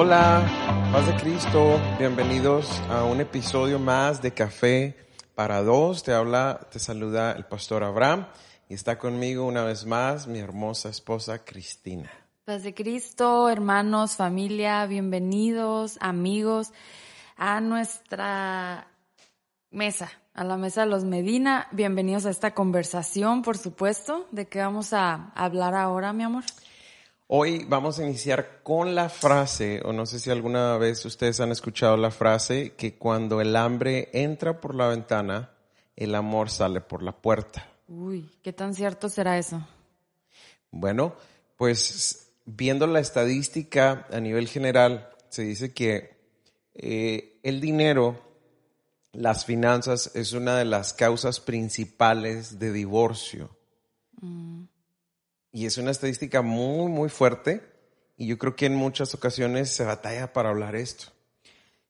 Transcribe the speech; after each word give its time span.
Hola, 0.00 0.48
paz 0.92 1.08
de 1.08 1.16
Cristo, 1.16 1.76
bienvenidos 1.98 2.70
a 2.88 3.02
un 3.02 3.20
episodio 3.20 3.80
más 3.80 4.22
de 4.22 4.32
Café 4.32 4.96
para 5.34 5.60
Dos. 5.64 6.04
Te 6.04 6.12
habla, 6.12 6.68
te 6.70 6.78
saluda 6.78 7.32
el 7.32 7.46
pastor 7.46 7.82
Abraham 7.82 8.28
y 8.68 8.74
está 8.74 8.96
conmigo 8.96 9.44
una 9.44 9.64
vez 9.64 9.86
más 9.86 10.28
mi 10.28 10.38
hermosa 10.38 10.88
esposa 10.88 11.44
Cristina. 11.44 12.12
Paz 12.44 12.62
de 12.62 12.74
Cristo, 12.74 13.48
hermanos, 13.48 14.14
familia, 14.14 14.86
bienvenidos, 14.86 15.98
amigos, 16.00 16.72
a 17.36 17.60
nuestra 17.60 18.86
mesa, 19.72 20.12
a 20.32 20.44
la 20.44 20.56
mesa 20.56 20.82
de 20.82 20.90
los 20.90 21.02
Medina. 21.02 21.66
Bienvenidos 21.72 22.24
a 22.24 22.30
esta 22.30 22.54
conversación, 22.54 23.42
por 23.42 23.58
supuesto. 23.58 24.28
¿De 24.30 24.46
qué 24.46 24.60
vamos 24.60 24.92
a 24.92 25.32
hablar 25.34 25.74
ahora, 25.74 26.12
mi 26.12 26.22
amor? 26.22 26.44
Hoy 27.30 27.66
vamos 27.68 27.98
a 27.98 28.04
iniciar 28.04 28.62
con 28.62 28.94
la 28.94 29.10
frase, 29.10 29.82
o 29.84 29.92
no 29.92 30.06
sé 30.06 30.18
si 30.18 30.30
alguna 30.30 30.78
vez 30.78 31.04
ustedes 31.04 31.40
han 31.40 31.52
escuchado 31.52 31.98
la 31.98 32.10
frase, 32.10 32.72
que 32.72 32.94
cuando 32.96 33.42
el 33.42 33.54
hambre 33.54 34.08
entra 34.14 34.62
por 34.62 34.74
la 34.74 34.88
ventana, 34.88 35.50
el 35.94 36.14
amor 36.14 36.48
sale 36.48 36.80
por 36.80 37.02
la 37.02 37.12
puerta. 37.12 37.70
Uy, 37.86 38.30
¿qué 38.42 38.54
tan 38.54 38.72
cierto 38.72 39.10
será 39.10 39.36
eso? 39.36 39.62
Bueno, 40.70 41.16
pues 41.58 42.30
viendo 42.46 42.86
la 42.86 43.00
estadística 43.00 44.06
a 44.10 44.20
nivel 44.20 44.48
general, 44.48 45.10
se 45.28 45.42
dice 45.42 45.74
que 45.74 46.16
eh, 46.72 47.38
el 47.42 47.60
dinero, 47.60 48.22
las 49.12 49.44
finanzas, 49.44 50.12
es 50.14 50.32
una 50.32 50.56
de 50.56 50.64
las 50.64 50.94
causas 50.94 51.40
principales 51.40 52.58
de 52.58 52.72
divorcio. 52.72 53.50
Mm. 54.18 54.57
Y 55.52 55.66
es 55.66 55.78
una 55.78 55.90
estadística 55.90 56.42
muy, 56.42 56.90
muy 56.90 57.08
fuerte. 57.08 57.62
Y 58.16 58.26
yo 58.26 58.38
creo 58.38 58.56
que 58.56 58.66
en 58.66 58.74
muchas 58.74 59.14
ocasiones 59.14 59.70
se 59.70 59.84
batalla 59.84 60.32
para 60.32 60.50
hablar 60.50 60.74
esto. 60.76 61.12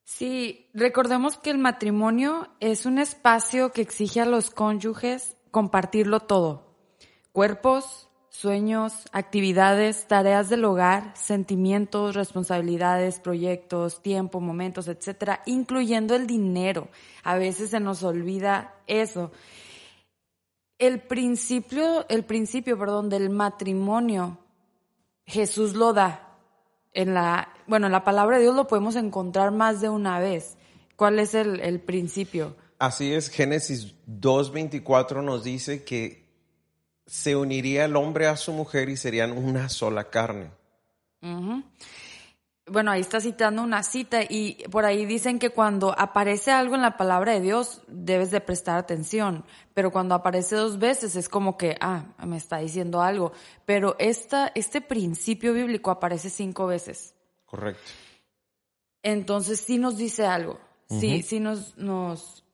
Sí, 0.05 0.71
recordemos 0.73 1.37
que 1.37 1.51
el 1.51 1.59
matrimonio 1.59 2.49
es 2.61 2.87
un 2.87 2.99
espacio 2.99 3.73
que 3.73 3.83
exige 3.83 4.21
a 4.21 4.27
los 4.27 4.51
cónyuges 4.51 5.37
compartirlo 5.51 6.21
todo. 6.21 6.75
Cuerpos, 7.33 8.09
sueños, 8.31 9.09
actividades, 9.13 10.07
tareas 10.07 10.49
del 10.49 10.65
hogar, 10.65 11.13
sentimientos, 11.17 12.15
responsabilidades, 12.15 13.21
proyectos, 13.21 14.03
tiempo, 14.03 14.41
momentos, 14.41 14.89
etcétera, 14.89 15.43
incluyendo 15.45 16.15
el 16.15 16.27
dinero. 16.27 16.89
A 17.25 17.37
veces 17.37 17.71
se 17.71 17.81
nos 17.81 18.03
olvida 18.03 18.75
eso. 18.87 19.33
El 20.79 21.01
principio, 21.01 22.07
el 22.09 22.25
principio, 22.25 22.79
perdón, 22.79 23.09
del 23.09 23.31
matrimonio, 23.31 24.39
Jesús 25.27 25.75
lo 25.75 25.93
da. 25.93 26.37
En 26.93 27.15
la, 27.15 27.53
bueno, 27.67 27.87
en 27.87 27.93
la 27.93 28.05
palabra 28.05 28.37
de 28.37 28.45
Dios 28.45 28.55
lo 28.55 28.67
podemos 28.67 28.97
encontrar 28.97 29.51
más 29.51 29.81
de 29.81 29.89
una 29.89 30.19
vez. 30.21 30.57
¿Cuál 30.97 31.19
es 31.19 31.35
el, 31.35 31.61
el 31.61 31.81
principio? 31.81 32.57
Así 32.79 33.13
es, 33.13 33.29
Génesis 33.29 33.95
2.24 34.07 35.23
nos 35.23 35.43
dice 35.45 35.85
que 35.85 36.29
se 37.07 37.35
uniría 37.35 37.85
el 37.87 37.97
hombre 37.97 38.27
a 38.27 38.37
su 38.37 38.53
mujer 38.53 38.89
y 38.89 38.97
serían 38.97 39.33
una 39.33 39.69
sola 39.69 40.11
carne. 40.11 40.51
Bueno, 42.71 42.91
ahí 42.91 43.01
está 43.01 43.21
citando 43.21 43.63
una 43.63 43.83
cita 43.83 44.23
y 44.23 44.55
por 44.71 44.85
ahí 44.85 45.07
dicen 45.07 45.39
que 45.39 45.51
cuando 45.51 45.99
aparece 45.99 46.51
algo 46.51 46.75
en 46.75 46.83
la 46.83 46.97
palabra 46.97 47.33
de 47.33 47.41
Dios 47.41 47.83
debes 47.87 48.31
de 48.31 48.41
prestar 48.41 48.79
atención, 48.79 49.45
pero 49.75 49.91
cuando 49.91 50.15
aparece 50.15 50.57
dos 50.57 50.79
veces 50.79 51.17
es 51.17 51.29
como 51.29 51.57
que, 51.57 51.77
ah, 51.81 52.07
me 52.25 52.37
está 52.37 52.59
diciendo 52.59 53.03
algo, 53.03 53.33
pero 53.65 53.97
esta, 53.99 54.53
este 54.55 54.81
principio 54.81 55.53
bíblico 55.53 55.91
aparece 55.91 56.31
cinco 56.31 56.67
veces. 56.67 57.15
Correcto. 57.47 57.91
Entonces 59.03 59.61
sí 59.61 59.79
nos 59.79 59.97
dice 59.97 60.27
algo, 60.27 60.59
sí, 60.89 61.23
sí 61.23 61.41
nos, 61.41 61.77
nos, 61.77 62.45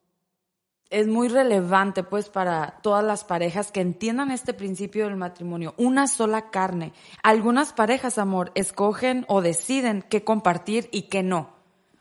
es 0.91 1.07
muy 1.07 1.29
relevante 1.29 2.03
pues 2.03 2.29
para 2.29 2.79
todas 2.83 3.05
las 3.05 3.25
parejas 3.25 3.73
que 3.73 3.81
entiendan 3.81 4.31
este 4.31 4.55
principio 4.55 5.07
del 5.07 5.17
matrimonio, 5.17 5.75
una 5.77 6.07
sola 6.07 6.51
carne. 6.51 6.93
Algunas 7.23 7.73
parejas, 7.73 8.19
amor, 8.19 8.53
escogen 8.55 9.25
o 9.29 9.43
deciden 9.43 10.05
qué 10.09 10.25
compartir 10.25 10.89
y 10.93 11.03
qué 11.03 11.23
no. 11.23 11.51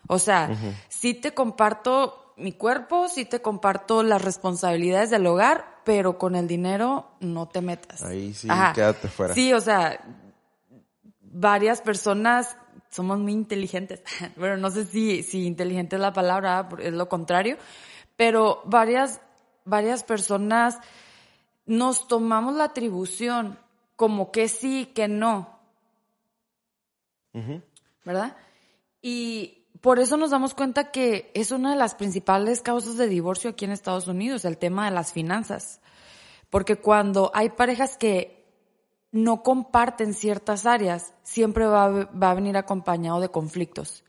O 0.07 0.19
sea, 0.19 0.49
sí 0.89 1.13
te 1.13 1.33
comparto 1.33 2.33
mi 2.37 2.51
cuerpo, 2.51 3.07
sí 3.09 3.25
te 3.25 3.41
comparto 3.41 4.03
las 4.03 4.21
responsabilidades 4.21 5.09
del 5.09 5.25
hogar, 5.25 5.65
pero 5.85 6.17
con 6.17 6.35
el 6.35 6.47
dinero 6.47 7.11
no 7.19 7.47
te 7.47 7.61
metas. 7.61 8.01
Ahí 8.03 8.33
sí, 8.33 8.47
Ajá. 8.49 8.73
quédate 8.73 9.07
fuera. 9.07 9.33
Sí, 9.33 9.53
o 9.53 9.61
sea, 9.61 10.03
varias 11.21 11.81
personas 11.81 12.57
somos 12.89 13.19
muy 13.19 13.33
inteligentes. 13.33 14.01
Bueno, 14.35 14.57
no 14.57 14.69
sé 14.71 14.85
si, 14.85 15.23
si 15.23 15.45
inteligente 15.45 15.95
es 15.95 16.01
la 16.01 16.13
palabra, 16.13 16.69
es 16.79 16.93
lo 16.93 17.09
contrario, 17.09 17.57
pero 18.15 18.61
varias, 18.65 19.21
varias 19.65 20.03
personas 20.03 20.79
nos 21.65 22.07
tomamos 22.07 22.55
la 22.55 22.65
atribución 22.65 23.57
como 23.95 24.31
que 24.31 24.47
sí, 24.47 24.87
que 24.93 25.07
no. 25.07 25.59
¿verdad? 28.05 28.35
Y 29.01 29.65
por 29.81 29.99
eso 29.99 30.17
nos 30.17 30.31
damos 30.31 30.53
cuenta 30.53 30.91
que 30.91 31.31
es 31.33 31.51
una 31.51 31.71
de 31.71 31.77
las 31.77 31.95
principales 31.95 32.61
causas 32.61 32.97
de 32.97 33.07
divorcio 33.07 33.49
aquí 33.49 33.65
en 33.65 33.71
Estados 33.71 34.07
Unidos, 34.07 34.45
el 34.45 34.57
tema 34.57 34.85
de 34.85 34.91
las 34.91 35.11
finanzas. 35.13 35.81
Porque 36.49 36.77
cuando 36.77 37.31
hay 37.33 37.49
parejas 37.49 37.97
que 37.97 38.45
no 39.11 39.43
comparten 39.43 40.13
ciertas 40.13 40.65
áreas, 40.65 41.13
siempre 41.23 41.65
va, 41.65 41.89
va 41.89 42.31
a 42.31 42.35
venir 42.35 42.57
acompañado 42.57 43.19
de 43.19 43.29
conflictos, 43.29 44.03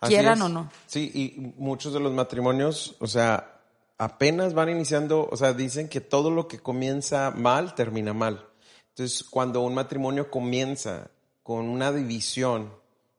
Así 0.00 0.14
quieran 0.14 0.38
es. 0.38 0.44
o 0.44 0.48
no. 0.48 0.70
Sí, 0.86 1.10
y 1.14 1.40
muchos 1.60 1.92
de 1.92 2.00
los 2.00 2.12
matrimonios, 2.12 2.96
o 3.00 3.06
sea, 3.06 3.60
apenas 3.98 4.54
van 4.54 4.68
iniciando, 4.68 5.28
o 5.30 5.36
sea, 5.36 5.52
dicen 5.52 5.88
que 5.88 6.00
todo 6.00 6.30
lo 6.30 6.48
que 6.48 6.58
comienza 6.58 7.30
mal 7.30 7.74
termina 7.74 8.12
mal. 8.12 8.46
Entonces, 8.90 9.24
cuando 9.24 9.60
un 9.60 9.74
matrimonio 9.74 10.30
comienza 10.30 11.10
con 11.42 11.68
una 11.68 11.92
división, 11.92 12.72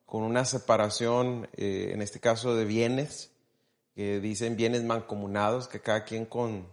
con 0.05 0.23
una 0.23 0.45
separación, 0.45 1.49
eh, 1.55 1.91
en 1.93 2.01
este 2.01 2.19
caso 2.19 2.55
de 2.55 2.65
bienes, 2.65 3.31
que 3.95 4.19
dicen 4.19 4.55
bienes 4.55 4.83
mancomunados, 4.83 5.67
que 5.67 5.81
cada 5.81 6.03
quien 6.03 6.25
con, 6.25 6.67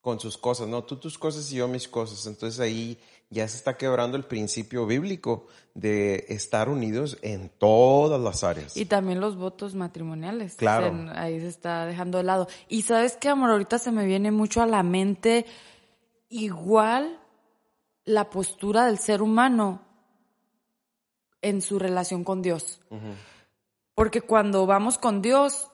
con 0.00 0.18
sus 0.20 0.36
cosas, 0.36 0.68
¿no? 0.68 0.84
Tú 0.84 0.96
tus 0.96 1.18
cosas 1.18 1.50
y 1.52 1.56
yo 1.56 1.68
mis 1.68 1.86
cosas. 1.86 2.26
Entonces 2.26 2.60
ahí 2.60 2.98
ya 3.30 3.46
se 3.46 3.56
está 3.56 3.76
quebrando 3.76 4.16
el 4.16 4.24
principio 4.24 4.86
bíblico 4.86 5.46
de 5.74 6.24
estar 6.28 6.68
unidos 6.68 7.18
en 7.22 7.50
todas 7.50 8.20
las 8.20 8.42
áreas. 8.42 8.76
Y 8.76 8.86
también 8.86 9.20
los 9.20 9.36
votos 9.36 9.74
matrimoniales. 9.74 10.54
Claro. 10.56 11.10
Ahí 11.14 11.38
se 11.40 11.48
está 11.48 11.86
dejando 11.86 12.18
de 12.18 12.24
lado. 12.24 12.48
Y 12.68 12.82
sabes 12.82 13.16
qué, 13.16 13.28
amor, 13.28 13.50
ahorita 13.50 13.78
se 13.78 13.92
me 13.92 14.06
viene 14.06 14.30
mucho 14.30 14.62
a 14.62 14.66
la 14.66 14.82
mente 14.82 15.46
igual 16.30 17.18
la 18.04 18.30
postura 18.30 18.86
del 18.86 18.98
ser 18.98 19.22
humano 19.22 19.82
en 21.42 21.60
su 21.60 21.78
relación 21.78 22.24
con 22.24 22.42
Dios. 22.42 22.80
Porque 23.94 24.22
cuando 24.22 24.66
vamos 24.66 24.96
con 24.98 25.20
Dios, 25.22 25.70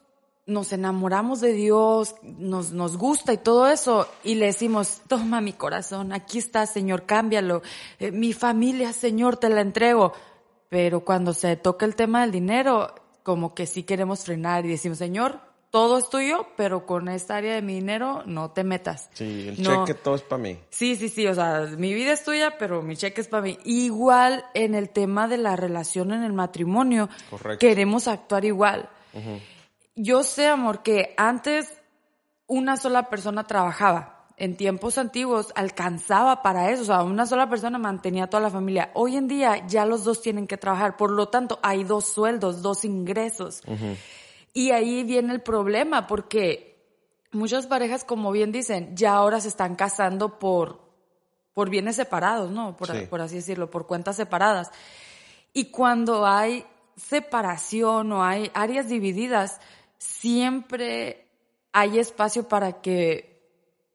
nos 0.46 0.72
enamoramos 0.72 1.40
de 1.40 1.52
Dios, 1.52 2.16
nos, 2.22 2.72
nos 2.72 2.98
gusta 2.98 3.32
y 3.32 3.38
todo 3.38 3.66
eso, 3.68 4.06
y 4.22 4.34
le 4.34 4.46
decimos, 4.46 5.00
toma 5.08 5.40
mi 5.40 5.52
corazón, 5.54 6.12
aquí 6.12 6.38
está, 6.38 6.66
Señor, 6.66 7.06
cámbialo. 7.06 7.62
Eh, 7.98 8.10
mi 8.10 8.32
familia, 8.32 8.92
Señor, 8.92 9.36
te 9.38 9.48
la 9.48 9.60
entrego. 9.62 10.12
Pero 10.68 11.00
cuando 11.04 11.32
se 11.34 11.56
toca 11.56 11.86
el 11.86 11.94
tema 11.94 12.22
del 12.22 12.32
dinero, 12.32 12.94
como 13.22 13.54
que 13.54 13.66
sí 13.66 13.84
queremos 13.84 14.24
frenar 14.24 14.66
y 14.66 14.70
decimos, 14.70 14.98
Señor, 14.98 15.40
todo 15.70 15.98
es 15.98 16.08
tuyo, 16.10 16.46
pero 16.56 16.84
con 16.86 17.08
esta 17.08 17.36
área 17.36 17.54
de 17.54 17.62
mi 17.62 17.74
dinero 17.74 18.22
no 18.26 18.50
te 18.50 18.64
metas. 18.64 19.08
Sí, 19.14 19.48
el 19.48 19.62
No. 19.62 19.84
cheque 19.86 19.98
todo 19.98 20.14
es 20.16 20.22
para 20.22 20.42
mí. 20.42 20.58
Sí, 20.70 20.96
sí, 20.96 21.08
sí, 21.08 21.26
o 21.26 21.34
sea, 21.34 21.68
mi 21.78 21.94
vida 21.94 22.12
es 22.12 22.22
tuya, 22.24 22.56
pero 22.58 22.82
mi 22.82 22.96
cheque 22.96 23.20
es 23.20 23.28
para 23.28 23.42
mí. 23.42 23.58
Igual 23.64 24.44
en 24.54 24.74
el 24.74 24.90
tema 24.90 25.26
de 25.28 25.38
la 25.38 25.56
relación 25.56 26.12
en 26.12 26.22
el 26.22 26.32
matrimonio, 26.32 27.08
Correcto. 27.30 27.58
queremos 27.66 28.08
actuar 28.08 28.44
igual. 28.44 28.88
Yo 29.96 30.22
sé, 30.24 30.48
amor, 30.48 30.82
que 30.82 31.14
antes 31.16 31.72
una 32.46 32.76
sola 32.76 33.08
persona 33.08 33.46
trabajaba. 33.46 34.10
En 34.36 34.56
tiempos 34.56 34.98
antiguos 34.98 35.52
alcanzaba 35.54 36.42
para 36.42 36.70
eso, 36.70 36.82
o 36.82 36.86
sea, 36.86 37.02
una 37.04 37.24
sola 37.24 37.48
persona 37.48 37.78
mantenía 37.78 38.24
a 38.24 38.26
toda 38.26 38.42
la 38.42 38.50
familia. 38.50 38.90
Hoy 38.94 39.16
en 39.16 39.28
día 39.28 39.64
ya 39.68 39.86
los 39.86 40.02
dos 40.02 40.22
tienen 40.22 40.48
que 40.48 40.56
trabajar, 40.56 40.96
por 40.96 41.12
lo 41.12 41.28
tanto 41.28 41.60
hay 41.62 41.84
dos 41.84 42.06
sueldos, 42.06 42.60
dos 42.60 42.84
ingresos. 42.84 43.62
Y 44.52 44.72
ahí 44.72 45.04
viene 45.04 45.32
el 45.32 45.40
problema, 45.40 46.08
porque 46.08 46.84
muchas 47.30 47.68
parejas, 47.68 48.02
como 48.04 48.32
bien 48.32 48.50
dicen, 48.50 48.96
ya 48.96 49.14
ahora 49.14 49.40
se 49.40 49.48
están 49.48 49.76
casando 49.76 50.40
por, 50.40 50.80
por 51.52 51.70
bienes 51.70 51.94
separados, 51.94 52.50
¿no? 52.50 52.76
Por, 52.76 52.88
Sí. 52.88 53.06
por 53.08 53.20
así 53.20 53.36
decirlo, 53.36 53.70
por 53.70 53.86
cuentas 53.86 54.16
separadas. 54.16 54.72
Y 55.52 55.66
cuando 55.70 56.26
hay 56.26 56.66
separación 56.96 58.10
o 58.10 58.24
hay 58.24 58.50
áreas 58.54 58.88
divididas, 58.88 59.60
siempre 60.04 61.26
hay 61.72 61.98
espacio 61.98 62.46
para 62.46 62.80
que, 62.80 63.42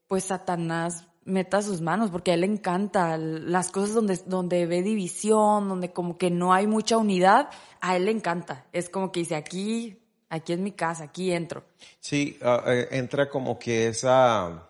pues, 0.07 0.25
Satanás 0.25 1.05
meta 1.23 1.61
sus 1.61 1.81
manos, 1.81 2.09
porque 2.09 2.31
a 2.31 2.33
él 2.33 2.41
le 2.41 2.47
encanta 2.47 3.17
las 3.17 3.71
cosas 3.71 3.93
donde, 3.93 4.19
donde 4.25 4.65
ve 4.65 4.81
división, 4.81 5.69
donde 5.69 5.91
como 5.91 6.17
que 6.17 6.31
no 6.31 6.53
hay 6.53 6.65
mucha 6.65 6.97
unidad, 6.97 7.49
a 7.81 7.95
él 7.95 8.05
le 8.05 8.11
encanta. 8.11 8.65
Es 8.73 8.89
como 8.89 9.11
que 9.11 9.19
dice, 9.19 9.35
aquí, 9.35 9.99
aquí 10.29 10.53
es 10.53 10.59
mi 10.59 10.71
casa, 10.71 11.05
aquí 11.05 11.31
entro. 11.31 11.63
Sí, 11.99 12.37
eh, 12.41 12.87
entra 12.91 13.29
como 13.29 13.59
que 13.59 13.87
esa, 13.87 14.67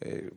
eh, 0.00 0.30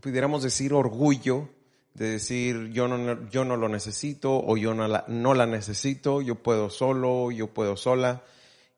pudiéramos 0.00 0.44
decir, 0.44 0.72
orgullo 0.72 1.48
de 1.94 2.10
decir 2.10 2.68
yo 2.72 2.88
no, 2.88 3.28
yo 3.30 3.44
no 3.46 3.56
lo 3.56 3.70
necesito 3.70 4.38
o 4.38 4.56
yo 4.58 4.74
no 4.74 4.86
la, 4.86 5.04
no 5.08 5.34
la 5.34 5.46
necesito, 5.46 6.20
yo 6.20 6.36
puedo 6.36 6.70
solo, 6.70 7.30
yo 7.32 7.48
puedo 7.48 7.76
sola. 7.76 8.22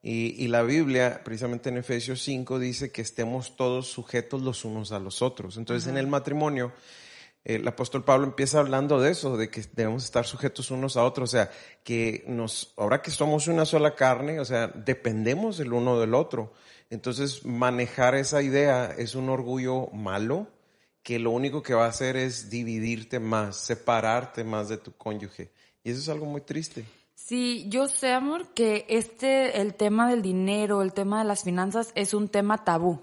Y, 0.01 0.43
y, 0.43 0.47
la 0.47 0.63
Biblia, 0.63 1.21
precisamente 1.25 1.69
en 1.69 1.77
Efesios 1.77 2.21
5, 2.21 2.57
dice 2.57 2.91
que 2.91 3.01
estemos 3.01 3.57
todos 3.57 3.87
sujetos 3.87 4.41
los 4.41 4.63
unos 4.63 4.93
a 4.93 4.99
los 4.99 5.21
otros. 5.21 5.57
Entonces, 5.57 5.89
en 5.89 5.97
el 5.97 6.07
matrimonio, 6.07 6.71
el 7.43 7.67
apóstol 7.67 8.03
Pablo 8.03 8.27
empieza 8.27 8.59
hablando 8.59 8.99
de 8.99 9.11
eso, 9.11 9.37
de 9.37 9.49
que 9.49 9.63
debemos 9.73 10.03
estar 10.03 10.25
sujetos 10.25 10.71
unos 10.71 10.97
a 10.97 11.03
otros. 11.03 11.29
O 11.29 11.31
sea, 11.31 11.51
que 11.83 12.23
nos, 12.27 12.73
ahora 12.77 13.01
que 13.01 13.11
somos 13.11 13.47
una 13.47 13.65
sola 13.65 13.95
carne, 13.95 14.39
o 14.39 14.45
sea, 14.45 14.67
dependemos 14.67 15.59
el 15.59 15.73
uno 15.73 15.99
del 15.99 16.13
otro. 16.13 16.53
Entonces, 16.89 17.45
manejar 17.45 18.15
esa 18.15 18.41
idea 18.41 18.93
es 18.97 19.15
un 19.15 19.29
orgullo 19.29 19.87
malo 19.87 20.47
que 21.03 21.17
lo 21.17 21.31
único 21.31 21.63
que 21.63 21.73
va 21.73 21.85
a 21.85 21.89
hacer 21.89 22.17
es 22.17 22.49
dividirte 22.49 23.19
más, 23.19 23.57
separarte 23.57 24.43
más 24.43 24.69
de 24.69 24.77
tu 24.77 24.93
cónyuge. 24.93 25.51
Y 25.83 25.91
eso 25.91 26.01
es 26.01 26.09
algo 26.09 26.25
muy 26.25 26.41
triste. 26.41 26.85
Sí, 27.29 27.67
yo 27.69 27.85
sé, 27.85 28.11
amor, 28.11 28.55
que 28.55 28.87
este, 28.89 29.61
el 29.61 29.75
tema 29.75 30.09
del 30.09 30.23
dinero, 30.23 30.81
el 30.81 30.93
tema 30.93 31.19
de 31.19 31.25
las 31.25 31.43
finanzas 31.43 31.91
es 31.93 32.15
un 32.15 32.27
tema 32.27 32.63
tabú. 32.63 33.01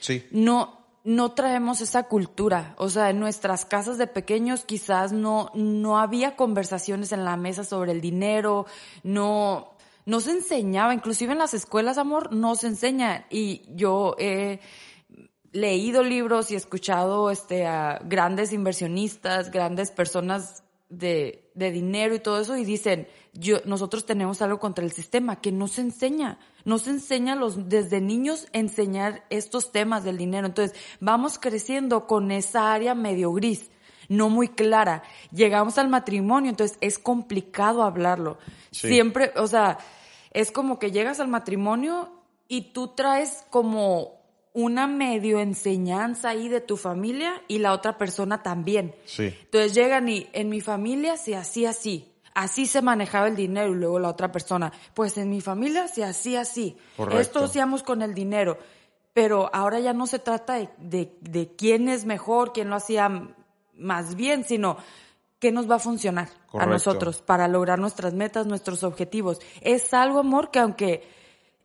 Sí. 0.00 0.26
No, 0.32 0.84
no 1.04 1.34
traemos 1.34 1.80
esa 1.80 2.08
cultura. 2.08 2.74
O 2.78 2.88
sea, 2.88 3.10
en 3.10 3.20
nuestras 3.20 3.64
casas 3.64 3.96
de 3.96 4.08
pequeños 4.08 4.64
quizás 4.64 5.12
no, 5.12 5.52
no 5.54 6.00
había 6.00 6.34
conversaciones 6.34 7.12
en 7.12 7.24
la 7.24 7.36
mesa 7.36 7.62
sobre 7.62 7.92
el 7.92 8.00
dinero, 8.00 8.66
no, 9.04 9.76
no 10.04 10.18
se 10.18 10.32
enseñaba, 10.32 10.92
inclusive 10.92 11.30
en 11.30 11.38
las 11.38 11.54
escuelas, 11.54 11.96
amor, 11.96 12.32
no 12.34 12.56
se 12.56 12.66
enseña. 12.66 13.28
Y 13.30 13.62
yo 13.68 14.16
he 14.18 14.58
leído 15.52 16.02
libros 16.02 16.50
y 16.50 16.56
escuchado 16.56 17.30
este, 17.30 17.68
a 17.68 18.00
grandes 18.04 18.52
inversionistas, 18.52 19.52
grandes 19.52 19.92
personas 19.92 20.64
de, 20.88 21.52
de 21.54 21.70
dinero 21.70 22.16
y 22.16 22.18
todo 22.18 22.40
eso 22.40 22.56
y 22.56 22.64
dicen, 22.64 23.06
yo, 23.34 23.58
nosotros 23.64 24.06
tenemos 24.06 24.40
algo 24.42 24.60
contra 24.60 24.84
el 24.84 24.92
sistema 24.92 25.40
que 25.40 25.50
no 25.50 25.66
se 25.66 25.80
enseña, 25.80 26.38
no 26.64 26.78
se 26.78 26.90
enseña 26.90 27.34
los, 27.34 27.68
desde 27.68 28.00
niños 28.00 28.46
enseñar 28.52 29.24
estos 29.28 29.72
temas 29.72 30.04
del 30.04 30.16
dinero. 30.16 30.46
Entonces, 30.46 30.76
vamos 31.00 31.38
creciendo 31.38 32.06
con 32.06 32.30
esa 32.30 32.72
área 32.72 32.94
medio 32.94 33.32
gris, 33.32 33.70
no 34.08 34.28
muy 34.30 34.48
clara. 34.48 35.02
Llegamos 35.32 35.78
al 35.78 35.88
matrimonio, 35.88 36.50
entonces 36.50 36.78
es 36.80 36.98
complicado 36.98 37.82
hablarlo. 37.82 38.38
Siempre, 38.70 39.32
o 39.36 39.48
sea, 39.48 39.78
es 40.30 40.52
como 40.52 40.78
que 40.78 40.92
llegas 40.92 41.18
al 41.18 41.28
matrimonio 41.28 42.12
y 42.46 42.72
tú 42.72 42.88
traes 42.94 43.44
como 43.50 44.22
una 44.52 44.86
medio 44.86 45.40
enseñanza 45.40 46.28
ahí 46.28 46.48
de 46.48 46.60
tu 46.60 46.76
familia 46.76 47.42
y 47.48 47.58
la 47.58 47.72
otra 47.72 47.98
persona 47.98 48.44
también. 48.44 48.94
Sí. 49.04 49.34
Entonces 49.42 49.74
llegan 49.74 50.08
y 50.08 50.28
en 50.32 50.48
mi 50.48 50.60
familia 50.60 51.16
se 51.16 51.34
hacía 51.34 51.70
así. 51.70 52.13
Así 52.34 52.66
se 52.66 52.82
manejaba 52.82 53.28
el 53.28 53.36
dinero 53.36 53.72
y 53.72 53.76
luego 53.76 53.98
la 53.98 54.08
otra 54.08 54.32
persona, 54.32 54.72
pues 54.92 55.16
en 55.18 55.30
mi 55.30 55.40
familia 55.40 55.88
se 55.88 56.04
hacía 56.04 56.40
así. 56.40 56.76
Correcto. 56.96 57.20
Esto 57.20 57.44
hacíamos 57.44 57.82
con 57.82 58.02
el 58.02 58.14
dinero. 58.14 58.58
Pero 59.12 59.48
ahora 59.52 59.78
ya 59.78 59.92
no 59.92 60.08
se 60.08 60.18
trata 60.18 60.54
de, 60.78 61.12
de, 61.20 61.54
quién 61.56 61.88
es 61.88 62.04
mejor, 62.04 62.52
quién 62.52 62.68
lo 62.68 62.74
hacía 62.74 63.28
más 63.74 64.16
bien, 64.16 64.42
sino 64.42 64.76
qué 65.38 65.52
nos 65.52 65.70
va 65.70 65.76
a 65.76 65.78
funcionar 65.78 66.28
a 66.52 66.66
nosotros 66.66 67.22
para 67.22 67.46
lograr 67.46 67.78
nuestras 67.78 68.12
metas, 68.12 68.46
nuestros 68.46 68.82
objetivos. 68.82 69.38
Es 69.60 69.94
algo, 69.94 70.18
amor, 70.18 70.50
que 70.50 70.58
aunque 70.58 71.08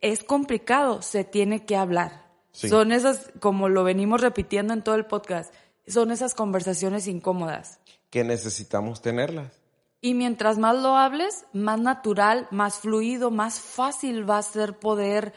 es 0.00 0.22
complicado, 0.22 1.02
se 1.02 1.24
tiene 1.24 1.64
que 1.64 1.76
hablar 1.76 2.30
son 2.52 2.92
esas, 2.92 3.30
como 3.40 3.68
lo 3.68 3.84
venimos 3.84 4.20
repitiendo 4.20 4.74
en 4.74 4.82
todo 4.82 4.94
el 4.94 5.06
podcast, 5.06 5.52
son 5.86 6.10
esas 6.10 6.34
conversaciones 6.34 7.06
incómodas. 7.06 7.78
Que 8.10 8.24
necesitamos 8.24 9.02
tenerlas. 9.02 9.59
Y 10.00 10.14
mientras 10.14 10.56
más 10.56 10.76
lo 10.80 10.96
hables, 10.96 11.44
más 11.52 11.78
natural, 11.78 12.48
más 12.50 12.78
fluido, 12.78 13.30
más 13.30 13.60
fácil 13.60 14.28
va 14.28 14.38
a 14.38 14.42
ser 14.42 14.78
poder 14.78 15.34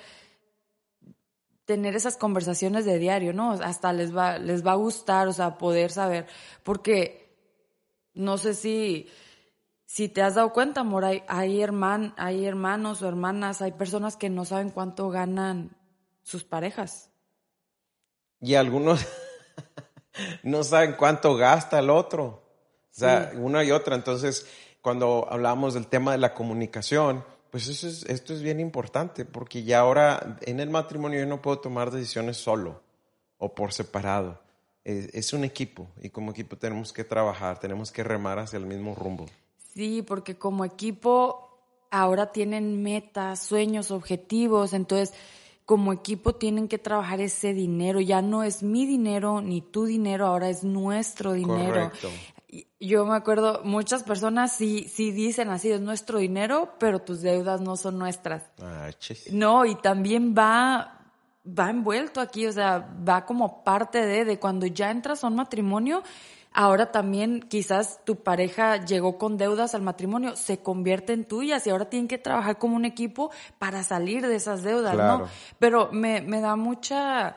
tener 1.66 1.96
esas 1.96 2.18
conversaciones 2.18 2.86
de 2.86 2.98
diario, 2.98 3.34
¿no? 3.34 3.52
Hasta 3.52 3.92
les 3.94 4.16
va, 4.16 4.38
les 4.38 4.66
va 4.66 4.72
a 4.74 4.76
gustar, 4.76 5.28
o 5.28 5.34
sea, 5.34 5.58
poder 5.58 5.92
saber. 5.92 6.28
Porque 6.64 7.36
no 8.14 8.38
sé 8.38 8.54
si, 8.54 9.10
si 9.86 10.08
te 10.08 10.22
has 10.22 10.36
dado 10.36 10.54
cuenta, 10.54 10.82
amor, 10.82 11.06
hay, 11.06 11.24
hay, 11.28 11.62
hay 12.18 12.46
hermanos 12.46 13.02
o 13.02 13.08
hermanas, 13.08 13.62
hay 13.62 13.72
personas 13.74 14.18
que 14.18 14.30
no 14.30 14.46
saben 14.46 14.70
cuánto 14.70 15.10
ganan 15.10 15.76
sus 16.22 16.44
parejas. 16.44 17.10
Y 18.40 18.56
algunos 18.56 19.06
no 20.44 20.64
saben 20.64 20.96
cuánto 20.98 21.36
gasta 21.36 21.80
el 21.80 21.90
otro. 21.90 22.43
O 22.94 23.00
sea, 23.00 23.32
una 23.36 23.64
y 23.64 23.72
otra. 23.72 23.96
Entonces, 23.96 24.46
cuando 24.82 25.28
hablamos 25.30 25.74
del 25.74 25.88
tema 25.88 26.12
de 26.12 26.20
la 26.20 26.34
comunicación, 26.34 27.24
pues 27.50 27.68
eso 27.68 27.88
es, 27.88 28.04
esto 28.06 28.34
es 28.34 28.42
bien 28.42 28.60
importante, 28.60 29.26
porque 29.26 29.64
ya 29.64 29.80
ahora 29.80 30.38
en 30.42 30.60
el 30.60 30.70
matrimonio 30.70 31.20
yo 31.20 31.26
no 31.26 31.42
puedo 31.42 31.60
tomar 31.60 31.92
decisiones 31.92 32.38
solo 32.38 32.82
o 33.38 33.54
por 33.54 33.74
separado. 33.74 34.42
Es, 34.84 35.14
es 35.14 35.34
un 35.34 35.44
equipo 35.44 35.88
y 36.02 36.10
como 36.10 36.32
equipo 36.32 36.58
tenemos 36.58 36.92
que 36.94 37.04
trabajar, 37.04 37.60
tenemos 37.60 37.92
que 37.92 38.04
remar 38.04 38.40
hacia 38.40 38.58
el 38.58 38.66
mismo 38.66 38.96
rumbo. 38.96 39.26
Sí, 39.74 40.02
porque 40.02 40.36
como 40.36 40.66
equipo 40.66 41.50
ahora 41.90 42.32
tienen 42.32 42.84
metas, 42.84 43.42
sueños, 43.44 43.92
objetivos, 43.92 44.74
entonces 44.74 45.14
como 45.66 45.94
equipo 45.94 46.36
tienen 46.36 46.68
que 46.68 46.78
trabajar 46.78 47.22
ese 47.22 47.54
dinero. 47.54 48.02
Ya 48.02 48.22
no 48.22 48.44
es 48.44 48.64
mi 48.64 48.86
dinero 48.86 49.42
ni 49.42 49.62
tu 49.62 49.86
dinero, 49.86 50.28
ahora 50.28 50.50
es 50.50 50.64
nuestro 50.64 51.34
dinero. 51.34 51.92
Correcto. 51.92 52.10
Yo 52.80 53.06
me 53.06 53.16
acuerdo, 53.16 53.62
muchas 53.64 54.04
personas 54.04 54.52
sí, 54.52 54.88
sí 54.94 55.12
dicen 55.12 55.50
así, 55.50 55.72
es 55.72 55.82
nuestro 55.82 56.20
dinero, 56.20 56.74
pero 56.80 57.00
tus 57.00 57.22
deudas 57.22 57.62
no 57.62 57.78
son 57.78 57.98
nuestras. 57.98 58.44
Ah, 58.62 58.90
no, 59.32 59.66
y 59.66 59.76
también 59.76 60.36
va, 60.38 61.00
va 61.48 61.70
envuelto 61.70 62.22
aquí, 62.22 62.46
o 62.46 62.52
sea, 62.52 62.88
va 63.08 63.26
como 63.26 63.64
parte 63.64 64.06
de, 64.06 64.26
de 64.26 64.40
cuando 64.40 64.66
ya 64.66 64.92
entras 64.92 65.24
a 65.24 65.28
un 65.28 65.36
matrimonio, 65.36 66.04
ahora 66.54 66.92
también 66.92 67.42
quizás 67.42 68.00
tu 68.06 68.18
pareja 68.18 68.86
llegó 68.86 69.18
con 69.18 69.38
deudas 69.38 69.76
al 69.76 69.82
matrimonio, 69.82 70.36
se 70.36 70.60
convierte 70.60 71.14
en 71.14 71.26
tuyas 71.26 71.66
y 71.66 71.72
ahora 71.72 71.90
tienen 71.90 72.08
que 72.08 72.18
trabajar 72.18 72.58
como 72.58 72.76
un 72.76 72.86
equipo 72.86 73.32
para 73.60 73.84
salir 73.84 74.26
de 74.28 74.36
esas 74.36 74.64
deudas, 74.64 74.96
¿no? 74.96 75.28
Pero 75.60 75.90
me, 75.92 76.22
me 76.22 76.40
da 76.40 76.56
mucha, 76.56 77.36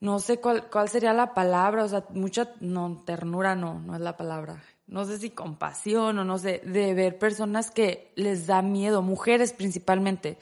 no 0.00 0.18
sé 0.18 0.40
cuál, 0.40 0.68
cuál 0.70 0.88
sería 0.88 1.12
la 1.12 1.34
palabra, 1.34 1.84
o 1.84 1.88
sea, 1.88 2.04
mucha, 2.10 2.52
no, 2.60 3.02
ternura 3.04 3.54
no, 3.54 3.80
no 3.80 3.94
es 3.94 4.00
la 4.00 4.16
palabra. 4.16 4.62
No 4.86 5.04
sé 5.04 5.18
si 5.18 5.30
compasión 5.30 6.18
o 6.18 6.24
no 6.24 6.38
sé, 6.38 6.62
de 6.64 6.94
ver 6.94 7.18
personas 7.18 7.70
que 7.70 8.10
les 8.16 8.46
da 8.46 8.62
miedo, 8.62 9.02
mujeres 9.02 9.52
principalmente, 9.52 10.38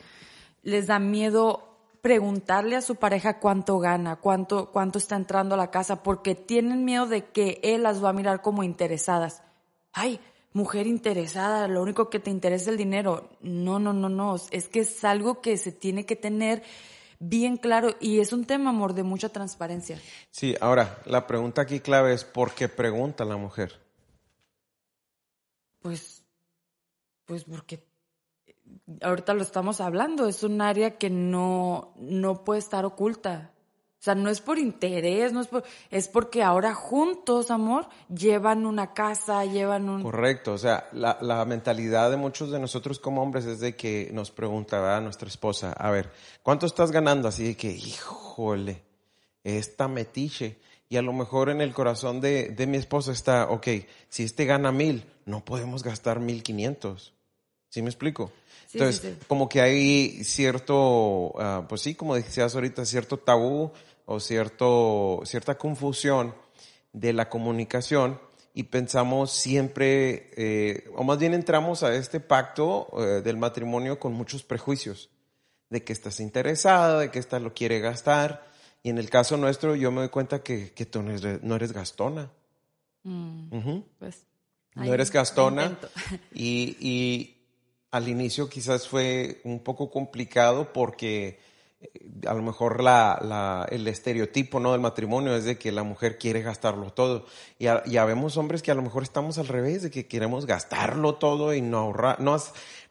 les 0.62 0.86
da 0.86 0.98
miedo 0.98 1.68
preguntarle 2.00 2.76
a 2.76 2.80
su 2.80 2.96
pareja 2.96 3.40
cuánto 3.40 3.78
gana, 3.78 4.16
cuánto, 4.16 4.70
cuánto 4.70 4.98
está 4.98 5.16
entrando 5.16 5.54
a 5.54 5.58
la 5.58 5.70
casa, 5.70 6.02
porque 6.02 6.34
tienen 6.34 6.84
miedo 6.84 7.06
de 7.06 7.26
que 7.26 7.60
él 7.62 7.82
las 7.82 8.02
va 8.02 8.10
a 8.10 8.14
mirar 8.14 8.40
como 8.40 8.62
interesadas. 8.62 9.42
Ay, 9.92 10.20
mujer 10.52 10.86
interesada, 10.86 11.66
lo 11.68 11.82
único 11.82 12.08
que 12.08 12.20
te 12.20 12.30
interesa 12.30 12.62
es 12.62 12.68
el 12.68 12.76
dinero. 12.76 13.28
No, 13.40 13.78
no, 13.78 13.92
no, 13.92 14.08
no, 14.08 14.36
es 14.50 14.68
que 14.68 14.80
es 14.80 15.04
algo 15.04 15.40
que 15.40 15.56
se 15.56 15.72
tiene 15.72 16.06
que 16.06 16.16
tener 16.16 16.62
bien 17.18 17.56
claro 17.56 17.90
y 18.00 18.20
es 18.20 18.32
un 18.32 18.44
tema, 18.44 18.70
amor, 18.70 18.94
de 18.94 19.02
mucha 19.02 19.28
transparencia. 19.28 20.00
Sí, 20.30 20.56
ahora, 20.60 20.98
la 21.04 21.26
pregunta 21.26 21.62
aquí 21.62 21.80
clave 21.80 22.14
es, 22.14 22.24
¿por 22.24 22.52
qué 22.52 22.68
pregunta 22.68 23.24
la 23.24 23.36
mujer? 23.36 23.80
Pues, 25.80 26.24
pues 27.24 27.44
porque 27.44 27.86
ahorita 29.02 29.34
lo 29.34 29.42
estamos 29.42 29.80
hablando, 29.80 30.28
es 30.28 30.42
un 30.42 30.60
área 30.60 30.98
que 30.98 31.10
no, 31.10 31.94
no 31.96 32.44
puede 32.44 32.60
estar 32.60 32.84
oculta. 32.84 33.52
O 34.00 34.00
sea, 34.00 34.14
no 34.14 34.30
es 34.30 34.40
por 34.40 34.60
interés, 34.60 35.32
no 35.32 35.40
es 35.40 35.48
por, 35.48 35.64
es 35.90 36.06
porque 36.06 36.44
ahora 36.44 36.72
juntos, 36.72 37.50
amor, 37.50 37.88
llevan 38.08 38.64
una 38.64 38.94
casa, 38.94 39.44
llevan 39.44 39.88
un... 39.88 40.02
Correcto, 40.04 40.52
o 40.52 40.58
sea, 40.58 40.88
la, 40.92 41.18
la 41.20 41.44
mentalidad 41.44 42.08
de 42.08 42.16
muchos 42.16 42.52
de 42.52 42.60
nosotros 42.60 43.00
como 43.00 43.22
hombres 43.22 43.44
es 43.46 43.58
de 43.58 43.74
que 43.74 44.10
nos 44.12 44.30
preguntaba 44.30 45.00
nuestra 45.00 45.28
esposa, 45.28 45.72
a 45.72 45.90
ver, 45.90 46.12
¿cuánto 46.44 46.66
estás 46.66 46.92
ganando? 46.92 47.26
Así 47.26 47.42
de 47.42 47.56
que, 47.56 47.72
híjole, 47.72 48.84
esta 49.42 49.88
metiche. 49.88 50.58
Y 50.88 50.96
a 50.96 51.02
lo 51.02 51.12
mejor 51.12 51.50
en 51.50 51.60
el 51.60 51.74
corazón 51.74 52.20
de, 52.20 52.50
de 52.50 52.66
mi 52.68 52.76
esposa 52.76 53.10
está, 53.10 53.50
ok, 53.50 53.66
si 54.08 54.22
este 54.22 54.44
gana 54.44 54.70
mil, 54.70 55.04
no 55.26 55.44
podemos 55.44 55.82
gastar 55.82 56.20
mil 56.20 56.44
quinientos 56.44 57.14
¿Sí 57.70 57.82
me 57.82 57.88
explico? 57.88 58.32
Sí, 58.66 58.78
Entonces, 58.78 59.00
sí, 59.02 59.16
sí. 59.18 59.26
como 59.28 59.48
que 59.48 59.60
hay 59.60 60.24
cierto, 60.24 61.32
ah, 61.38 61.66
pues 61.68 61.82
sí, 61.82 61.94
como 61.94 62.14
decías 62.14 62.54
ahorita, 62.54 62.84
cierto 62.84 63.18
tabú 63.18 63.72
o 64.10 64.20
cierto, 64.20 65.20
cierta 65.24 65.58
confusión 65.58 66.34
de 66.94 67.12
la 67.12 67.28
comunicación 67.28 68.18
y 68.54 68.64
pensamos 68.64 69.30
siempre, 69.32 70.30
eh, 70.34 70.90
o 70.96 71.04
más 71.04 71.18
bien 71.18 71.34
entramos 71.34 71.82
a 71.82 71.94
este 71.94 72.18
pacto 72.18 72.88
eh, 72.98 73.20
del 73.22 73.36
matrimonio 73.36 74.00
con 74.00 74.14
muchos 74.14 74.42
prejuicios, 74.42 75.10
de 75.68 75.84
que 75.84 75.92
estás 75.92 76.20
interesada, 76.20 77.00
de 77.00 77.10
que 77.10 77.18
esta 77.18 77.38
lo 77.38 77.52
quiere 77.52 77.80
gastar, 77.80 78.46
y 78.82 78.88
en 78.88 78.96
el 78.96 79.10
caso 79.10 79.36
nuestro 79.36 79.76
yo 79.76 79.92
me 79.92 80.00
doy 80.00 80.08
cuenta 80.08 80.42
que, 80.42 80.72
que 80.72 80.86
tú 80.86 81.02
no 81.02 81.10
eres, 81.12 81.42
no 81.42 81.54
eres 81.54 81.72
gastona. 81.72 82.30
Mm, 83.02 83.54
Ujú. 83.54 83.84
pues, 83.98 84.24
No 84.74 84.94
eres 84.94 85.12
gastona 85.12 85.78
y, 86.32 86.78
y 86.80 87.36
al 87.90 88.08
inicio 88.08 88.48
quizás 88.48 88.88
fue 88.88 89.42
un 89.44 89.60
poco 89.62 89.90
complicado 89.90 90.72
porque 90.72 91.38
a 92.26 92.34
lo 92.34 92.42
mejor 92.42 92.82
la, 92.82 93.18
la- 93.22 93.66
el 93.70 93.86
estereotipo 93.86 94.58
¿no? 94.60 94.72
del 94.72 94.80
matrimonio 94.80 95.34
es 95.36 95.44
de 95.44 95.56
que 95.58 95.70
la 95.72 95.82
mujer 95.84 96.18
quiere 96.18 96.42
gastarlo 96.42 96.92
todo. 96.92 97.26
Y 97.58 97.64
ya, 97.64 97.84
ya 97.84 98.04
vemos 98.04 98.36
hombres 98.36 98.62
que 98.62 98.70
a 98.70 98.74
lo 98.74 98.82
mejor 98.82 99.02
estamos 99.04 99.38
al 99.38 99.46
revés, 99.48 99.82
de 99.82 99.90
que 99.90 100.06
queremos 100.08 100.46
gastarlo 100.46 101.14
todo 101.16 101.54
y 101.54 101.60
no 101.60 101.78
ahorrar, 101.78 102.20
no, 102.20 102.36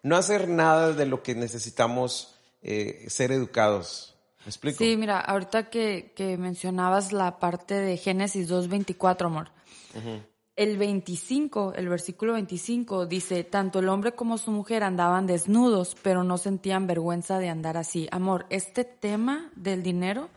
no 0.03 0.15
hacer 0.15 0.47
nada 0.47 0.93
de 0.93 1.05
lo 1.05 1.21
que 1.23 1.35
necesitamos 1.35 2.35
eh, 2.61 3.05
ser 3.09 3.31
educados. 3.31 4.15
¿Me 4.45 4.49
explico? 4.49 4.77
Sí, 4.77 4.95
mira, 4.95 5.19
ahorita 5.19 5.69
que, 5.69 6.13
que 6.15 6.37
mencionabas 6.37 7.11
la 7.11 7.39
parte 7.39 7.73
de 7.73 7.97
Génesis 7.97 8.49
2.24, 8.49 9.25
amor. 9.25 9.49
El 10.57 10.75
25, 10.77 11.73
el 11.75 11.87
versículo 11.87 12.33
25 12.33 13.05
dice, 13.05 13.43
tanto 13.43 13.77
el 13.77 13.89
hombre 13.89 14.13
como 14.13 14.39
su 14.39 14.49
mujer 14.49 14.83
andaban 14.83 15.27
desnudos, 15.27 15.95
pero 16.01 16.23
no 16.23 16.39
sentían 16.39 16.87
vergüenza 16.87 17.37
de 17.37 17.49
andar 17.49 17.77
así. 17.77 18.07
Amor, 18.11 18.47
este 18.49 18.83
tema 18.83 19.51
del 19.55 19.83
dinero 19.83 20.29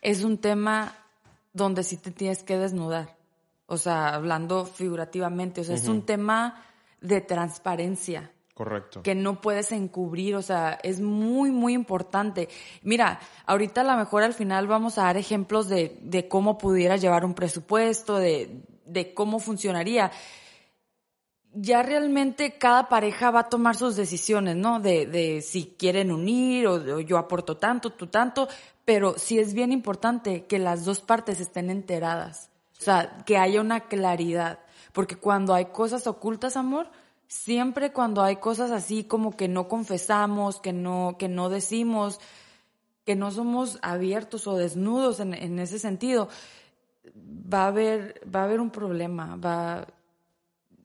es 0.00 0.22
un 0.22 0.38
tema 0.38 0.94
donde 1.52 1.82
sí 1.82 1.96
te 1.96 2.12
tienes 2.12 2.44
que 2.44 2.56
desnudar. 2.56 3.16
O 3.66 3.76
sea, 3.78 4.14
hablando 4.14 4.64
figurativamente, 4.64 5.62
o 5.62 5.64
sea, 5.64 5.74
es 5.74 5.88
un 5.88 6.02
tema 6.02 6.62
de 7.00 7.20
transparencia 7.20 8.30
Correcto. 8.54 9.02
que 9.02 9.16
no 9.16 9.40
puedes 9.40 9.72
encubrir, 9.72 10.36
o 10.36 10.42
sea, 10.42 10.78
es 10.84 11.00
muy, 11.00 11.50
muy 11.50 11.74
importante. 11.74 12.48
Mira, 12.84 13.18
ahorita 13.44 13.80
a 13.80 13.84
lo 13.84 13.96
mejor 13.96 14.22
al 14.22 14.34
final 14.34 14.68
vamos 14.68 14.98
a 14.98 15.02
dar 15.02 15.16
ejemplos 15.16 15.68
de, 15.68 15.98
de 16.00 16.28
cómo 16.28 16.58
pudiera 16.58 16.96
llevar 16.96 17.24
un 17.24 17.34
presupuesto, 17.34 18.18
de, 18.18 18.62
de 18.88 19.14
cómo 19.14 19.38
funcionaría. 19.38 20.10
Ya 21.52 21.82
realmente 21.82 22.58
cada 22.58 22.88
pareja 22.88 23.30
va 23.30 23.40
a 23.40 23.48
tomar 23.48 23.76
sus 23.76 23.96
decisiones, 23.96 24.56
¿no? 24.56 24.80
De, 24.80 25.06
de 25.06 25.42
si 25.42 25.74
quieren 25.78 26.12
unir 26.12 26.66
o, 26.66 27.00
yo 27.00 27.18
aporto 27.18 27.56
tanto, 27.56 27.90
tú 27.90 28.06
tanto, 28.06 28.48
pero 28.84 29.18
sí 29.18 29.38
es 29.38 29.54
bien 29.54 29.72
importante 29.72 30.44
que 30.46 30.58
las 30.58 30.84
dos 30.84 31.00
partes 31.00 31.40
estén 31.40 31.70
enteradas. 31.70 32.50
O 32.78 32.82
sea, 32.82 33.18
que 33.26 33.38
haya 33.38 33.60
una 33.60 33.80
claridad. 33.80 34.60
Porque 34.92 35.16
cuando 35.16 35.54
hay 35.54 35.66
cosas 35.66 36.06
ocultas, 36.06 36.56
amor, 36.56 36.90
siempre 37.26 37.92
cuando 37.92 38.22
hay 38.22 38.36
cosas 38.36 38.70
así 38.70 39.04
como 39.04 39.36
que 39.36 39.48
no 39.48 39.68
confesamos, 39.68 40.60
que 40.60 40.72
no, 40.72 41.16
que 41.18 41.28
no 41.28 41.48
decimos, 41.48 42.20
que 43.04 43.16
no 43.16 43.30
somos 43.30 43.78
abiertos 43.82 44.46
o 44.46 44.56
desnudos 44.56 45.20
en, 45.20 45.34
en 45.34 45.58
ese 45.58 45.78
sentido, 45.78 46.28
va 47.14 47.64
a 47.64 47.66
haber, 47.68 48.20
va 48.34 48.40
a 48.40 48.44
haber 48.44 48.60
un 48.60 48.70
problema, 48.70 49.36
va 49.36 49.86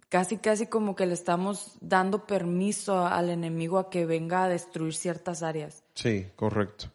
casi 0.09 0.37
casi 0.37 0.67
como 0.67 0.95
que 0.95 1.05
le 1.05 1.13
estamos 1.13 1.77
dando 1.81 2.27
permiso 2.27 3.05
al 3.05 3.29
enemigo 3.29 3.79
a 3.79 3.89
que 3.89 4.05
venga 4.05 4.43
a 4.43 4.49
destruir 4.49 4.93
ciertas 4.93 5.41
áreas. 5.41 5.83
Sí, 5.95 6.27
correcto. 6.35 6.91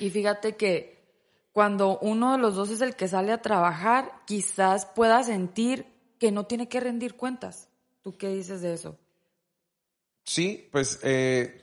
Y 0.00 0.10
fíjate 0.10 0.56
que 0.56 1.02
cuando 1.52 1.98
uno 2.00 2.32
de 2.32 2.38
los 2.38 2.56
dos 2.56 2.70
es 2.70 2.80
el 2.80 2.96
que 2.96 3.06
sale 3.06 3.30
a 3.30 3.42
trabajar, 3.42 4.10
quizás 4.26 4.86
pueda 4.86 5.22
sentir 5.22 5.86
que 6.18 6.32
no 6.32 6.46
tiene 6.46 6.68
que 6.68 6.80
rendir 6.80 7.14
cuentas. 7.14 7.68
¿Tú 8.02 8.16
qué 8.16 8.28
dices 8.28 8.62
de 8.62 8.74
eso? 8.74 8.98
Sí, 10.24 10.68
pues 10.72 10.98
eh, 11.02 11.62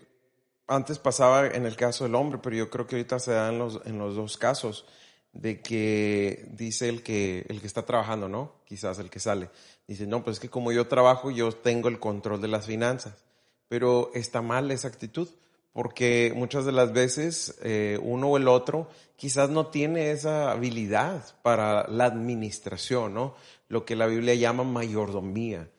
antes 0.67 0.99
pasaba 0.99 1.47
en 1.47 1.65
el 1.65 1.75
caso 1.75 2.03
del 2.03 2.15
hombre, 2.15 2.39
pero 2.41 2.55
yo 2.55 2.69
creo 2.69 2.85
que 2.85 2.95
ahorita 2.95 3.19
se 3.19 3.33
da 3.33 3.49
en 3.49 3.59
los, 3.59 3.81
en 3.85 3.97
los 3.97 4.15
dos 4.15 4.37
casos, 4.37 4.85
de 5.33 5.61
que 5.61 6.47
dice 6.51 6.89
el 6.89 7.03
que, 7.03 7.45
el 7.49 7.61
que 7.61 7.67
está 7.67 7.85
trabajando, 7.85 8.27
¿no? 8.29 8.53
Quizás 8.65 8.99
el 8.99 9.09
que 9.09 9.19
sale. 9.19 9.49
Dice, 9.87 10.07
no, 10.07 10.23
pues 10.23 10.37
es 10.37 10.39
que 10.39 10.49
como 10.49 10.71
yo 10.71 10.87
trabajo, 10.87 11.31
yo 11.31 11.51
tengo 11.51 11.87
el 11.87 11.99
control 11.99 12.41
de 12.41 12.47
las 12.47 12.65
finanzas. 12.65 13.13
Pero 13.67 14.11
está 14.13 14.41
mal 14.41 14.71
esa 14.71 14.87
actitud, 14.87 15.29
porque 15.73 16.33
muchas 16.35 16.65
de 16.65 16.71
las 16.71 16.91
veces 16.91 17.57
eh, 17.61 17.99
uno 18.01 18.29
o 18.29 18.37
el 18.37 18.47
otro 18.47 18.89
quizás 19.15 19.49
no 19.49 19.67
tiene 19.67 20.11
esa 20.11 20.51
habilidad 20.51 21.23
para 21.43 21.87
la 21.87 22.05
administración, 22.05 23.13
¿no? 23.13 23.35
Lo 23.67 23.85
que 23.85 23.95
la 23.95 24.07
Biblia 24.07 24.33
llama 24.33 24.63
mayordomía 24.63 25.69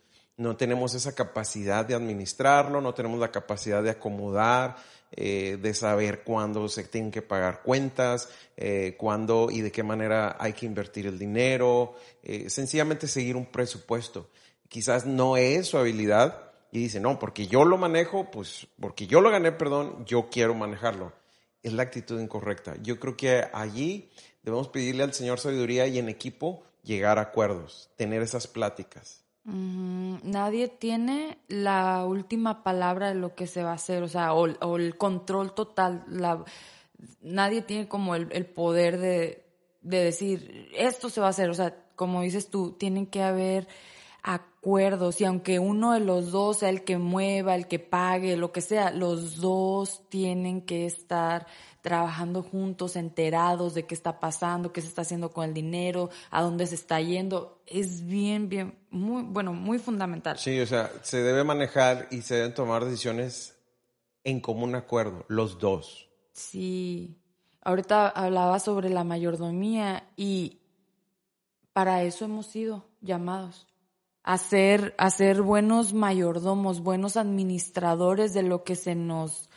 no 0.41 0.57
tenemos 0.57 0.95
esa 0.95 1.15
capacidad 1.15 1.85
de 1.85 1.95
administrarlo, 1.95 2.81
no 2.81 2.95
tenemos 2.95 3.21
la 3.21 3.31
capacidad 3.31 3.83
de 3.83 3.91
acomodar, 3.91 4.77
eh, 5.13 5.59
de 5.61 5.75
saber 5.75 6.23
cuándo 6.23 6.69
se 6.69 6.85
tienen 6.85 7.11
que 7.11 7.23
pagar 7.23 7.63
cuentas, 7.63 8.29
eh, 8.57 8.95
cuándo 8.97 9.49
y 9.51 9.61
de 9.61 9.73
qué 9.73 9.83
manera 9.83 10.37
hay 10.39 10.53
que 10.53 10.67
invertir 10.67 11.07
el 11.07 11.19
dinero, 11.19 11.97
eh, 12.23 12.49
sencillamente 12.49 13.09
seguir 13.09 13.35
un 13.35 13.47
presupuesto. 13.47 14.31
Quizás 14.69 15.07
no 15.07 15.37
es 15.37 15.67
su 15.67 15.79
habilidad 15.79 16.53
y 16.71 16.79
dice, 16.79 17.01
no, 17.01 17.19
porque 17.19 17.49
yo 17.49 17.65
lo 17.65 17.77
manejo, 17.77 18.31
pues 18.31 18.69
porque 18.79 19.09
yo 19.09 19.21
lo 19.21 19.31
gané, 19.31 19.51
perdón, 19.51 20.05
yo 20.07 20.29
quiero 20.31 20.55
manejarlo. 20.55 21.13
Es 21.63 21.73
la 21.73 21.83
actitud 21.83 22.21
incorrecta. 22.21 22.77
Yo 22.81 23.01
creo 23.01 23.17
que 23.17 23.45
allí 23.53 24.11
debemos 24.45 24.69
pedirle 24.69 25.03
al 25.03 25.13
Señor 25.13 25.41
sabiduría 25.41 25.87
y 25.89 25.99
en 25.99 26.09
equipo 26.09 26.63
llegar 26.85 27.19
a 27.19 27.23
acuerdos, 27.23 27.91
tener 27.97 28.23
esas 28.23 28.47
pláticas. 28.47 29.25
Mm, 29.45 30.17
nadie 30.25 30.69
tiene 30.69 31.39
la 31.49 32.05
última 32.05 32.63
palabra 32.63 33.09
de 33.09 33.15
lo 33.15 33.35
que 33.35 33.47
se 33.47 33.63
va 33.63 33.71
a 33.71 33.75
hacer, 33.75 34.03
o 34.03 34.09
sea, 34.09 34.35
o, 34.35 34.49
o 34.61 34.77
el 34.77 34.97
control 34.97 35.55
total. 35.55 36.05
La, 36.09 36.45
nadie 37.23 37.63
tiene 37.63 37.89
como 37.89 38.15
el, 38.15 38.29
el 38.33 38.47
poder 38.47 38.99
de, 38.99 39.45
de 39.83 40.05
decir, 40.05 40.69
esto 40.75 41.09
se 41.09 41.21
va 41.21 41.29
a 41.29 41.31
hacer. 41.31 41.51
O 41.51 41.55
sea, 41.55 41.75
como 41.97 42.23
dices 42.23 42.51
tú, 42.51 42.73
tienen 42.73 43.07
que 43.07 43.23
haber 43.23 43.69
acuerdos 44.23 45.21
y 45.21 45.25
aunque 45.25 45.59
uno 45.59 45.93
de 45.93 46.01
los 46.01 46.31
dos 46.31 46.59
sea 46.59 46.69
el 46.69 46.85
que 46.85 46.99
mueva, 46.99 47.55
el 47.55 47.67
que 47.67 47.79
pague, 47.79 48.37
lo 48.37 48.53
que 48.53 48.61
sea, 48.61 48.91
los 48.91 49.37
dos 49.37 50.03
tienen 50.09 50.63
que 50.63 50.87
estar 50.87 51.47
trabajando 51.81 52.43
juntos, 52.43 52.97
enterados 52.97 53.75
de 53.75 53.87
qué 53.87 53.95
está 53.95 54.21
pasando, 54.21 54.73
qué 54.73 54.83
se 54.83 54.89
está 54.89 55.03
haciendo 55.03 55.31
con 55.31 55.49
el 55.49 55.55
dinero, 55.55 56.11
a 56.31 56.43
dónde 56.43 56.67
se 56.67 56.75
está 56.75 57.01
yendo. 57.01 57.63
Es 57.67 58.07
bien, 58.07 58.49
bien, 58.49 58.79
muy, 58.91 59.23
bueno, 59.23 59.53
muy 59.53 59.79
fundamental. 59.79 60.39
Sí, 60.39 60.61
o 60.61 60.67
sea, 60.67 60.91
se 61.03 61.23
debe 61.23 61.45
manejar 61.45 62.09
y 62.11 62.23
se 62.23 62.37
deben 62.37 62.55
tomar 62.55 62.85
decisiones 62.85 63.57
en 64.25 64.41
común 64.41 64.75
acuerdo, 64.75 65.25
los 65.29 65.59
dos. 65.59 66.09
Sí. 66.33 67.17
Ahorita 67.63 68.09
hablaba 68.09 68.59
sobre 68.59 68.89
la 68.91 69.05
mayordomía 69.05 70.11
y 70.17 70.61
para 71.73 72.03
eso 72.03 72.25
hemos 72.25 72.47
sido 72.47 72.89
llamados. 73.01 73.67
A 74.23 74.39
ser, 74.39 74.95
buenos 75.43 75.93
mayordomos, 75.93 76.83
buenos 76.83 77.17
administradores 77.17 78.35
de 78.35 78.43
lo 78.43 78.65
que 78.65 78.77
se 78.77 78.95
nos, 78.95 79.49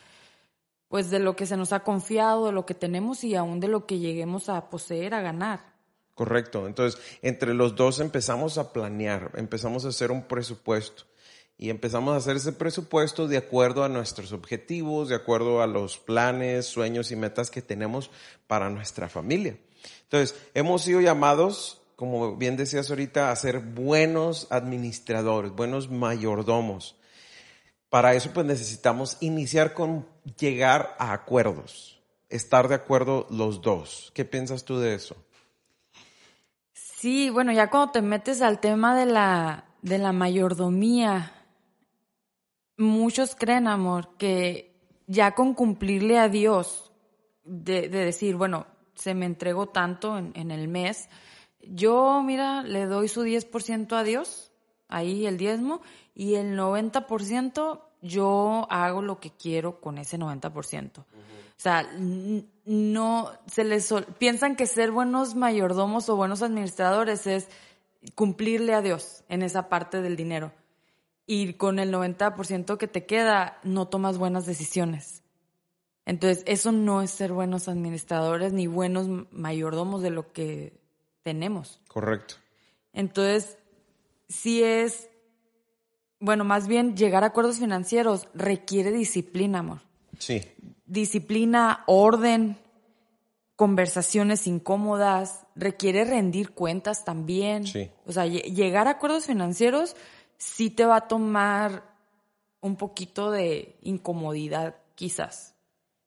pues 0.88 1.10
de 1.10 1.20
lo 1.20 1.36
que 1.36 1.46
se 1.46 1.58
nos 1.58 1.74
ha 1.74 1.84
confiado, 1.84 2.46
de 2.46 2.54
lo 2.54 2.66
que 2.66 2.74
tenemos 2.74 3.24
y 3.24 3.36
aún 3.36 3.60
de 3.60 3.68
lo 3.68 3.86
que 3.86 4.00
lleguemos 4.00 4.50
a 4.50 4.70
poseer, 4.70 5.14
a 5.14 5.22
ganar. 5.22 5.74
Correcto. 6.16 6.66
Entonces, 6.68 7.02
entre 7.22 7.54
los 7.54 7.76
dos 7.76 8.00
empezamos 8.00 8.58
a 8.58 8.72
planear, 8.72 9.32
empezamos 9.36 9.86
a 9.86 9.90
hacer 9.90 10.12
un 10.12 10.24
presupuesto 10.24 11.04
y 11.58 11.70
empezamos 11.70 12.14
a 12.14 12.18
hacer 12.18 12.38
ese 12.38 12.54
presupuesto 12.54 13.28
de 13.28 13.38
acuerdo 13.38 13.84
a 13.84 13.90
nuestros 13.90 14.32
objetivos, 14.32 15.10
de 15.10 15.16
acuerdo 15.16 15.62
a 15.62 15.68
los 15.68 15.98
planes, 15.98 16.66
sueños 16.66 17.12
y 17.12 17.16
metas 17.16 17.52
que 17.52 17.62
tenemos 17.62 18.12
para 18.48 18.70
nuestra 18.70 19.10
familia. 19.10 19.58
Entonces, 20.04 20.36
hemos 20.54 20.84
sido 20.84 21.02
llamados, 21.02 21.82
como 21.96 22.36
bien 22.36 22.58
decías 22.58 22.90
ahorita, 22.90 23.32
a 23.32 23.36
ser 23.36 23.60
buenos 23.60 24.48
administradores, 24.52 25.52
buenos 25.52 25.90
mayordomos. 25.90 26.96
Para 27.90 28.16
eso, 28.16 28.32
pues 28.34 28.46
necesitamos 28.46 29.18
iniciar 29.20 29.74
con 29.74 30.08
llegar 30.38 30.96
a 30.98 31.14
acuerdos, 31.14 32.02
estar 32.30 32.68
de 32.68 32.76
acuerdo 32.76 33.28
los 33.30 33.62
dos. 33.62 34.12
¿Qué 34.16 34.26
piensas 34.26 34.66
tú 34.66 34.80
de 34.80 34.96
eso? 34.96 35.16
Sí, 36.74 37.30
bueno, 37.30 37.52
ya 37.52 37.70
cuando 37.70 37.92
te 37.92 38.02
metes 38.02 38.42
al 38.42 38.60
tema 38.60 38.98
de 38.98 39.06
la, 39.06 39.66
de 39.82 39.98
la 39.98 40.12
mayordomía, 40.12 41.34
muchos 42.78 43.36
creen, 43.36 43.68
amor, 43.68 44.16
que 44.18 44.74
ya 45.06 45.36
con 45.36 45.54
cumplirle 45.54 46.18
a 46.18 46.30
Dios, 46.30 46.92
de, 47.44 47.90
de 47.90 48.06
decir, 48.06 48.36
bueno, 48.36 48.68
se 48.96 49.14
me 49.14 49.26
entregó 49.26 49.68
tanto 49.68 50.18
en, 50.18 50.32
en, 50.36 50.52
el 50.52 50.68
mes, 50.68 51.10
yo, 51.68 52.22
mira, 52.24 52.64
le 52.64 52.86
doy 52.86 53.08
su 53.08 53.24
10% 53.24 53.94
a 53.96 54.04
Dios, 54.04 54.52
ahí 54.88 55.26
el 55.26 55.38
diezmo, 55.38 55.82
y 56.16 56.36
el 56.36 56.58
90% 56.58 57.82
yo 58.02 58.68
hago 58.70 59.02
lo 59.02 59.20
que 59.20 59.32
quiero 59.32 59.80
con 59.80 59.98
ese 59.98 60.20
90%. 60.20 61.00
O 61.00 61.06
sea, 61.56 61.90
no 62.66 63.32
se 63.48 63.64
les 63.64 63.94
piensan 64.18 64.56
que 64.56 64.66
ser 64.66 64.92
buenos 64.92 65.36
mayordomos 65.36 66.10
o 66.10 66.16
buenos 66.16 66.42
administradores 66.42 67.26
es 67.28 67.48
cumplirle 68.16 68.74
a 68.74 68.82
Dios 68.82 69.24
en 69.30 69.44
esa 69.44 69.70
parte 69.70 70.02
del 70.02 70.16
dinero. 70.16 70.52
Y 71.26 71.54
con 71.54 71.80
el 71.80 71.94
90% 71.94 72.78
que 72.78 72.88
te 72.88 73.06
queda, 73.06 73.60
no 73.64 73.88
tomas 73.88 74.18
buenas 74.18 74.46
decisiones. 74.46 75.24
Entonces, 76.06 76.44
eso 76.48 76.74
no 76.74 77.02
es 77.02 77.12
ser 77.12 77.32
buenos 77.32 77.70
administradores 77.70 78.52
ni 78.52 78.68
buenos 78.68 79.08
mayordomos 79.32 80.02
de 80.02 80.10
lo 80.10 80.34
que 80.34 80.83
tenemos. 81.24 81.82
Correcto. 81.88 82.36
Entonces, 82.94 83.58
sí 84.28 84.64
es 84.64 85.10
bueno, 86.24 86.46
más 86.46 86.70
bien 86.70 86.96
llegar 86.96 87.26
a 87.26 87.28
acuerdos 87.28 87.60
financieros 87.60 88.30
requiere 88.34 88.94
disciplina, 88.94 89.60
amor. 89.60 89.82
Sí. 90.20 90.42
Disciplina, 90.86 91.84
orden, 91.86 92.58
conversaciones 93.58 94.48
incómodas, 94.48 95.46
requiere 95.54 96.06
rendir 96.06 96.52
cuentas 96.52 97.04
también. 97.04 97.68
Sí. 97.68 97.92
O 98.06 98.14
sea, 98.14 98.26
llegar 98.26 98.88
a 98.88 98.92
acuerdos 98.92 99.26
financieros 99.26 99.98
sí 100.38 100.70
te 100.70 100.86
va 100.86 100.96
a 100.96 101.08
tomar 101.10 101.84
un 102.62 102.78
poquito 102.78 103.30
de 103.30 103.76
incomodidad, 103.82 104.78
quizás. 104.96 105.56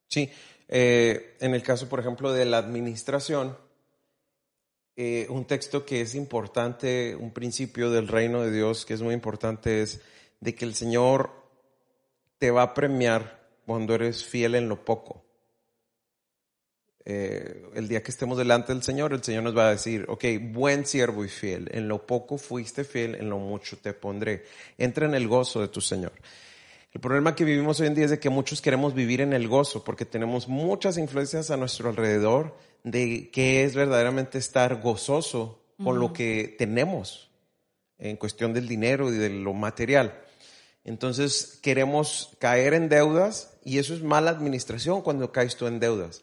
Sí. 0.09 0.31
Eh, 0.69 1.37
en 1.41 1.55
el 1.55 1.63
caso, 1.63 1.91
por 1.91 2.01
ejemplo, 2.01 2.33
de 2.33 2.47
la 2.47 2.57
administración, 2.57 3.55
eh, 4.97 5.27
un 5.29 5.45
texto 5.45 5.85
que 5.85 6.01
es 6.01 6.15
importante, 6.15 7.15
un 7.15 7.31
principio 7.31 7.91
del 7.91 8.09
reino 8.09 8.41
de 8.41 8.51
Dios 8.51 8.87
que 8.87 8.95
es 8.95 9.03
muy 9.03 9.13
importante 9.13 9.83
es 9.83 10.01
de 10.41 10.55
que 10.55 10.65
el 10.65 10.75
Señor 10.75 11.31
te 12.39 12.51
va 12.51 12.63
a 12.63 12.75
premiar 12.75 13.47
cuando 13.67 13.95
eres 13.95 14.25
fiel 14.25 14.55
en 14.55 14.69
lo 14.71 14.85
poco. 14.85 15.23
Eh, 17.05 17.63
el 17.75 17.89
día 17.89 18.03
que 18.03 18.11
estemos 18.11 18.39
delante 18.39 18.73
del 18.73 18.83
Señor, 18.83 19.13
el 19.13 19.23
Señor 19.23 19.43
nos 19.43 19.57
va 19.57 19.69
a 19.69 19.73
decir, 19.73 20.07
ok, 20.09 20.25
buen 20.41 20.87
siervo 20.87 21.25
y 21.25 21.29
fiel, 21.29 21.69
en 21.73 21.89
lo 21.89 22.07
poco 22.07 22.39
fuiste 22.39 22.83
fiel, 22.83 23.15
en 23.15 23.29
lo 23.29 23.39
mucho 23.39 23.77
te 23.77 23.93
pondré. 23.93 24.45
Entra 24.79 25.07
en 25.07 25.15
el 25.15 25.29
gozo 25.29 25.61
de 25.61 25.69
tu 25.69 25.81
Señor. 25.81 26.13
El 26.93 27.01
problema 27.01 27.35
que 27.35 27.45
vivimos 27.45 27.81
hoy 27.81 27.89
en 27.89 27.95
día 27.95 28.05
es 28.07 28.11
de 28.11 28.19
que 28.19 28.31
muchos 28.31 28.63
queremos 28.63 28.95
vivir 28.95 29.21
en 29.21 29.33
el 29.33 29.49
gozo 29.49 29.85
porque 29.85 30.05
tenemos 30.05 30.49
muchas 30.49 30.97
influencias 30.97 31.51
a 31.51 31.57
nuestro 31.57 31.91
alrededor 31.91 32.57
de 32.85 33.31
qué 33.31 33.65
es 33.65 33.75
verdaderamente 33.75 34.39
estar 34.39 34.81
gozoso 34.81 35.63
con 35.83 35.99
lo 35.99 36.13
que 36.13 36.55
tenemos 36.59 37.31
en 37.99 38.17
cuestión 38.17 38.55
del 38.55 38.67
dinero 38.67 39.13
y 39.13 39.17
de 39.17 39.29
lo 39.29 39.53
material. 39.53 40.23
Entonces 40.85 41.59
queremos 41.63 42.37
caer 42.39 42.73
en 42.73 42.89
deudas 42.89 43.59
y 43.65 43.79
eso 43.79 43.93
es 43.93 44.03
mala 44.03 44.31
administración 44.31 45.03
cuando 45.03 45.33
caes 45.33 45.57
tú 45.57 45.67
en 45.67 45.81
deudas. 45.81 46.23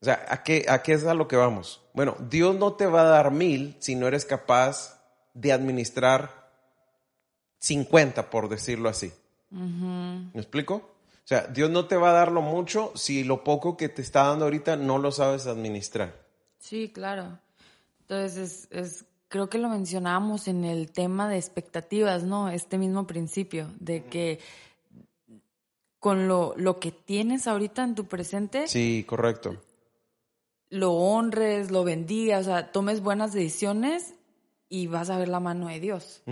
O 0.00 0.04
sea, 0.04 0.26
¿a 0.28 0.42
qué, 0.42 0.66
¿a 0.68 0.82
qué 0.82 0.92
es 0.92 1.04
a 1.06 1.14
lo 1.14 1.28
que 1.28 1.36
vamos? 1.36 1.80
Bueno, 1.94 2.16
Dios 2.28 2.56
no 2.56 2.74
te 2.74 2.86
va 2.86 3.02
a 3.02 3.08
dar 3.08 3.30
mil 3.30 3.76
si 3.78 3.94
no 3.94 4.06
eres 4.06 4.24
capaz 4.24 5.00
de 5.32 5.52
administrar 5.52 6.50
50, 7.60 8.28
por 8.28 8.48
decirlo 8.48 8.88
así. 8.88 9.12
¿Me 9.54 10.40
explico? 10.40 10.74
O 10.74 11.26
sea, 11.26 11.46
Dios 11.46 11.70
no 11.70 11.86
te 11.86 11.96
va 11.96 12.10
a 12.10 12.12
dar 12.12 12.32
lo 12.32 12.42
mucho 12.42 12.92
si 12.96 13.24
lo 13.24 13.44
poco 13.44 13.76
que 13.76 13.88
te 13.88 14.02
está 14.02 14.24
dando 14.24 14.44
ahorita 14.44 14.76
no 14.76 14.98
lo 14.98 15.10
sabes 15.12 15.46
administrar. 15.46 16.14
Sí, 16.58 16.90
claro. 16.92 17.38
Entonces, 18.00 18.68
es, 18.70 19.04
creo 19.28 19.48
que 19.48 19.58
lo 19.58 19.68
mencionábamos 19.68 20.48
en 20.48 20.64
el 20.64 20.90
tema 20.90 21.28
de 21.28 21.38
expectativas, 21.38 22.24
¿no? 22.24 22.50
Este 22.50 22.76
mismo 22.78 23.06
principio 23.06 23.70
de 23.80 24.04
que 24.04 24.40
con 25.98 26.28
lo, 26.28 26.54
lo 26.58 26.78
que 26.78 26.92
tienes 26.92 27.46
ahorita 27.46 27.84
en 27.84 27.94
tu 27.94 28.04
presente. 28.04 28.68
Sí, 28.68 29.04
correcto. 29.08 29.56
Lo 30.68 30.92
honres, 30.92 31.70
lo 31.70 31.84
bendigas, 31.84 32.42
o 32.42 32.50
sea, 32.50 32.72
tomes 32.72 33.00
buenas 33.00 33.32
decisiones 33.32 34.14
y 34.68 34.86
vas 34.86 35.10
a 35.10 35.18
ver 35.18 35.28
la 35.28 35.40
mano 35.40 35.68
de 35.68 35.80
Dios. 35.80 36.22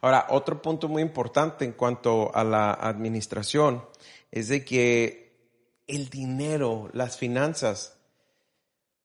Ahora, 0.00 0.26
otro 0.30 0.60
punto 0.60 0.88
muy 0.88 1.02
importante 1.02 1.64
en 1.64 1.72
cuanto 1.72 2.34
a 2.34 2.44
la 2.44 2.72
administración 2.72 3.84
es 4.30 4.48
de 4.48 4.64
que 4.64 5.28
el 5.86 6.10
dinero, 6.10 6.90
las 6.92 7.16
finanzas, 7.16 7.96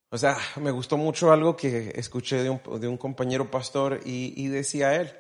o 0.10 0.18
sea, 0.18 0.38
me 0.58 0.72
gustó 0.72 0.98
mucho 0.98 1.32
algo 1.32 1.56
que 1.56 1.94
escuché 1.96 2.44
de 2.44 2.50
un, 2.50 2.98
compañero 2.98 3.50
pastor 3.50 4.02
y, 4.06 4.48
decía 4.48 4.96
él, 4.96 5.12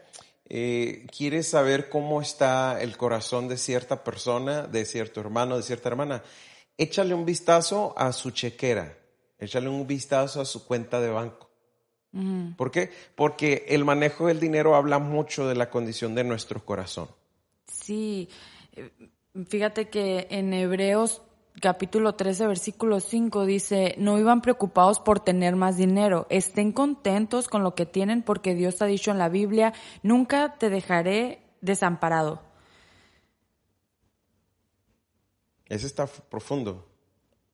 eh, 0.46 1.08
¿quieres 1.16 1.50
saber 1.50 1.90
cómo 1.90 2.22
está 2.22 2.82
el 2.82 2.98
corazón 2.98 3.48
de 3.48 3.58
cierta 3.58 4.04
persona, 4.04 4.68
de 4.68 4.86
cierto 4.86 5.22
hermano, 5.22 5.58
de 5.58 5.64
cierta 5.64 5.90
hermana? 5.90 6.22
Échale 6.78 7.14
un 7.14 7.26
vistazo 7.26 7.94
a 7.98 8.12
su 8.12 8.32
chequera, 8.32 8.98
échale 9.40 9.70
un 9.70 9.88
vistazo 9.88 10.42
a 10.42 10.46
su 10.46 10.66
cuenta 10.66 11.00
de 11.00 11.10
banco. 11.10 11.53
¿Por 12.58 12.70
qué? 12.70 12.92
Porque 13.16 13.66
el 13.70 13.86
manejo 13.86 14.28
del 14.28 14.40
dinero 14.40 14.76
habla 14.76 15.00
mucho 15.00 15.48
de 15.48 15.56
la 15.56 15.72
condición 15.72 16.14
de 16.14 16.24
nuestro 16.24 16.64
corazón. 16.64 17.08
Sí, 17.66 18.30
fíjate 19.48 19.90
que 19.90 20.28
en 20.30 20.54
Hebreos 20.54 21.24
capítulo 21.60 22.14
13, 22.14 22.48
versículo 22.48 23.00
5 23.00 23.46
dice, 23.46 23.96
no 23.98 24.20
iban 24.20 24.42
preocupados 24.42 25.00
por 25.00 25.20
tener 25.22 25.56
más 25.56 25.78
dinero, 25.78 26.28
estén 26.30 26.72
contentos 26.72 27.48
con 27.48 27.64
lo 27.64 27.74
que 27.74 27.86
tienen 27.86 28.22
porque 28.22 28.54
Dios 28.54 28.82
ha 28.82 28.86
dicho 28.86 29.10
en 29.10 29.18
la 29.18 29.30
Biblia, 29.30 29.74
nunca 30.04 30.56
te 30.60 30.70
dejaré 30.70 31.42
desamparado. 31.62 32.42
Ese 35.68 35.88
está 35.88 36.06
profundo 36.06 36.93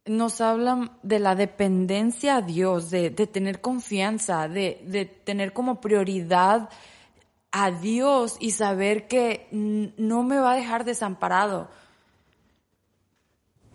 nos 0.09 0.41
hablan 0.41 0.91
de 1.03 1.19
la 1.19 1.35
dependencia 1.35 2.37
a 2.37 2.41
Dios, 2.41 2.89
de, 2.89 3.11
tener 3.11 3.61
confianza, 3.61 4.47
de, 4.47 4.81
de, 4.85 5.05
tener 5.05 5.53
como 5.53 5.79
prioridad 5.79 6.69
a 7.51 7.71
Dios 7.71 8.35
y 8.39 8.51
saber 8.51 9.07
que 9.07 9.47
no 9.51 10.23
me 10.23 10.37
va 10.39 10.53
a 10.53 10.55
dejar 10.55 10.83
desamparado. 10.83 11.69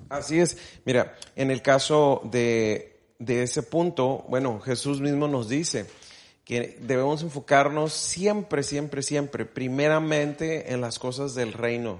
Así 0.08 0.38
es. 0.38 0.58
Mira, 0.84 1.14
en 1.36 1.50
el 1.50 1.62
caso 1.62 2.20
de, 2.24 3.00
de 3.18 3.42
ese 3.42 3.62
punto, 3.62 4.24
bueno, 4.28 4.60
Jesús 4.60 5.00
mismo 5.00 5.28
nos 5.28 5.48
dice 5.48 5.86
que 6.44 6.78
debemos 6.80 7.22
enfocarnos 7.22 7.92
siempre, 7.92 8.62
siempre, 8.62 9.02
siempre, 9.02 9.46
primeramente 9.46 10.72
en 10.72 10.80
las 10.80 10.98
cosas 10.98 11.34
del 11.34 11.52
reino. 11.52 11.98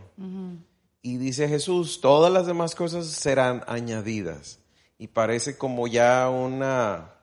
Y 1.07 1.19
dice 1.19 1.51
Jesús, 1.51 2.01
todas 2.01 2.33
las 2.33 2.47
demás 2.47 2.75
cosas 2.75 3.05
serán 3.05 3.63
añadidas. 3.67 4.59
Y 4.97 5.09
parece 5.09 5.59
como 5.59 5.87
ya 5.87 6.31
una, 6.31 7.17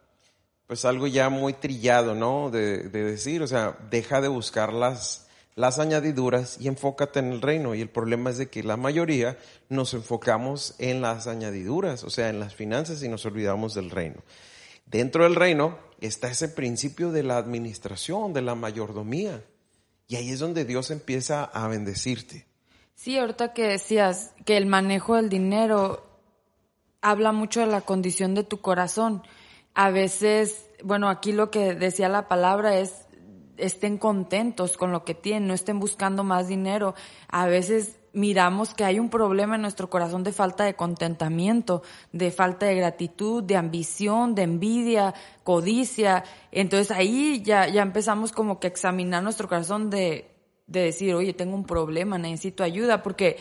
pues 0.68 0.86
algo 0.86 1.08
ya 1.08 1.30
muy 1.30 1.54
trillado, 1.54 2.14
¿no? 2.14 2.52
De, 2.52 2.90
decir, 2.90 3.42
o 3.42 3.48
sea, 3.48 3.80
deja 3.90 4.22
de 4.22 4.28
buscar 4.28 4.72
las, 4.72 5.26
las 5.56 5.80
añadiduras 5.80 6.58
y 6.62 6.68
enfócate 6.68 7.18
en 7.18 7.32
el 7.32 7.42
reino. 7.42 7.74
Y 7.74 7.82
el 7.82 7.90
problema 7.90 8.30
es 8.30 8.38
de 8.38 8.52
que 8.52 8.62
la 8.62 8.78
mayoría 8.78 9.40
nos 9.68 9.96
enfocamos 9.96 10.76
en 10.78 11.02
las 11.02 11.26
añadiduras, 11.26 12.04
o 12.04 12.12
sea, 12.12 12.30
en 12.30 12.40
las 12.40 12.54
finanzas 12.54 13.02
y 13.02 13.10
nos 13.10 13.26
olvidamos 13.26 13.74
del 13.74 13.90
reino. 13.90 14.22
Dentro 14.86 15.24
del 15.24 15.34
reino 15.34 15.80
está 16.00 16.30
ese 16.30 16.50
principio 16.50 17.12
de 17.12 17.24
la 17.24 17.38
administración, 17.38 18.32
de 18.32 18.44
la 18.44 18.54
mayordomía. 18.54 19.44
Y 20.08 20.18
ahí 20.18 20.30
es 20.30 20.38
donde 20.38 20.66
Dios 20.66 20.92
empieza 20.92 21.46
a 21.46 21.68
bendecirte. 21.68 22.51
Sí, 23.02 23.18
ahorita 23.18 23.52
que 23.54 23.68
decías 23.68 24.36
que 24.46 24.58
el 24.58 24.68
manejo 24.68 25.16
del 25.16 25.28
dinero 25.28 26.06
habla 27.02 27.32
mucho 27.32 27.62
de 27.62 27.66
la 27.66 27.82
condición 27.82 28.36
de 28.36 28.44
tu 28.44 28.62
corazón. 28.62 29.24
A 29.74 29.90
veces, 29.90 30.70
bueno, 30.84 31.10
aquí 31.10 31.32
lo 31.32 31.50
que 31.50 31.74
decía 31.74 32.10
la 32.10 32.28
palabra 32.28 32.78
es 32.78 33.08
estén 33.58 33.98
contentos 33.98 34.78
con 34.78 34.92
lo 34.92 35.04
que 35.04 35.16
tienen, 35.16 35.48
no 35.48 35.56
estén 35.56 35.80
buscando 35.80 36.24
más 36.24 36.48
dinero. 36.48 36.94
A 37.28 37.48
veces 37.48 38.00
miramos 38.14 38.76
que 38.76 38.84
hay 38.84 39.00
un 39.00 39.10
problema 39.10 39.56
en 39.56 39.64
nuestro 39.64 39.90
corazón 39.90 40.24
de 40.24 40.32
falta 40.32 40.64
de 40.64 40.76
contentamiento, 40.76 41.82
de 42.12 42.30
falta 42.30 42.68
de 42.68 42.76
gratitud, 42.76 43.42
de 43.42 43.58
ambición, 43.58 44.36
de 44.36 44.44
envidia, 44.44 45.16
codicia. 45.44 46.24
Entonces 46.52 46.92
ahí 46.92 47.42
ya, 47.44 47.68
ya 47.68 47.82
empezamos 47.82 48.32
como 48.32 48.60
que 48.60 48.68
a 48.68 48.70
examinar 48.70 49.24
nuestro 49.24 49.48
corazón 49.48 49.90
de 49.90 50.31
de 50.72 50.82
decir, 50.82 51.14
oye, 51.14 51.34
tengo 51.34 51.56
un 51.56 51.66
problema, 51.66 52.18
necesito 52.18 52.64
ayuda, 52.64 53.04
porque 53.04 53.38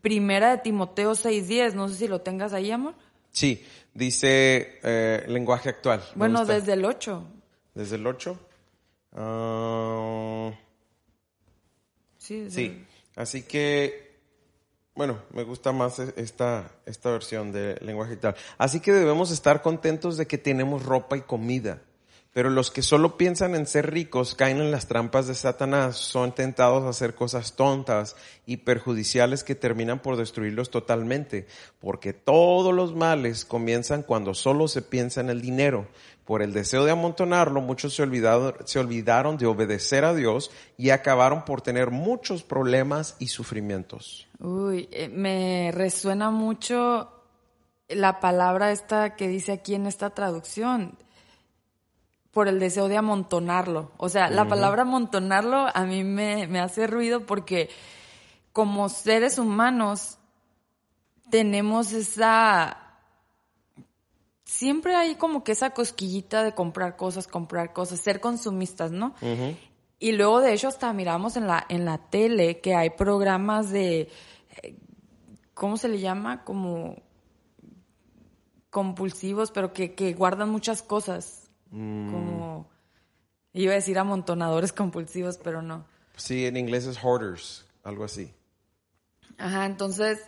primera 0.00 0.50
de 0.50 0.58
Timoteo 0.58 1.12
6.10, 1.12 1.74
no 1.74 1.88
sé 1.88 1.94
si 1.96 2.08
lo 2.08 2.20
tengas 2.20 2.52
ahí, 2.52 2.70
amor. 2.70 2.94
Sí, 3.30 3.64
dice 3.92 4.78
eh, 4.82 5.24
lenguaje 5.28 5.68
actual. 5.68 6.02
Bueno, 6.14 6.44
desde 6.44 6.72
el 6.74 6.84
8. 6.84 7.26
¿Desde 7.74 7.96
el 7.96 8.06
8? 8.06 8.38
Ah, 9.12 10.52
sí, 12.18 12.50
sí. 12.50 12.84
Así 13.16 13.42
que, 13.42 14.18
bueno, 14.94 15.18
me 15.32 15.42
gusta 15.42 15.72
más 15.72 15.98
e-, 15.98 16.14
esta, 16.16 16.70
esta 16.86 17.10
versión 17.10 17.52
de 17.52 17.76
lenguaje 17.80 18.14
actual. 18.14 18.36
Así 18.56 18.80
que 18.80 18.92
debemos 18.92 19.30
estar 19.30 19.62
contentos 19.62 20.16
de 20.16 20.26
que 20.26 20.38
tenemos 20.38 20.84
ropa 20.84 21.16
y 21.16 21.22
comida 21.22 21.82
Pero 22.34 22.50
los 22.50 22.72
que 22.72 22.82
solo 22.82 23.16
piensan 23.16 23.54
en 23.54 23.64
ser 23.64 23.92
ricos 23.92 24.34
caen 24.34 24.58
en 24.58 24.72
las 24.72 24.88
trampas 24.88 25.28
de 25.28 25.36
Satanás, 25.36 25.96
son 25.96 26.34
tentados 26.34 26.82
a 26.82 26.88
hacer 26.88 27.14
cosas 27.14 27.54
tontas 27.54 28.16
y 28.44 28.58
perjudiciales 28.58 29.44
que 29.44 29.54
terminan 29.54 30.00
por 30.00 30.16
destruirlos 30.16 30.68
totalmente, 30.68 31.46
porque 31.80 32.12
todos 32.12 32.74
los 32.74 32.92
males 32.92 33.44
comienzan 33.44 34.02
cuando 34.02 34.34
solo 34.34 34.66
se 34.66 34.82
piensa 34.82 35.20
en 35.20 35.30
el 35.30 35.40
dinero. 35.40 35.86
Por 36.24 36.42
el 36.42 36.52
deseo 36.52 36.84
de 36.84 36.90
amontonarlo, 36.90 37.60
muchos 37.60 37.94
se 37.94 38.02
olvidaron, 38.02 38.54
se 38.64 38.80
olvidaron 38.80 39.36
de 39.36 39.46
obedecer 39.46 40.04
a 40.04 40.12
Dios 40.12 40.50
y 40.76 40.90
acabaron 40.90 41.44
por 41.44 41.62
tener 41.62 41.92
muchos 41.92 42.42
problemas 42.42 43.14
y 43.20 43.28
sufrimientos. 43.28 44.26
Uy, 44.40 44.88
eh, 44.90 45.08
me 45.08 45.70
resuena 45.72 46.32
mucho 46.32 47.12
la 47.88 48.18
palabra 48.18 48.72
esta 48.72 49.14
que 49.14 49.28
dice 49.28 49.52
aquí 49.52 49.76
en 49.76 49.86
esta 49.86 50.10
traducción 50.10 50.96
por 52.34 52.48
el 52.48 52.60
deseo 52.60 52.88
de 52.88 52.98
amontonarlo. 52.98 53.92
O 53.96 54.10
sea, 54.10 54.28
la 54.28 54.46
palabra 54.46 54.82
amontonarlo 54.82 55.68
a 55.72 55.84
mí 55.84 56.04
me, 56.04 56.46
me 56.48 56.60
hace 56.60 56.86
ruido 56.86 57.24
porque 57.24 57.70
como 58.52 58.88
seres 58.88 59.38
humanos 59.38 60.18
tenemos 61.30 61.92
esa... 61.92 62.78
Siempre 64.44 64.94
hay 64.94 65.14
como 65.14 65.42
que 65.42 65.52
esa 65.52 65.70
cosquillita 65.70 66.42
de 66.42 66.52
comprar 66.52 66.96
cosas, 66.96 67.26
comprar 67.26 67.72
cosas, 67.72 68.00
ser 68.00 68.20
consumistas, 68.20 68.92
¿no? 68.92 69.14
Y 69.98 70.12
luego, 70.12 70.40
de 70.40 70.52
hecho, 70.52 70.68
hasta 70.68 70.92
miramos 70.92 71.36
en 71.36 71.46
la, 71.46 71.64
en 71.68 71.84
la 71.84 71.98
tele 71.98 72.60
que 72.60 72.74
hay 72.74 72.90
programas 72.90 73.70
de, 73.70 74.10
¿cómo 75.54 75.76
se 75.76 75.88
le 75.88 75.98
llama? 75.98 76.44
Como 76.44 77.02
compulsivos, 78.70 79.50
pero 79.50 79.72
que, 79.72 79.94
que 79.94 80.12
guardan 80.12 80.50
muchas 80.50 80.82
cosas. 80.82 81.43
Mm. 81.74 82.10
Como, 82.12 82.70
iba 83.52 83.72
a 83.72 83.74
decir 83.76 83.98
amontonadores 83.98 84.72
compulsivos, 84.72 85.38
pero 85.42 85.60
no. 85.60 85.84
Sí, 86.16 86.46
en 86.46 86.56
inglés 86.56 86.86
es 86.86 86.98
hoarders, 87.02 87.66
algo 87.82 88.04
así. 88.04 88.32
Ajá, 89.38 89.66
entonces 89.66 90.20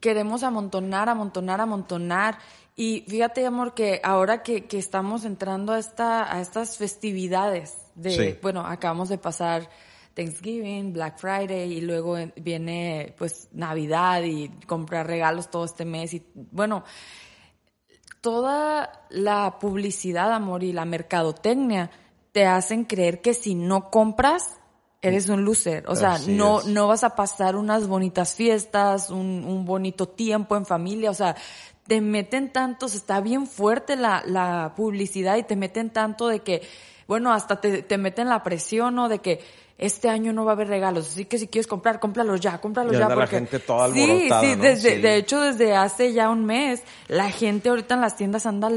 queremos 0.00 0.42
amontonar, 0.42 1.08
amontonar, 1.08 1.60
amontonar. 1.60 2.38
Y 2.76 3.04
fíjate, 3.08 3.46
amor, 3.46 3.72
que 3.74 4.00
ahora 4.04 4.42
que, 4.42 4.66
que 4.66 4.78
estamos 4.78 5.24
entrando 5.24 5.72
a, 5.72 5.78
esta, 5.78 6.34
a 6.34 6.40
estas 6.40 6.76
festividades, 6.76 7.76
de, 7.94 8.10
Sí. 8.10 8.38
bueno, 8.42 8.60
acabamos 8.66 9.08
de 9.08 9.18
pasar 9.18 9.68
Thanksgiving, 10.14 10.92
Black 10.92 11.18
Friday 11.18 11.72
y 11.72 11.80
luego 11.80 12.18
en- 12.18 12.32
viene 12.36 13.14
pues 13.18 13.48
Navidad 13.52 14.22
y 14.24 14.48
comprar 14.66 15.06
regalos 15.06 15.50
todo 15.50 15.64
este 15.64 15.84
mes 15.86 16.12
y 16.14 16.26
bueno, 16.34 16.84
toda 18.22 19.04
la 19.10 19.58
publicidad, 19.58 20.32
amor, 20.32 20.62
y 20.62 20.72
la 20.72 20.86
mercadotecnia 20.86 21.90
te 22.32 22.46
hacen 22.46 22.84
creer 22.84 23.20
que 23.20 23.34
si 23.34 23.54
no 23.54 23.90
compras, 23.90 24.56
eres 25.02 25.28
un 25.28 25.44
loser. 25.44 25.84
O 25.88 25.96
sea, 25.96 26.12
Así 26.12 26.32
no, 26.32 26.60
es. 26.60 26.66
no 26.66 26.86
vas 26.86 27.04
a 27.04 27.14
pasar 27.16 27.56
unas 27.56 27.88
bonitas 27.88 28.34
fiestas, 28.34 29.10
un, 29.10 29.44
un 29.44 29.66
bonito 29.66 30.08
tiempo 30.08 30.56
en 30.56 30.64
familia. 30.64 31.10
O 31.10 31.14
sea, 31.14 31.36
te 31.86 32.00
meten 32.00 32.52
tantos, 32.52 32.94
está 32.94 33.20
bien 33.20 33.46
fuerte 33.46 33.96
la, 33.96 34.22
la 34.24 34.72
publicidad 34.76 35.36
y 35.36 35.42
te 35.42 35.56
meten 35.56 35.90
tanto 35.90 36.28
de 36.28 36.40
que, 36.40 36.62
bueno, 37.08 37.32
hasta 37.32 37.60
te, 37.60 37.82
te 37.82 37.98
meten 37.98 38.28
la 38.28 38.42
presión, 38.44 38.94
¿no? 38.94 39.08
De 39.08 39.18
que 39.18 39.40
este 39.82 40.08
año 40.08 40.32
no 40.32 40.44
va 40.44 40.52
a 40.52 40.54
haber 40.54 40.68
regalos, 40.68 41.08
así 41.08 41.24
que 41.24 41.38
si 41.38 41.48
quieres 41.48 41.66
comprar, 41.66 41.98
cómpralos 42.00 42.40
ya, 42.40 42.58
cómpralos 42.60 42.94
Y 42.94 42.98
ya. 42.98 43.02
anda 43.04 43.16
la 43.16 43.22
porque... 43.22 43.36
gente 43.36 43.58
toda 43.58 43.92
Sí, 43.92 44.00
sí, 44.06 44.28
¿no? 44.28 44.40
desde, 44.62 44.96
Sí. 44.96 45.00
de 45.02 45.16
hecho 45.16 45.40
desde 45.40 45.74
hace 45.74 46.12
ya 46.12 46.30
un 46.30 46.44
mes, 46.44 46.82
la 47.08 47.30
gente 47.30 47.68
ahorita 47.68 47.94
en 47.94 48.00
las 48.00 48.16
tiendas 48.16 48.46
anda, 48.46 48.70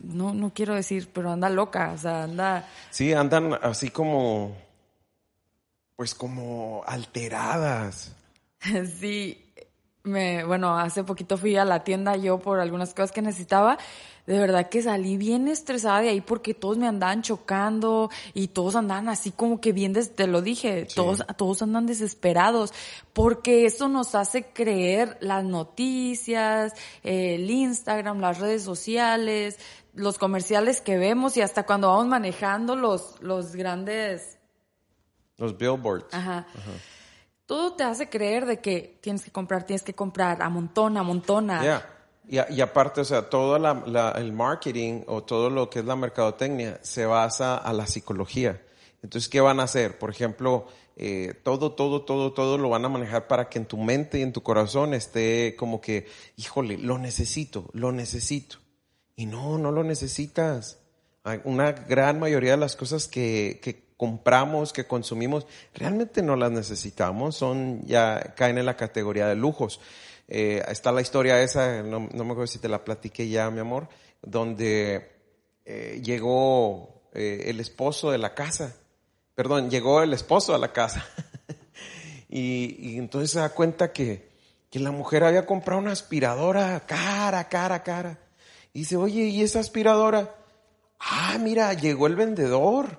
no, 0.00 0.32
no 0.34 0.52
quiero 0.54 0.74
decir, 0.74 1.08
pero 1.12 1.30
anda 1.32 1.50
loca, 1.50 1.92
o 1.94 1.98
sea, 1.98 2.22
anda, 2.24 2.68
Sí, 2.90 3.12
andan 3.12 3.58
así 3.62 3.90
como, 3.90 4.56
pues 5.96 6.14
como 6.14 6.82
alteradas. 6.86 8.14
sí, 9.00 9.47
me, 10.08 10.44
bueno, 10.44 10.76
hace 10.78 11.04
poquito 11.04 11.36
fui 11.36 11.56
a 11.56 11.64
la 11.64 11.84
tienda 11.84 12.16
yo 12.16 12.38
por 12.40 12.58
algunas 12.58 12.92
cosas 12.94 13.12
que 13.12 13.22
necesitaba, 13.22 13.78
de 14.26 14.38
verdad 14.38 14.68
que 14.68 14.82
salí 14.82 15.16
bien 15.16 15.48
estresada 15.48 16.00
de 16.00 16.08
ahí 16.10 16.20
porque 16.20 16.52
todos 16.52 16.76
me 16.76 16.86
andaban 16.86 17.22
chocando 17.22 18.10
y 18.34 18.48
todos 18.48 18.74
andaban 18.76 19.08
así 19.08 19.30
como 19.30 19.60
que 19.60 19.72
bien, 19.72 19.92
des- 19.92 20.14
te 20.14 20.26
lo 20.26 20.42
dije, 20.42 20.86
todos, 20.94 21.24
todos 21.36 21.62
andan 21.62 21.86
desesperados 21.86 22.72
porque 23.12 23.64
eso 23.64 23.88
nos 23.88 24.14
hace 24.14 24.44
creer 24.52 25.16
las 25.20 25.44
noticias, 25.44 26.74
el 27.02 27.50
Instagram, 27.50 28.20
las 28.20 28.38
redes 28.38 28.62
sociales, 28.62 29.58
los 29.94 30.18
comerciales 30.18 30.80
que 30.80 30.98
vemos 30.98 31.36
y 31.36 31.40
hasta 31.40 31.64
cuando 31.64 31.88
vamos 31.88 32.06
manejando 32.06 32.76
los, 32.76 33.16
los 33.20 33.56
grandes 33.56 34.38
Los 35.38 35.56
billboards. 35.56 36.12
Ajá. 36.12 36.46
Todo 37.48 37.72
te 37.72 37.82
hace 37.82 38.10
creer 38.10 38.44
de 38.44 38.60
que 38.60 38.98
tienes 39.00 39.24
que 39.24 39.30
comprar, 39.30 39.64
tienes 39.64 39.82
que 39.82 39.94
comprar, 39.94 40.42
amontona, 40.42 41.00
amontona. 41.00 41.64
Ya. 41.64 41.94
Y, 42.28 42.36
a- 42.36 42.46
y 42.50 42.60
aparte, 42.60 43.00
o 43.00 43.04
sea, 43.06 43.30
todo 43.30 43.58
la- 43.58 44.12
el 44.18 44.34
marketing 44.34 45.00
o 45.06 45.22
todo 45.22 45.48
lo 45.48 45.70
que 45.70 45.78
es 45.78 45.86
la 45.86 45.96
mercadotecnia 45.96 46.78
se 46.82 47.06
basa 47.06 47.56
a 47.56 47.72
la 47.72 47.86
psicología. 47.86 48.60
Entonces, 49.02 49.30
¿qué 49.30 49.40
van 49.40 49.60
a 49.60 49.62
hacer? 49.62 49.98
Por 49.98 50.10
ejemplo, 50.10 50.66
eh, 50.96 51.32
todo, 51.42 51.72
todo, 51.72 52.02
todo, 52.02 52.34
todo 52.34 52.58
lo 52.58 52.68
van 52.68 52.84
a 52.84 52.90
manejar 52.90 53.28
para 53.28 53.48
que 53.48 53.58
en 53.58 53.64
tu 53.64 53.78
mente 53.78 54.18
y 54.18 54.22
en 54.22 54.34
tu 54.34 54.42
corazón 54.42 54.92
esté 54.92 55.56
como 55.56 55.80
que, 55.80 56.06
híjole, 56.36 56.76
lo 56.76 56.98
necesito, 56.98 57.70
lo 57.72 57.92
necesito. 57.92 58.58
Y 59.16 59.24
no, 59.24 59.56
no 59.56 59.72
lo 59.72 59.84
necesitas. 59.84 60.77
Una 61.44 61.72
gran 61.72 62.18
mayoría 62.18 62.52
de 62.52 62.56
las 62.56 62.76
cosas 62.76 63.08
que, 63.08 63.60
que 63.62 63.88
compramos, 63.98 64.72
que 64.72 64.86
consumimos, 64.86 65.46
realmente 65.74 66.22
no 66.22 66.36
las 66.36 66.52
necesitamos, 66.52 67.36
son 67.36 67.84
ya 67.84 68.34
caen 68.36 68.56
en 68.56 68.66
la 68.66 68.76
categoría 68.76 69.26
de 69.26 69.34
lujos. 69.34 69.80
Eh, 70.28 70.62
está 70.68 70.92
la 70.92 71.00
historia 71.00 71.42
esa, 71.42 71.82
no, 71.82 72.08
no 72.12 72.24
me 72.24 72.30
acuerdo 72.30 72.46
si 72.46 72.60
te 72.60 72.68
la 72.68 72.84
platiqué 72.84 73.28
ya, 73.28 73.50
mi 73.50 73.60
amor, 73.60 73.88
donde 74.22 75.10
eh, 75.64 76.00
llegó 76.02 77.02
eh, 77.12 77.44
el 77.46 77.58
esposo 77.60 78.12
de 78.12 78.18
la 78.18 78.34
casa, 78.34 78.76
perdón, 79.34 79.68
llegó 79.68 80.02
el 80.02 80.12
esposo 80.12 80.54
a 80.54 80.58
la 80.58 80.72
casa 80.72 81.04
y, 82.28 82.76
y 82.78 82.98
entonces 82.98 83.32
se 83.32 83.40
da 83.40 83.48
cuenta 83.48 83.92
que, 83.92 84.28
que 84.70 84.78
la 84.78 84.92
mujer 84.92 85.24
había 85.24 85.44
comprado 85.44 85.80
una 85.80 85.92
aspiradora 85.92 86.84
cara, 86.86 87.48
cara, 87.48 87.82
cara. 87.82 88.18
Y 88.72 88.80
dice, 88.80 88.96
oye, 88.96 89.24
¿y 89.24 89.42
esa 89.42 89.58
aspiradora? 89.58 90.37
Ah, 91.00 91.36
mira, 91.40 91.72
llegó 91.74 92.06
el 92.06 92.16
vendedor. 92.16 92.98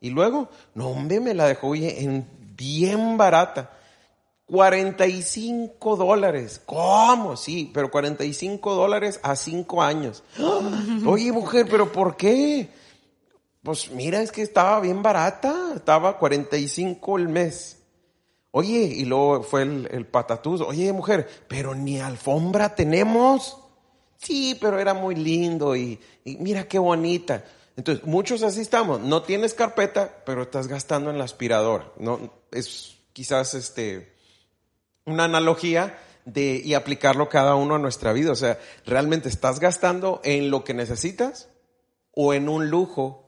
Y 0.00 0.10
luego, 0.10 0.48
no, 0.74 0.88
hombre, 0.88 1.20
me 1.20 1.34
la 1.34 1.46
dejó 1.46 1.68
oye, 1.68 2.02
en 2.02 2.26
bien 2.56 3.16
barata. 3.16 3.70
45 4.46 5.96
dólares. 5.96 6.60
¿Cómo? 6.66 7.36
Sí, 7.36 7.70
pero 7.72 7.90
45 7.90 8.74
dólares 8.74 9.20
a 9.22 9.36
5 9.36 9.82
años. 9.82 10.24
Oye, 11.06 11.30
mujer, 11.30 11.66
¿pero 11.70 11.92
por 11.92 12.16
qué? 12.16 12.68
Pues 13.62 13.90
mira, 13.92 14.20
es 14.20 14.32
que 14.32 14.42
estaba 14.42 14.80
bien 14.80 15.02
barata. 15.02 15.72
Estaba 15.76 16.18
45 16.18 17.18
el 17.18 17.28
mes. 17.28 17.80
Oye, 18.50 18.78
y 18.78 19.04
luego 19.04 19.44
fue 19.44 19.62
el, 19.62 19.88
el 19.92 20.06
patatús. 20.06 20.60
Oye, 20.62 20.92
mujer, 20.92 21.28
pero 21.46 21.74
ni 21.76 22.00
alfombra 22.00 22.74
tenemos. 22.74 23.59
Sí, 24.20 24.56
pero 24.60 24.78
era 24.78 24.92
muy 24.94 25.14
lindo 25.14 25.74
y, 25.74 25.98
mira 26.24 26.68
qué 26.68 26.78
bonita. 26.78 27.44
Entonces, 27.76 28.04
muchos 28.04 28.42
así 28.42 28.60
estamos. 28.60 29.00
No 29.00 29.22
tienes 29.22 29.54
carpeta, 29.54 30.22
pero 30.26 30.42
estás 30.42 30.68
gastando 30.68 31.10
en 31.10 31.16
la 31.18 31.24
aspiradora. 31.24 31.90
No, 31.98 32.30
es 32.52 32.96
quizás 33.14 33.54
este, 33.54 34.12
una 35.06 35.24
analogía 35.24 35.98
de, 36.26 36.60
y 36.62 36.74
aplicarlo 36.74 37.30
cada 37.30 37.54
uno 37.54 37.76
a 37.76 37.78
nuestra 37.78 38.12
vida. 38.12 38.32
O 38.32 38.36
sea, 38.36 38.58
¿realmente 38.84 39.30
estás 39.30 39.58
gastando 39.58 40.20
en 40.22 40.50
lo 40.50 40.64
que 40.64 40.74
necesitas 40.74 41.48
o 42.12 42.34
en 42.34 42.48
un 42.50 42.68
lujo 42.68 43.24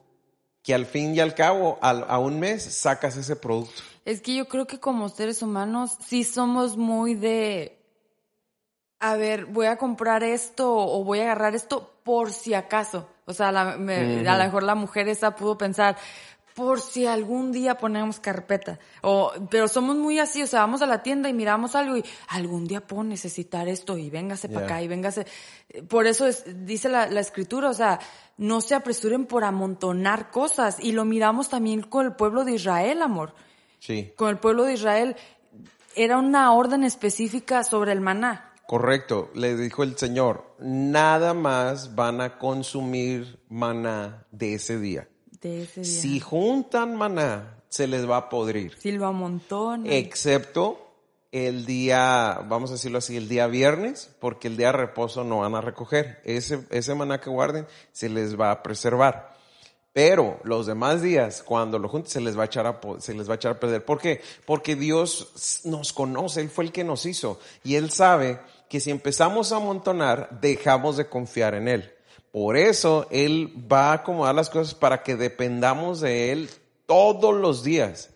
que 0.61 0.75
al 0.75 0.85
fin 0.85 1.15
y 1.15 1.19
al 1.19 1.33
cabo, 1.33 1.79
al- 1.81 2.05
a 2.07 2.19
un 2.19 2.39
mes, 2.39 2.61
sacas 2.63 3.17
ese 3.17 3.35
producto? 3.35 3.81
Es 4.05 4.21
que 4.21 4.35
yo 4.35 4.47
creo 4.47 4.67
que 4.67 4.79
como 4.79 5.09
seres 5.09 5.41
humanos 5.41 5.97
sí 6.05 6.23
somos 6.23 6.77
muy 6.77 7.15
de, 7.15 7.82
a 9.11 9.15
ver, 9.15 9.45
voy 9.45 9.65
a 9.67 9.77
comprar 9.77 10.23
esto 10.23 10.73
o 10.75 11.03
voy 11.03 11.19
a 11.19 11.23
agarrar 11.23 11.55
esto 11.55 11.91
por 12.03 12.31
si 12.31 12.53
acaso. 12.53 13.07
O 13.25 13.33
sea, 13.33 13.51
la- 13.51 13.77
me- 13.77 14.27
a 14.27 14.37
lo 14.37 14.43
mejor 14.43 14.63
la 14.63 14.75
mujer 14.75 15.07
esa 15.09 15.35
pudo 15.35 15.57
pensar, 15.57 15.97
por 16.55 16.79
si 16.81 17.07
algún 17.07 17.51
día 17.51 17.77
ponemos 17.77 18.19
carpeta. 18.19 18.77
O, 19.01 19.31
pero 19.49 19.67
somos 19.67 19.95
muy 19.95 20.19
así, 20.19 20.43
o 20.43 20.47
sea, 20.47 20.59
vamos 20.61 20.81
a 20.83 20.85
la 20.85 21.01
tienda 21.01 21.27
y 21.27 21.33
miramos 21.33 21.73
algo 21.75 21.97
y 21.97 22.05
algún 22.29 22.67
día 22.67 22.79
puedo 22.85 23.03
necesitar 23.03 23.67
esto 23.67 23.97
y 23.97 24.09
véngase 24.11 24.49
para 24.49 24.65
acá 24.67 24.81
y 24.81 24.87
véngase. 24.87 25.25
Por 25.89 26.05
eso 26.05 26.27
es, 26.27 26.43
dice 26.67 26.89
la, 26.89 27.07
la 27.07 27.21
escritura, 27.21 27.69
o 27.69 27.73
sea, 27.73 27.99
no 28.37 28.61
se 28.61 28.75
apresuren 28.75 29.25
por 29.25 29.43
amontonar 29.43 30.29
cosas. 30.29 30.77
Y 30.79 30.91
lo 30.91 31.05
miramos 31.05 31.49
también 31.49 31.81
con 31.81 32.05
el 32.05 32.13
pueblo 32.13 32.43
de 32.45 32.53
Israel, 32.53 33.01
amor 33.01 33.33
Sí. 33.79 34.13
con 34.15 34.29
el 34.29 34.37
pueblo 34.37 34.63
de 34.65 34.73
Israel 34.73 35.15
era 35.95 36.17
una 36.19 36.53
orden 36.53 36.83
específica 36.83 37.63
sobre 37.63 37.91
el 37.93 37.99
maná. 38.01 38.52
Correcto, 38.65 39.29
le 39.35 39.55
dijo 39.55 39.83
el 39.83 39.97
Señor, 39.97 40.55
nada 40.59 41.33
más 41.33 41.95
van 41.95 42.21
a 42.21 42.37
consumir 42.37 43.39
maná 43.49 44.25
de 44.31 44.55
ese 44.55 44.79
día. 44.79 45.07
de 45.41 45.63
ese 45.63 45.81
día. 45.81 46.01
Si 46.01 46.19
juntan 46.19 46.95
maná, 46.95 47.61
se 47.69 47.87
les 47.87 48.09
va 48.09 48.17
a 48.17 48.29
podrir. 48.29 48.75
Si 48.77 48.91
lo 48.91 49.05
amontonan. 49.05 49.91
Excepto 49.91 50.79
el 51.33 51.65
día, 51.65 52.39
vamos 52.47 52.69
a 52.69 52.73
decirlo 52.73 52.99
así, 52.99 53.17
el 53.17 53.27
día 53.27 53.47
viernes, 53.47 54.15
porque 54.19 54.47
el 54.47 54.55
día 54.55 54.67
de 54.67 54.73
reposo 54.73 55.23
no 55.23 55.39
van 55.39 55.55
a 55.55 55.61
recoger. 55.61 56.21
Ese, 56.23 56.65
ese 56.69 56.93
maná 56.95 57.19
que 57.19 57.29
guarden 57.29 57.65
se 57.91 58.07
les 58.07 58.39
va 58.39 58.51
a 58.51 58.63
preservar. 58.63 59.32
Pero 59.93 60.39
los 60.43 60.65
demás 60.65 61.03
días, 61.03 61.43
cuando 61.43 61.77
lo 61.77 61.87
junten, 61.87 62.09
se 62.09 62.19
les 62.19 62.37
va 62.37 62.41
a 62.41 62.45
echar 62.47 62.65
a, 62.65 62.81
se 62.99 63.13
les 63.13 63.29
va 63.29 63.33
a 63.33 63.35
echar 63.35 63.51
a 63.53 63.59
perder. 63.59 63.85
¿Por 63.85 64.01
qué? 64.01 64.21
Porque 64.45 64.75
Dios 64.75 65.61
nos 65.65 65.93
conoce, 65.93 66.41
Él 66.41 66.49
fue 66.49 66.63
el 66.63 66.71
que 66.71 66.83
nos 66.83 67.05
hizo. 67.05 67.39
Y 67.63 67.75
Él 67.75 67.91
sabe 67.91 68.39
que 68.67 68.79
si 68.79 68.89
empezamos 68.89 69.51
a 69.51 69.57
amontonar, 69.57 70.39
dejamos 70.41 70.97
de 70.97 71.07
confiar 71.07 71.53
en 71.53 71.67
Él. 71.67 71.93
Por 72.31 72.57
eso 72.57 73.05
Él 73.11 73.53
va 73.71 73.91
a 73.91 73.93
acomodar 73.93 74.33
las 74.33 74.49
cosas 74.49 74.73
para 74.73 75.03
que 75.03 75.15
dependamos 75.15 76.01
de 76.01 76.31
Él 76.31 76.49
todos 76.87 77.35
los 77.35 77.63
días 77.63 78.09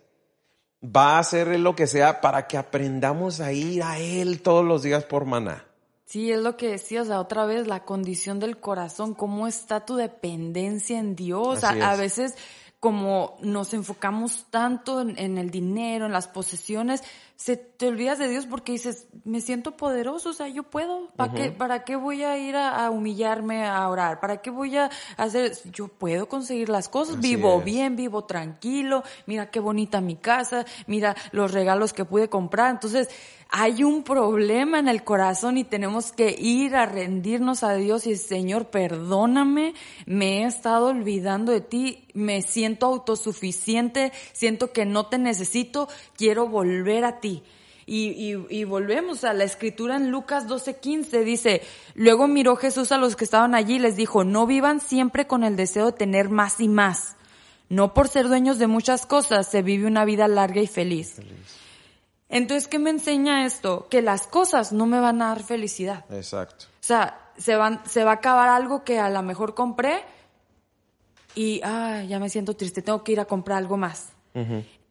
va 0.83 1.15
a 1.15 1.19
hacer 1.19 1.59
lo 1.59 1.75
que 1.75 1.85
sea 1.85 2.21
para 2.21 2.47
que 2.47 2.57
aprendamos 2.57 3.39
a 3.39 3.51
ir 3.51 3.83
a 3.83 3.99
Él 3.99 4.41
todos 4.41 4.65
los 4.65 4.81
días 4.81 5.03
por 5.03 5.25
maná. 5.25 5.66
Sí, 6.07 6.31
es 6.31 6.39
lo 6.39 6.55
que 6.55 6.69
decía, 6.69 7.01
o 7.01 7.05
sea, 7.05 7.19
otra 7.19 7.45
vez 7.45 7.67
la 7.67 7.83
condición 7.83 8.39
del 8.39 8.61
corazón, 8.61 9.13
cómo 9.13 9.45
está 9.45 9.85
tu 9.85 9.97
dependencia 9.97 10.97
en 10.99 11.17
Dios. 11.17 11.65
A, 11.65 11.71
Así 11.71 11.81
a 11.81 11.93
es. 11.93 11.99
veces 11.99 12.35
como 12.79 13.35
nos 13.41 13.73
enfocamos 13.73 14.45
tanto 14.49 15.01
en, 15.01 15.17
en 15.19 15.37
el 15.37 15.49
dinero, 15.51 16.05
en 16.05 16.13
las 16.13 16.27
posesiones, 16.29 17.03
se 17.35 17.57
te 17.57 17.87
olvidas 17.87 18.19
de 18.19 18.29
Dios 18.29 18.45
porque 18.45 18.71
dices, 18.71 19.07
me 19.25 19.41
siento 19.41 19.75
poderoso, 19.77 20.29
o 20.29 20.33
sea, 20.33 20.47
yo 20.47 20.63
puedo. 20.63 21.09
¿Para, 21.15 21.33
qué, 21.33 21.51
¿Para 21.51 21.83
qué 21.83 21.95
voy 21.95 22.23
a 22.23 22.37
ir 22.37 22.55
a, 22.55 22.85
a 22.85 22.89
humillarme 22.91 23.65
a 23.65 23.87
orar? 23.89 24.19
¿Para 24.19 24.41
qué 24.41 24.49
voy 24.49 24.77
a 24.77 24.89
hacer? 25.17 25.53
Yo 25.71 25.87
puedo 25.87 26.29
conseguir 26.29 26.69
las 26.69 26.87
cosas, 26.87 27.17
Así 27.17 27.35
vivo 27.35 27.59
es. 27.59 27.65
bien, 27.65 27.95
vivo 27.95 28.23
tranquilo, 28.25 29.03
mira 29.25 29.51
qué 29.51 29.59
bonita 29.59 29.99
mi 29.99 30.15
casa, 30.15 30.65
mira 30.87 31.15
los 31.31 31.51
regalos 31.51 31.93
que 31.93 32.05
pude 32.05 32.29
comprar. 32.29 32.71
Entonces, 32.71 33.09
hay 33.49 33.83
un 33.83 34.03
problema 34.03 34.79
en 34.79 34.87
el 34.87 35.03
corazón 35.03 35.57
y 35.57 35.63
tenemos 35.63 36.11
que 36.11 36.35
ir 36.37 36.75
a 36.75 36.85
rendirnos 36.85 37.63
a 37.63 37.75
Dios 37.75 38.07
y 38.07 38.15
Señor, 38.17 38.67
perdóname, 38.67 39.73
me 40.05 40.43
he 40.43 40.45
estado 40.45 40.87
olvidando 40.87 41.51
de 41.51 41.61
ti, 41.61 42.05
me 42.13 42.41
siento 42.41 42.87
autosuficiente, 42.87 44.11
siento 44.33 44.71
que 44.71 44.85
no 44.85 45.07
te 45.07 45.17
necesito, 45.17 45.87
quiero 46.15 46.47
volver 46.47 47.05
a 47.05 47.19
ti. 47.19 47.43
Y, 47.85 48.09
y, 48.09 48.45
y 48.49 48.63
volvemos 48.65 49.23
a 49.23 49.31
la 49.31 49.45
escritura 49.45 49.95
en 49.95 50.11
Lucas 50.11 50.45
12:15, 50.47 51.23
dice, 51.23 51.61
luego 51.95 52.27
miró 52.27 52.57
Jesús 52.57 52.91
a 52.91 52.97
los 52.97 53.15
que 53.15 53.23
estaban 53.23 53.55
allí 53.55 53.75
y 53.75 53.79
les 53.79 53.95
dijo, 53.95 54.25
no 54.25 54.45
vivan 54.45 54.81
siempre 54.81 55.25
con 55.25 55.45
el 55.45 55.55
deseo 55.55 55.85
de 55.85 55.91
tener 55.93 56.29
más 56.29 56.59
y 56.59 56.67
más. 56.67 57.15
No 57.69 57.93
por 57.93 58.09
ser 58.09 58.27
dueños 58.27 58.59
de 58.59 58.67
muchas 58.67 59.05
cosas 59.05 59.49
se 59.49 59.61
vive 59.61 59.87
una 59.87 60.03
vida 60.03 60.27
larga 60.27 60.61
y 60.61 60.67
feliz. 60.67 61.21
Entonces, 62.29 62.67
¿qué 62.67 62.79
me 62.79 62.89
enseña 62.89 63.45
esto? 63.45 63.87
Que 63.89 64.01
las 64.01 64.27
cosas 64.27 64.73
no 64.73 64.85
me 64.85 64.99
van 64.99 65.21
a 65.21 65.29
dar 65.29 65.43
felicidad. 65.43 66.05
Exacto. 66.09 66.65
O 66.65 66.83
sea, 66.83 67.31
se, 67.37 67.55
van, 67.55 67.81
se 67.85 68.03
va 68.03 68.11
a 68.11 68.15
acabar 68.15 68.49
algo 68.49 68.83
que 68.83 68.99
a 68.99 69.09
lo 69.09 69.21
mejor 69.23 69.53
compré 69.53 70.03
y, 71.35 71.61
ah, 71.63 72.03
ya 72.07 72.19
me 72.19 72.29
siento 72.29 72.55
triste, 72.55 72.81
tengo 72.81 73.03
que 73.03 73.11
ir 73.11 73.19
a 73.19 73.25
comprar 73.25 73.59
algo 73.59 73.77
más. 73.77 74.09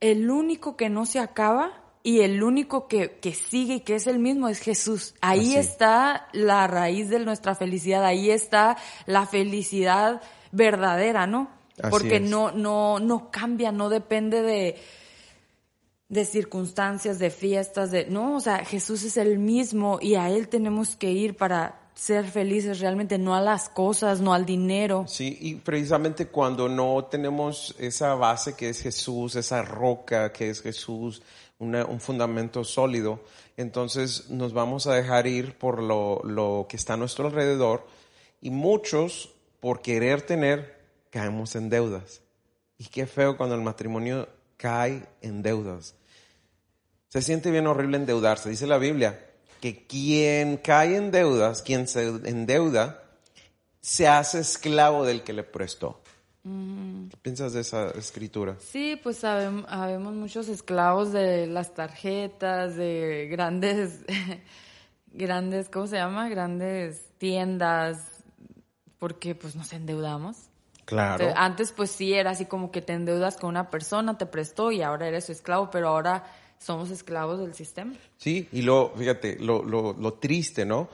El 0.00 0.28
único 0.30 0.76
que 0.76 0.88
no 0.88 1.06
se 1.06 1.20
acaba 1.20 1.70
y 2.02 2.20
el 2.20 2.42
único 2.42 2.88
que, 2.88 3.18
que 3.20 3.32
sigue 3.32 3.74
y 3.74 3.80
que 3.80 3.94
es 3.94 4.08
el 4.08 4.18
mismo 4.18 4.48
es 4.48 4.58
Jesús. 4.58 5.14
Ahí 5.20 5.50
Así. 5.50 5.56
está 5.56 6.28
la 6.32 6.66
raíz 6.66 7.10
de 7.10 7.20
nuestra 7.20 7.54
felicidad, 7.54 8.04
ahí 8.04 8.30
está 8.30 8.76
la 9.06 9.26
felicidad 9.26 10.20
verdadera, 10.50 11.26
¿no? 11.26 11.50
Así 11.80 11.90
Porque 11.90 12.16
es. 12.16 12.22
no, 12.22 12.50
no, 12.50 12.98
no 12.98 13.30
cambia, 13.30 13.70
no 13.70 13.88
depende 13.88 14.42
de, 14.42 14.76
de 16.08 16.24
circunstancias, 16.24 17.18
de 17.18 17.30
fiestas, 17.30 17.90
de 17.90 18.06
no, 18.06 18.36
o 18.36 18.40
sea, 18.40 18.64
Jesús 18.64 19.02
es 19.02 19.16
el 19.16 19.38
mismo 19.38 19.98
y 20.00 20.14
a 20.14 20.30
él 20.30 20.48
tenemos 20.48 20.94
que 20.96 21.10
ir 21.10 21.36
para 21.36 21.80
ser 21.94 22.26
felices 22.26 22.78
realmente, 22.80 23.18
no 23.18 23.34
a 23.34 23.40
las 23.40 23.68
cosas, 23.68 24.20
no 24.20 24.34
al 24.34 24.44
dinero. 24.44 25.04
Sí, 25.08 25.36
y 25.40 25.54
precisamente 25.56 26.26
cuando 26.26 26.68
no 26.68 27.06
tenemos 27.10 27.74
esa 27.78 28.14
base 28.14 28.54
que 28.54 28.68
es 28.68 28.82
Jesús, 28.82 29.34
esa 29.34 29.62
roca 29.62 30.30
que 30.32 30.50
es 30.50 30.60
Jesús, 30.60 31.22
una- 31.58 31.86
un 31.86 31.98
fundamento 32.00 32.62
sólido, 32.64 33.20
entonces 33.56 34.28
nos 34.28 34.52
vamos 34.52 34.86
a 34.86 34.94
dejar 34.94 35.26
ir 35.26 35.56
por 35.56 35.82
lo, 35.82 36.20
lo 36.22 36.66
que 36.68 36.76
está 36.76 36.92
a 36.94 36.96
nuestro 36.98 37.26
alrededor 37.28 37.86
y 38.42 38.50
muchos, 38.50 39.32
por 39.60 39.80
querer 39.80 40.20
tener, 40.22 40.78
caemos 41.10 41.56
en 41.56 41.70
deudas. 41.70 42.20
Y 42.78 42.84
qué 42.84 43.06
feo 43.06 43.38
cuando 43.38 43.54
el 43.54 43.62
matrimonio 43.62 44.28
cae 44.56 45.06
en 45.22 45.42
deudas. 45.42 45.94
Se 47.08 47.22
siente 47.22 47.50
bien 47.50 47.66
horrible 47.66 47.96
endeudarse. 47.96 48.50
Dice 48.50 48.66
la 48.66 48.78
Biblia 48.78 49.26
que 49.60 49.86
quien 49.86 50.58
cae 50.58 50.96
en 50.96 51.10
deudas, 51.10 51.62
quien 51.62 51.88
se 51.88 52.08
endeuda, 52.08 53.02
se 53.80 54.06
hace 54.06 54.40
esclavo 54.40 55.04
del 55.04 55.22
que 55.22 55.32
le 55.32 55.42
prestó. 55.42 56.02
¿Qué 56.42 57.16
piensas 57.22 57.54
de 57.54 57.60
esa 57.62 57.90
escritura? 57.90 58.56
Sí, 58.60 58.98
pues 59.02 59.18
sabemos, 59.18 60.14
muchos 60.14 60.48
esclavos 60.48 61.12
de 61.12 61.48
las 61.48 61.74
tarjetas, 61.74 62.76
de 62.76 63.26
grandes, 63.28 64.04
grandes, 65.12 65.68
¿cómo 65.68 65.88
se 65.88 65.96
llama? 65.96 66.28
Grandes 66.28 67.08
tiendas, 67.18 67.98
porque 68.98 69.34
pues 69.34 69.56
nos 69.56 69.72
endeudamos. 69.72 70.45
Claro. 70.86 71.26
Te- 71.26 71.34
Antes 71.36 71.72
pues 71.72 71.90
sí 71.90 72.14
era 72.14 72.30
así 72.30 72.46
como 72.46 72.70
que 72.70 72.80
te 72.80 72.94
endeudas 72.94 73.36
con 73.36 73.50
una 73.50 73.70
persona, 73.70 74.16
te 74.16 74.24
prestó 74.24 74.72
y 74.72 74.80
ahora 74.82 75.06
eres 75.08 75.26
su 75.26 75.32
esclavo, 75.32 75.68
pero 75.70 75.88
ahora 75.88 76.24
somos 76.58 76.90
esclavos 76.90 77.38
del 77.40 77.52
sistema. 77.54 77.92
Sí, 78.16 78.48
y 78.52 78.62
lo, 78.62 78.92
fíjate, 78.96 79.38
lo, 79.38 79.62
lo, 79.62 79.92
lo 79.92 80.14
triste, 80.14 80.64
¿no? 80.64 80.88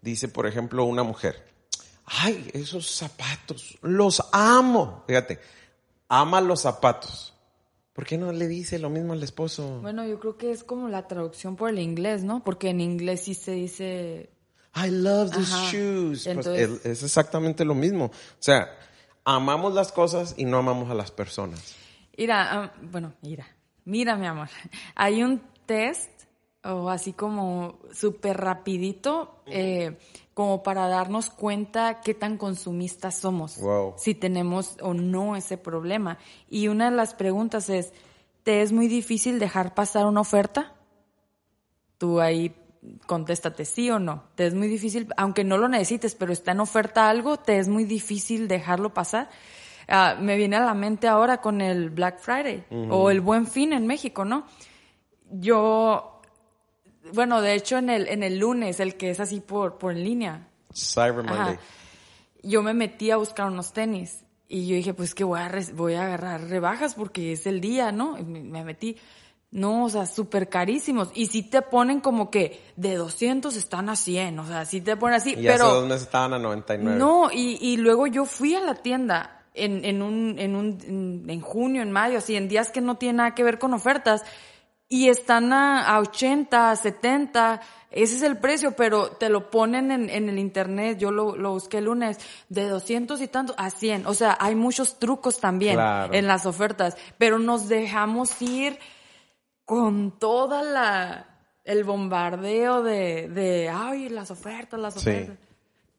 Dice, 0.00 0.28
por 0.28 0.46
ejemplo, 0.46 0.84
una 0.84 1.02
mujer, 1.02 1.44
ay, 2.04 2.48
esos 2.54 2.88
zapatos, 2.90 3.76
los 3.82 4.22
amo. 4.32 5.02
Fíjate, 5.08 5.40
ama 6.08 6.40
los 6.40 6.60
zapatos. 6.62 7.34
¿Por 7.94 8.06
qué 8.06 8.16
no 8.16 8.30
le 8.30 8.46
dice 8.46 8.78
lo 8.78 8.90
mismo 8.90 9.12
al 9.12 9.22
esposo? 9.24 9.80
Bueno, 9.80 10.06
yo 10.06 10.20
creo 10.20 10.36
que 10.36 10.52
es 10.52 10.62
como 10.62 10.88
la 10.88 11.08
traducción 11.08 11.56
por 11.56 11.70
el 11.70 11.80
inglés, 11.80 12.22
¿no? 12.22 12.44
Porque 12.44 12.68
en 12.70 12.80
inglés 12.80 13.22
sí 13.22 13.34
se 13.34 13.52
dice 13.52 14.30
I 14.76 14.90
love 14.90 15.32
these 15.34 15.52
Ajá. 15.52 15.70
shoes. 15.72 16.22
Pues, 16.22 16.26
Entonces- 16.26 16.70
es, 16.84 16.86
es 16.86 17.02
exactamente 17.02 17.64
lo 17.64 17.74
mismo. 17.74 18.04
O 18.04 18.12
sea, 18.38 18.68
amamos 19.36 19.74
las 19.74 19.92
cosas 19.92 20.34
y 20.38 20.44
no 20.46 20.58
amamos 20.58 20.90
a 20.90 20.94
las 20.94 21.10
personas. 21.10 21.76
Mira, 22.16 22.72
bueno, 22.82 23.12
mira, 23.20 23.46
mira 23.84 24.16
mi 24.16 24.26
amor, 24.26 24.48
hay 24.94 25.22
un 25.22 25.42
test 25.66 26.10
o 26.64 26.88
así 26.88 27.12
como 27.12 27.78
súper 27.92 28.36
rapidito 28.38 29.42
eh, 29.46 29.96
como 30.34 30.62
para 30.62 30.88
darnos 30.88 31.30
cuenta 31.30 32.00
qué 32.00 32.14
tan 32.14 32.36
consumistas 32.38 33.18
somos, 33.18 33.58
Wow. 33.60 33.94
si 33.96 34.14
tenemos 34.14 34.76
o 34.82 34.94
no 34.94 35.36
ese 35.36 35.56
problema. 35.58 36.18
Y 36.48 36.68
una 36.68 36.90
de 36.90 36.96
las 36.96 37.14
preguntas 37.14 37.68
es, 37.68 37.92
¿te 38.44 38.62
es 38.62 38.72
muy 38.72 38.88
difícil 38.88 39.38
dejar 39.38 39.74
pasar 39.74 40.06
una 40.06 40.20
oferta? 40.22 40.74
Tú 41.98 42.20
ahí 42.20 42.54
contéstate 43.06 43.64
sí 43.64 43.90
o 43.90 43.98
no. 43.98 44.24
¿Te 44.34 44.46
es 44.46 44.54
muy 44.54 44.68
difícil, 44.68 45.08
aunque 45.16 45.44
no 45.44 45.58
lo 45.58 45.68
necesites, 45.68 46.14
pero 46.14 46.32
está 46.32 46.52
en 46.52 46.60
oferta 46.60 47.08
algo, 47.08 47.36
te 47.36 47.58
es 47.58 47.68
muy 47.68 47.84
difícil 47.84 48.48
dejarlo 48.48 48.94
pasar? 48.94 49.28
Ah, 49.88 50.16
me 50.20 50.36
viene 50.36 50.56
a 50.56 50.60
la 50.60 50.74
mente 50.74 51.08
ahora 51.08 51.40
con 51.40 51.60
el 51.60 51.90
Black 51.90 52.18
Friday 52.20 52.64
o 52.90 53.10
el 53.10 53.20
Buen 53.20 53.46
Fin 53.46 53.72
en 53.72 53.86
México, 53.86 54.24
¿no? 54.24 54.46
Yo, 55.30 56.20
bueno, 57.12 57.40
de 57.40 57.54
hecho 57.54 57.78
en 57.78 57.90
el, 57.90 58.06
en 58.08 58.22
el 58.22 58.38
lunes, 58.38 58.80
el 58.80 58.96
que 58.96 59.10
es 59.10 59.20
así 59.20 59.40
por, 59.40 59.78
por 59.78 59.92
en 59.92 60.04
línea, 60.04 60.48
Cyber 60.74 61.24
Ajá. 61.26 61.34
Monday. 61.34 61.58
yo 62.42 62.62
me 62.62 62.74
metí 62.74 63.10
a 63.10 63.16
buscar 63.16 63.46
unos 63.46 63.72
tenis 63.72 64.24
y 64.46 64.66
yo 64.66 64.76
dije, 64.76 64.94
pues 64.94 65.14
que 65.14 65.24
voy 65.24 65.40
a, 65.40 65.50
voy 65.74 65.94
a 65.94 66.04
agarrar 66.04 66.48
rebajas 66.48 66.94
porque 66.94 67.32
es 67.32 67.46
el 67.46 67.60
día, 67.60 67.90
¿no? 67.92 68.18
Y 68.18 68.24
me 68.24 68.64
metí. 68.64 68.96
No, 69.50 69.84
o 69.84 69.88
sea, 69.88 70.04
súper 70.04 70.48
carísimos. 70.50 71.10
Y 71.14 71.26
si 71.26 71.42
te 71.42 71.62
ponen 71.62 72.00
como 72.00 72.30
que 72.30 72.62
de 72.76 72.96
200 72.96 73.56
están 73.56 73.88
a 73.88 73.96
100, 73.96 74.38
o 74.40 74.46
sea, 74.46 74.66
si 74.66 74.80
te 74.82 74.96
ponen 74.96 75.16
así, 75.16 75.30
Y 75.30 75.36
pero... 75.46 75.64
hace 75.66 75.74
dos 75.74 75.86
meses 75.88 76.02
estaban 76.02 76.34
a 76.34 76.38
99. 76.38 76.98
No, 76.98 77.30
y, 77.32 77.56
y 77.60 77.78
luego 77.78 78.06
yo 78.06 78.26
fui 78.26 78.54
a 78.54 78.60
la 78.60 78.74
tienda 78.74 79.42
en, 79.54 79.84
en 79.86 80.02
un, 80.02 80.38
en 80.38 80.54
un, 80.54 81.24
en, 81.28 81.40
junio, 81.40 81.80
en 81.82 81.90
mayo, 81.90 82.18
así, 82.18 82.36
en 82.36 82.46
días 82.48 82.70
que 82.70 82.82
no 82.82 82.96
tienen 82.96 83.16
nada 83.16 83.34
que 83.34 83.42
ver 83.42 83.58
con 83.58 83.72
ofertas, 83.72 84.22
y 84.90 85.08
están 85.08 85.52
a, 85.52 85.82
a 85.82 85.98
80, 86.00 86.70
a 86.70 86.76
70, 86.76 87.60
ese 87.90 88.16
es 88.16 88.22
el 88.22 88.36
precio, 88.38 88.72
pero 88.72 89.08
te 89.12 89.28
lo 89.30 89.50
ponen 89.50 89.90
en, 89.90 90.10
en 90.10 90.28
el 90.28 90.38
internet, 90.38 90.98
yo 90.98 91.10
lo, 91.10 91.36
lo 91.36 91.52
busqué 91.52 91.78
el 91.78 91.84
lunes, 91.86 92.18
de 92.50 92.68
200 92.68 93.20
y 93.22 93.28
tanto 93.28 93.54
a 93.56 93.70
100, 93.70 94.06
o 94.06 94.12
sea, 94.14 94.36
hay 94.40 94.54
muchos 94.54 94.98
trucos 94.98 95.40
también 95.40 95.74
Claro. 95.76 96.12
en 96.12 96.26
las 96.26 96.44
ofertas, 96.46 96.96
pero 97.16 97.38
nos 97.38 97.68
dejamos 97.68 98.40
ir 98.42 98.78
con 99.68 100.18
toda 100.18 100.62
la, 100.62 101.26
el 101.62 101.84
bombardeo 101.84 102.82
de, 102.82 103.28
de, 103.28 103.68
ay, 103.68 104.08
las 104.08 104.30
ofertas, 104.30 104.80
las 104.80 104.94
Sí. 104.94 105.00
ofertas. 105.10 105.36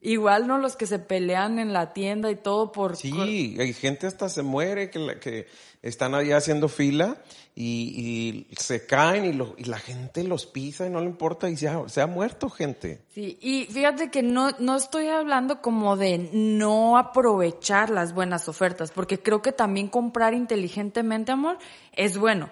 Igual, 0.02 0.48
¿no? 0.48 0.58
Los 0.58 0.76
que 0.78 0.88
se 0.88 0.98
pelean 0.98 1.60
en 1.60 1.72
la 1.74 1.92
tienda 1.94 2.32
y 2.32 2.36
todo 2.38 2.72
por... 2.72 2.96
Sí, 2.96 3.58
hay 3.60 3.74
gente 3.74 4.08
hasta 4.08 4.30
se 4.30 4.44
muere 4.44 4.90
que, 4.90 4.98
la- 4.98 5.20
que 5.20 5.46
están 5.82 6.16
ahí 6.16 6.32
haciendo 6.32 6.70
fila 6.70 7.18
y, 7.54 8.48
y 8.50 8.56
se 8.56 8.86
caen 8.86 9.26
y, 9.26 9.34
lo- 9.34 9.56
y 9.58 9.66
la 9.66 9.78
gente 9.78 10.24
los 10.24 10.46
pisa 10.46 10.88
y 10.88 10.90
no 10.90 11.02
le 11.02 11.08
importa 11.08 11.50
y 11.50 11.58
se 11.58 11.68
ha, 11.68 11.88
se 11.90 12.00
ha 12.02 12.08
muerto 12.08 12.50
gente. 12.50 13.02
Sí, 13.10 13.38
y 13.42 13.66
fíjate 13.66 14.10
que 14.10 14.24
no, 14.24 14.52
no 14.60 14.78
estoy 14.78 15.08
hablando 15.10 15.62
como 15.62 15.98
de 15.98 16.30
no 16.32 16.98
aprovechar 16.98 17.90
las 17.90 18.14
buenas 18.14 18.48
ofertas, 18.48 18.92
porque 18.92 19.20
creo 19.22 19.42
que 19.42 19.52
también 19.52 19.90
comprar 19.90 20.34
inteligentemente, 20.34 21.34
amor, 21.34 21.58
es 21.92 22.18
bueno. 22.18 22.50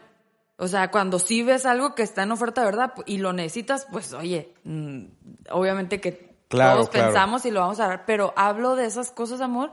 O 0.57 0.67
sea, 0.67 0.89
cuando 0.89 1.19
sí 1.19 1.43
ves 1.43 1.65
algo 1.65 1.93
que 1.93 2.03
está 2.03 2.23
en 2.23 2.31
oferta 2.31 2.63
verdad 2.63 2.93
y 3.05 3.19
lo 3.19 3.31
necesitas, 3.31 3.87
pues 3.91 4.13
oye, 4.13 4.53
mm, 4.63 5.05
obviamente 5.51 6.01
que 6.01 6.27
Claro, 6.47 6.77
todos 6.77 6.89
claro. 6.89 7.07
pensamos 7.07 7.45
y 7.45 7.51
lo 7.51 7.59
vamos 7.59 7.79
a 7.79 7.87
dar, 7.87 8.05
pero 8.05 8.33
hablo 8.35 8.75
de 8.75 8.85
esas 8.85 9.11
cosas, 9.11 9.41
amor, 9.41 9.71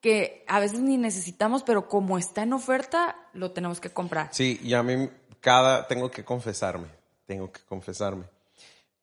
que 0.00 0.44
a 0.48 0.60
veces 0.60 0.80
ni 0.80 0.96
necesitamos, 0.96 1.62
pero 1.62 1.88
como 1.88 2.18
está 2.18 2.42
en 2.42 2.52
oferta, 2.52 3.16
lo 3.32 3.52
tenemos 3.52 3.80
que 3.80 3.90
comprar. 3.90 4.28
Sí, 4.32 4.60
y 4.62 4.74
a 4.74 4.82
mí 4.82 5.08
cada, 5.40 5.86
tengo 5.86 6.10
que 6.10 6.24
confesarme, 6.24 6.88
tengo 7.26 7.52
que 7.52 7.60
confesarme. 7.62 8.24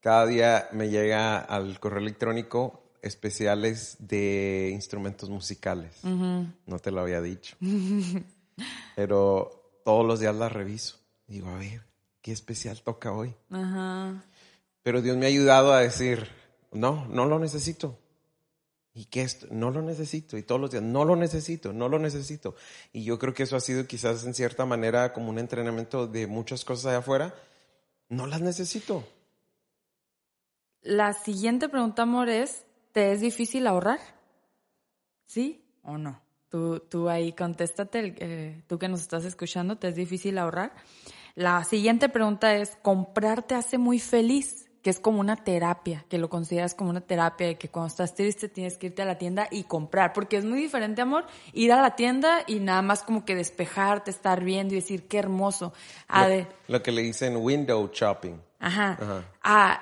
Cada 0.02 0.26
día 0.26 0.68
me 0.72 0.90
llega 0.90 1.38
al 1.38 1.80
correo 1.80 2.00
electrónico 2.00 2.84
especiales 3.02 3.98
de 4.00 4.72
instrumentos 4.74 5.30
musicales. 5.30 6.04
No 6.04 6.80
te 6.80 6.92
lo 6.92 7.02
había 7.02 7.22
dicho. 7.22 7.56
Pero 8.96 9.80
todos 9.84 10.06
los 10.06 10.20
días 10.20 10.36
las 10.36 10.52
reviso. 10.52 10.98
Digo, 11.28 11.50
a 11.50 11.58
ver, 11.58 11.82
¿qué 12.22 12.32
especial 12.32 12.82
toca 12.82 13.12
hoy? 13.12 13.36
Ajá. 13.50 14.24
Pero 14.84 15.02
Dios 15.02 15.18
me 15.18 15.26
ha 15.26 15.30
ayudado 15.30 15.74
a 15.74 15.82
decir, 15.82 16.28
no, 16.72 17.08
no 17.08 17.26
lo 17.26 17.40
necesito. 17.40 17.98
¿Y 18.94 19.06
qué 19.06 19.24
esto? 19.24 19.48
No 19.52 19.72
lo 19.72 19.82
necesito. 19.82 20.38
Y 20.38 20.44
todos 20.44 20.62
los 20.62 20.72
días, 20.72 20.84
no 20.84 21.04
lo 21.04 21.18
necesito, 21.18 21.74
no 21.74 21.90
lo 21.90 22.00
necesito. 22.00 22.56
Y 22.94 23.04
yo 23.04 23.20
creo 23.20 23.34
que 23.34 23.44
eso 23.44 23.58
ha 23.58 23.60
sido 23.60 23.86
quizás 23.88 24.26
en 24.26 24.34
cierta 24.34 24.66
manera 24.66 25.12
como 25.12 25.30
un 25.30 25.40
entrenamiento 25.40 26.08
de 26.08 26.28
muchas 26.28 26.64
cosas 26.64 26.86
allá 26.86 26.98
afuera. 27.00 27.36
No 28.08 28.26
las 28.26 28.40
necesito. 28.40 29.04
La 30.82 31.14
siguiente 31.14 31.68
pregunta, 31.68 32.04
amor, 32.04 32.30
es, 32.30 32.64
¿te 32.94 33.12
es 33.12 33.20
difícil 33.20 33.68
ahorrar? 33.68 34.00
¿Sí 35.26 35.66
o 35.84 35.98
no? 35.98 36.22
Tú, 36.48 36.80
tú 36.80 37.10
ahí 37.10 37.34
contéstate, 37.34 38.16
eh, 38.20 38.64
tú 38.68 38.80
que 38.80 38.88
nos 38.88 39.02
estás 39.02 39.26
escuchando, 39.26 39.78
¿te 39.78 39.90
es 39.90 39.96
difícil 39.96 40.38
ahorrar? 40.38 40.74
La 41.36 41.64
siguiente 41.66 42.08
pregunta 42.10 42.56
es, 42.56 42.78
¿comprar 42.82 43.44
te 43.44 43.56
hace 43.56 43.78
muy 43.78 44.00
feliz? 44.00 44.70
Que 44.82 44.90
es 44.92 45.00
como 45.00 45.20
una 45.20 45.36
terapia, 45.36 46.06
que 46.10 46.18
lo 46.20 46.30
consideras 46.30 46.76
como 46.76 46.92
una 46.92 47.02
terapia, 47.02 47.48
de 47.48 47.58
que 47.58 47.70
cuando 47.70 47.88
estás 47.88 48.14
triste 48.14 48.48
tienes 48.50 48.78
que 48.78 48.88
irte 48.88 49.02
a 49.02 49.06
la 49.06 49.18
tienda 49.18 49.48
y 49.50 49.64
comprar, 49.64 50.14
porque 50.14 50.38
es 50.38 50.46
muy 50.46 50.60
diferente, 50.60 51.02
amor, 51.02 51.26
ir 51.54 51.74
a 51.74 51.82
la 51.82 51.96
tienda 51.96 52.44
y 52.46 52.60
nada 52.60 52.84
más 52.84 53.02
como 53.02 53.26
que 53.26 53.34
despejarte, 53.36 54.12
estar 54.12 54.44
viendo 54.44 54.74
y 54.76 54.78
decir, 54.78 55.08
qué 55.08 55.18
hermoso. 55.18 55.74
A 56.08 56.28
de, 56.28 56.48
Lo 56.68 56.84
que 56.84 56.92
le 56.92 57.02
dicen 57.02 57.36
window 57.38 57.90
shopping. 57.92 58.40
Ajá. 58.60 58.92
Ajá. 59.02 59.24
A- 59.44 59.82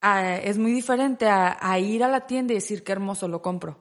a- 0.00 0.36
es 0.38 0.58
muy 0.58 0.72
diferente 0.72 1.28
a, 1.28 1.56
a 1.60 1.78
ir 1.78 2.02
a 2.02 2.08
la 2.08 2.26
tienda 2.26 2.52
y 2.52 2.56
decir 2.56 2.82
qué 2.82 2.90
hermoso 2.92 3.28
lo 3.28 3.40
compro. 3.42 3.78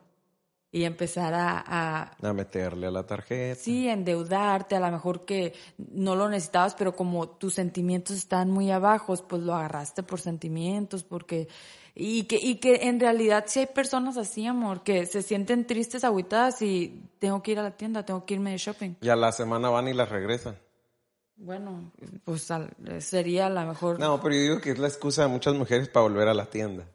Y 0.74 0.86
empezar 0.86 1.34
a, 1.34 1.62
a, 1.68 2.12
A 2.22 2.34
meterle 2.34 2.88
a 2.88 2.92
la 2.92 3.06
tarjeta. 3.06 3.60
sí, 3.62 3.90
endeudarte, 3.90 4.78
a 4.78 4.80
lo 4.80 4.90
mejor 4.90 5.26
que 5.26 5.54
no 5.78 6.16
lo 6.16 6.30
necesitabas, 6.30 6.76
pero 6.76 6.96
como 6.96 7.28
tus 7.28 7.56
sentimientos 7.56 8.16
están 8.16 8.50
muy 8.50 8.72
abajos, 8.72 9.22
pues 9.22 9.42
lo 9.42 9.54
agarraste 9.54 10.02
por 10.04 10.20
sentimientos, 10.22 11.04
porque... 11.04 11.48
Y 11.94 12.24
que, 12.24 12.38
y 12.42 12.56
que 12.56 12.88
en 12.88 13.02
realidad 13.02 13.44
sí 13.48 13.60
hay 13.60 13.66
personas 13.66 14.16
así, 14.16 14.48
amor, 14.48 14.82
que 14.82 15.06
se 15.06 15.22
sienten 15.22 15.68
tristes, 15.68 16.06
agüitadas 16.06 16.62
y 16.62 17.04
tengo 17.20 17.44
que 17.44 17.52
ir 17.52 17.60
a 17.60 17.64
la 17.64 17.72
tienda, 17.76 18.06
tengo 18.06 18.26
que 18.26 18.36
irme 18.36 18.52
de 18.52 18.58
shopping. 18.58 18.96
Y 19.02 19.10
a 19.10 19.18
la 19.18 19.34
semana 19.34 19.70
van 19.70 19.90
y 19.90 19.94
las 19.94 20.08
regresan. 20.08 20.56
Bueno, 21.36 21.92
pues 22.24 22.50
al- 22.50 22.74
sería 23.00 23.50
la 23.50 23.66
mejor... 23.66 24.00
No, 24.00 24.22
pero 24.22 24.34
yo 24.36 24.42
digo 24.42 24.62
que 24.62 24.72
es 24.72 24.80
la 24.80 24.88
excusa 24.88 25.24
de 25.24 25.28
muchas 25.28 25.54
mujeres 25.56 25.90
para 25.90 26.04
volver 26.04 26.30
a 26.30 26.34
la 26.34 26.46
tienda. 26.46 26.86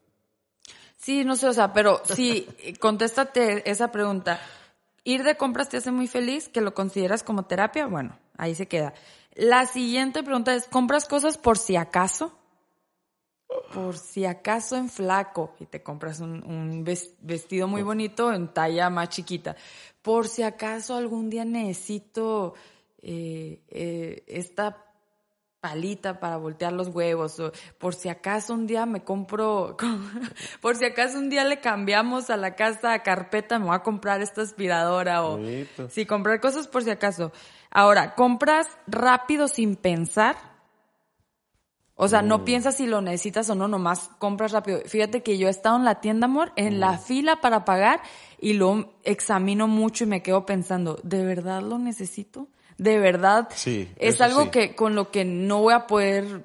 Sí, 0.97 1.25
no 1.25 1.37
sé, 1.37 1.49
o 1.49 1.53
sea, 1.53 1.73
pero 1.73 2.03
sí, 2.05 2.47
contéstate 2.81 3.69
esa 3.71 3.93
pregunta. 3.93 4.41
¿Ir 5.05 5.23
de 5.23 5.37
compras 5.37 5.69
te 5.69 5.77
hace 5.77 5.93
muy 5.93 6.09
feliz? 6.09 6.49
¿Que 6.49 6.61
lo 6.61 6.75
consideras 6.75 7.23
como 7.23 7.45
terapia? 7.45 7.87
Bueno, 7.87 8.19
ahí 8.37 8.55
se 8.55 8.67
queda. 8.67 8.93
La 9.35 9.67
siguiente 9.67 10.23
pregunta 10.23 10.55
es, 10.55 10.67
¿compras 10.67 11.07
cosas 11.07 11.39
por 11.39 11.59
si 11.59 11.77
acaso? 11.77 12.37
Por 13.73 13.97
si 13.97 14.25
acaso 14.25 14.77
en 14.77 14.89
flaco 14.89 15.55
y 15.61 15.67
te 15.67 15.83
compras 15.83 16.21
un, 16.21 16.43
un 16.45 16.83
ves- 16.83 17.15
vestido 17.21 17.69
muy 17.69 17.83
bonito 17.83 18.33
en 18.33 18.49
talla 18.53 18.91
más 18.91 19.11
chiquita. 19.11 19.55
Por 20.03 20.27
si 20.27 20.43
acaso 20.43 20.97
algún 20.97 21.31
día 21.31 21.45
necesito 21.45 22.55
eh, 23.03 23.63
eh, 23.69 24.25
esta 24.27 24.86
palita 25.67 26.21
para 26.21 26.37
voltear 26.37 26.73
los 26.73 26.87
huevos 26.95 27.41
o 27.41 27.51
por 27.79 27.93
si 27.93 28.09
acaso 28.09 28.55
un 28.55 28.69
día 28.69 28.87
me 28.87 29.03
compro 29.03 29.77
por 30.61 30.77
si 30.77 30.85
acaso 30.85 31.19
un 31.19 31.29
día 31.29 31.43
le 31.43 31.59
cambiamos 31.59 32.31
a 32.31 32.37
la 32.37 32.55
casa 32.55 32.93
a 32.93 33.03
carpeta 33.03 33.59
me 33.59 33.67
voy 33.67 33.75
a 33.75 33.83
comprar 33.83 34.23
esta 34.23 34.43
aspiradora 34.43 35.25
o 35.25 35.39
Bonito. 35.39 35.91
sí 35.91 36.07
comprar 36.07 36.41
cosas 36.41 36.69
por 36.69 36.85
si 36.85 36.91
acaso 36.91 37.33
ahora 37.69 38.15
compras 38.15 38.69
rápido 38.87 39.49
sin 39.49 39.75
pensar 39.75 40.37
o 41.99 42.09
sea, 42.09 42.21
no 42.21 42.45
piensas 42.45 42.77
si 42.77 42.87
lo 42.87 43.01
necesitas 43.01 43.49
o 43.49 43.55
no, 43.55 43.69
nomás 43.69 44.11
compras 44.19 44.53
rápido. 44.53 44.83
Fíjate 44.85 45.23
que 45.23 45.39
yo 45.39 45.49
he 45.49 45.51
estado 45.51 45.77
en 45.77 45.87
la 45.87 46.03
tienda, 46.03 46.27
amor, 46.27 46.53
en 46.55 46.79
la 46.79 46.99
fila 46.99 47.41
para 47.41 47.65
pagar 47.65 48.03
y 48.39 48.53
lo 48.53 48.93
examino 49.03 49.67
mucho 49.67 50.05
y 50.05 50.07
me 50.07 50.23
quedo 50.23 50.45
pensando, 50.45 51.01
¿de 51.05 51.25
verdad 51.25 51.63
lo 51.63 51.79
necesito? 51.79 52.49
¿De 52.79 52.99
verdad? 52.99 53.49
Sí, 53.55 53.91
Es 53.97 54.21
algo 54.21 54.45
sí. 54.45 54.51
que 54.51 54.75
con 54.75 54.95
lo 54.95 55.11
que 55.11 55.25
no 55.25 55.61
voy 55.61 55.75
a 55.75 55.87
poder 55.87 56.43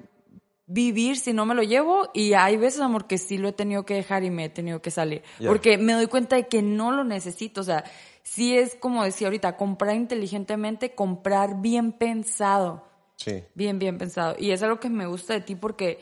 vivir 0.66 1.18
si 1.18 1.32
no 1.34 1.44
me 1.44 1.54
lo 1.54 1.62
llevo 1.62 2.08
y 2.14 2.32
hay 2.32 2.56
veces, 2.56 2.80
amor, 2.80 3.06
que 3.06 3.18
sí 3.18 3.36
lo 3.36 3.48
he 3.48 3.52
tenido 3.52 3.84
que 3.84 3.94
dejar 3.94 4.24
y 4.24 4.30
me 4.30 4.46
he 4.46 4.48
tenido 4.48 4.80
que 4.80 4.90
salir. 4.90 5.22
Porque 5.46 5.76
me 5.76 5.92
doy 5.92 6.06
cuenta 6.06 6.36
de 6.36 6.46
que 6.48 6.62
no 6.62 6.92
lo 6.92 7.04
necesito. 7.04 7.60
O 7.60 7.64
sea, 7.64 7.84
sí 8.22 8.56
es 8.56 8.74
como 8.76 9.04
decía 9.04 9.26
ahorita, 9.26 9.56
comprar 9.56 9.94
inteligentemente, 9.96 10.94
comprar 10.94 11.60
bien 11.60 11.92
pensado. 11.92 12.86
Sí. 13.16 13.44
Bien, 13.54 13.78
bien 13.78 13.98
pensado. 13.98 14.34
Y 14.38 14.52
es 14.52 14.62
algo 14.62 14.80
que 14.80 14.88
me 14.88 15.06
gusta 15.06 15.34
de 15.34 15.40
ti 15.42 15.54
porque 15.54 16.00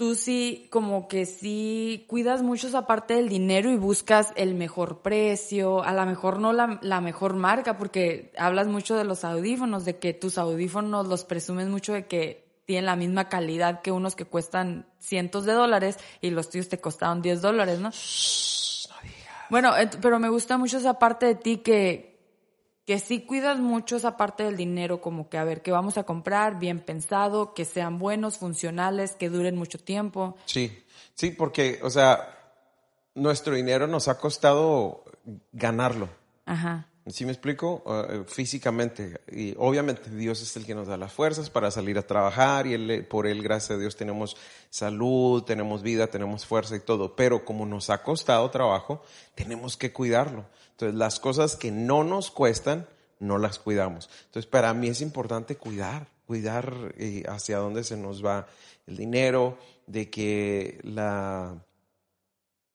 tú 0.00 0.14
sí, 0.14 0.66
como 0.70 1.08
que 1.08 1.26
sí 1.26 2.06
cuidas 2.08 2.42
mucho 2.42 2.68
esa 2.68 2.86
parte 2.86 3.12
del 3.16 3.28
dinero 3.28 3.70
y 3.70 3.76
buscas 3.76 4.32
el 4.34 4.54
mejor 4.54 5.02
precio, 5.02 5.82
a 5.84 5.92
lo 5.92 6.06
mejor 6.06 6.38
no 6.40 6.54
la, 6.54 6.78
la 6.80 7.02
mejor 7.02 7.34
marca, 7.34 7.76
porque 7.76 8.32
hablas 8.38 8.66
mucho 8.66 8.96
de 8.96 9.04
los 9.04 9.24
audífonos, 9.24 9.84
de 9.84 9.98
que 9.98 10.14
tus 10.14 10.38
audífonos 10.38 11.06
los 11.06 11.24
presumes 11.24 11.68
mucho 11.68 11.92
de 11.92 12.06
que 12.06 12.48
tienen 12.64 12.86
la 12.86 12.96
misma 12.96 13.28
calidad 13.28 13.82
que 13.82 13.92
unos 13.92 14.16
que 14.16 14.24
cuestan 14.24 14.86
cientos 15.00 15.44
de 15.44 15.52
dólares 15.52 15.98
y 16.22 16.30
los 16.30 16.48
tuyos 16.48 16.70
te 16.70 16.80
costaron 16.80 17.20
10 17.20 17.42
dólares, 17.42 17.78
¿no? 17.80 17.90
Bueno, 19.50 19.72
ent- 19.76 19.98
pero 20.00 20.18
me 20.18 20.30
gusta 20.30 20.56
mucho 20.56 20.78
esa 20.78 20.98
parte 20.98 21.26
de 21.26 21.34
ti 21.34 21.58
que, 21.58 22.09
que 22.90 22.98
sí 22.98 23.20
cuidas 23.20 23.60
mucho 23.60 23.94
esa 23.94 24.16
parte 24.16 24.42
del 24.42 24.56
dinero, 24.56 25.00
como 25.00 25.28
que 25.28 25.38
a 25.38 25.44
ver, 25.44 25.62
qué 25.62 25.70
vamos 25.70 25.96
a 25.96 26.02
comprar, 26.02 26.58
bien 26.58 26.80
pensado, 26.80 27.54
que 27.54 27.64
sean 27.64 28.00
buenos, 28.00 28.36
funcionales, 28.36 29.14
que 29.14 29.28
duren 29.28 29.56
mucho 29.56 29.78
tiempo. 29.78 30.36
Sí, 30.44 30.76
sí, 31.14 31.30
porque, 31.30 31.78
o 31.84 31.90
sea, 31.90 32.36
nuestro 33.14 33.54
dinero 33.54 33.86
nos 33.86 34.08
ha 34.08 34.18
costado 34.18 35.04
ganarlo. 35.52 36.08
Ajá. 36.46 36.88
¿Sí 37.06 37.24
me 37.24 37.32
explico? 37.32 37.82
Uh, 37.86 38.24
físicamente. 38.24 39.20
Y 39.32 39.54
obviamente 39.58 40.10
Dios 40.10 40.42
es 40.42 40.54
el 40.56 40.66
que 40.66 40.74
nos 40.74 40.86
da 40.86 40.96
las 40.96 41.12
fuerzas 41.12 41.48
para 41.48 41.70
salir 41.70 41.98
a 41.98 42.06
trabajar 42.06 42.66
y 42.66 42.74
él, 42.74 43.06
por 43.08 43.26
Él, 43.26 43.42
gracias 43.42 43.76
a 43.76 43.80
Dios, 43.80 43.96
tenemos 43.96 44.36
salud, 44.68 45.42
tenemos 45.42 45.82
vida, 45.82 46.08
tenemos 46.08 46.44
fuerza 46.44 46.76
y 46.76 46.80
todo. 46.80 47.16
Pero 47.16 47.44
como 47.44 47.64
nos 47.64 47.88
ha 47.90 48.02
costado 48.02 48.50
trabajo, 48.50 49.02
tenemos 49.34 49.76
que 49.76 49.92
cuidarlo. 49.92 50.44
Entonces, 50.72 50.96
las 50.96 51.20
cosas 51.20 51.56
que 51.56 51.70
no 51.70 52.04
nos 52.04 52.30
cuestan, 52.30 52.86
no 53.18 53.38
las 53.38 53.58
cuidamos. 53.58 54.10
Entonces, 54.26 54.46
para 54.46 54.72
mí 54.74 54.88
es 54.88 55.00
importante 55.00 55.56
cuidar, 55.56 56.08
cuidar 56.26 56.94
eh, 56.98 57.24
hacia 57.28 57.58
dónde 57.58 57.82
se 57.82 57.96
nos 57.96 58.24
va 58.24 58.46
el 58.86 58.96
dinero, 58.96 59.58
de 59.86 60.08
que 60.10 60.78
la, 60.82 61.56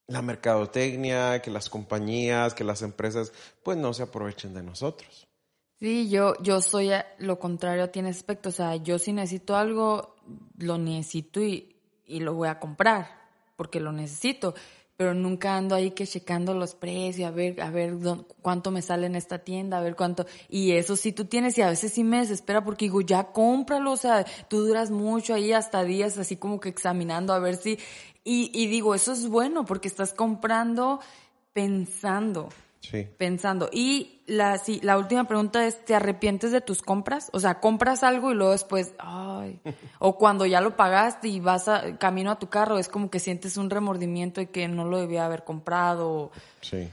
la 0.07 0.21
mercadotecnia, 0.21 1.41
que 1.41 1.51
las 1.51 1.69
compañías, 1.69 2.53
que 2.53 2.63
las 2.63 2.81
empresas, 2.81 3.31
pues 3.63 3.77
no 3.77 3.93
se 3.93 4.03
aprovechen 4.03 4.53
de 4.53 4.63
nosotros. 4.63 5.27
Sí, 5.79 6.09
yo, 6.09 6.35
yo 6.41 6.61
soy 6.61 6.89
lo 7.19 7.37
contrario 7.37 7.83
a 7.83 7.87
ti 7.87 7.99
en 7.99 8.05
aspecto. 8.05 8.49
O 8.49 8.51
sea, 8.51 8.75
yo 8.77 8.97
si 8.97 9.11
necesito 9.13 9.55
algo, 9.55 10.15
lo 10.57 10.77
necesito 10.77 11.41
y, 11.41 11.75
y 12.05 12.19
lo 12.21 12.33
voy 12.33 12.47
a 12.47 12.59
comprar, 12.59 13.07
porque 13.57 13.79
lo 13.79 13.91
necesito. 13.91 14.55
Pero 14.97 15.13
nunca 15.13 15.57
ando 15.57 15.75
ahí 15.75 15.91
que 15.91 16.07
checando 16.07 16.53
los 16.53 16.73
precios, 16.73 17.27
a 17.27 17.31
ver, 17.31 17.59
a 17.61 17.69
ver 17.69 17.99
dó- 17.99 18.25
cuánto 18.41 18.71
me 18.71 18.81
sale 18.81 19.07
en 19.07 19.15
esta 19.15 19.39
tienda, 19.39 19.77
a 19.77 19.81
ver 19.81 19.97
cuánto. 19.97 20.25
Y 20.47 20.71
eso 20.71 20.95
sí 20.95 21.11
tú 21.11 21.25
tienes, 21.25 21.57
y 21.57 21.61
a 21.63 21.67
veces 21.69 21.91
sí 21.91 22.05
me 22.05 22.19
desespera 22.19 22.63
porque 22.63 22.85
digo, 22.85 23.01
ya 23.01 23.33
cómpralo, 23.33 23.91
o 23.91 23.97
sea, 23.97 24.25
tú 24.47 24.65
duras 24.65 24.91
mucho 24.91 25.33
ahí 25.33 25.51
hasta 25.51 25.83
días 25.83 26.17
así 26.17 26.37
como 26.37 26.61
que 26.61 26.69
examinando 26.69 27.33
a 27.33 27.39
ver 27.39 27.57
si. 27.57 27.77
Y, 28.25 28.51
y 28.53 28.67
digo, 28.67 28.95
eso 28.95 29.13
es 29.13 29.29
bueno 29.29 29.65
porque 29.65 29.87
estás 29.87 30.13
comprando 30.13 30.99
pensando. 31.53 32.49
Sí. 32.81 33.07
Pensando. 33.17 33.69
Y 33.71 34.21
la, 34.27 34.57
sí, 34.57 34.79
la 34.83 34.97
última 34.97 35.23
pregunta 35.23 35.65
es, 35.65 35.83
¿te 35.85 35.95
arrepientes 35.95 36.51
de 36.51 36.59
tus 36.59 36.81
compras? 36.81 37.29
O 37.33 37.39
sea, 37.39 37.59
compras 37.59 38.03
algo 38.03 38.31
y 38.31 38.35
luego 38.35 38.51
después, 38.51 38.93
ay. 38.99 39.59
o 39.99 40.17
cuando 40.17 40.45
ya 40.45 40.59
lo 40.59 40.75
pagaste 40.75 41.29
y 41.29 41.39
vas 41.39 41.67
a, 41.67 41.97
camino 41.97 42.29
a 42.29 42.37
tu 42.37 42.49
carro, 42.49 42.77
es 42.77 42.89
como 42.89 43.09
que 43.09 43.19
sientes 43.19 43.57
un 43.57 43.69
remordimiento 43.69 44.41
de 44.41 44.49
que 44.49 44.67
no 44.67 44.83
lo 44.85 44.97
debía 44.97 45.25
haber 45.25 45.45
comprado. 45.45 46.31
Sí. 46.61 46.89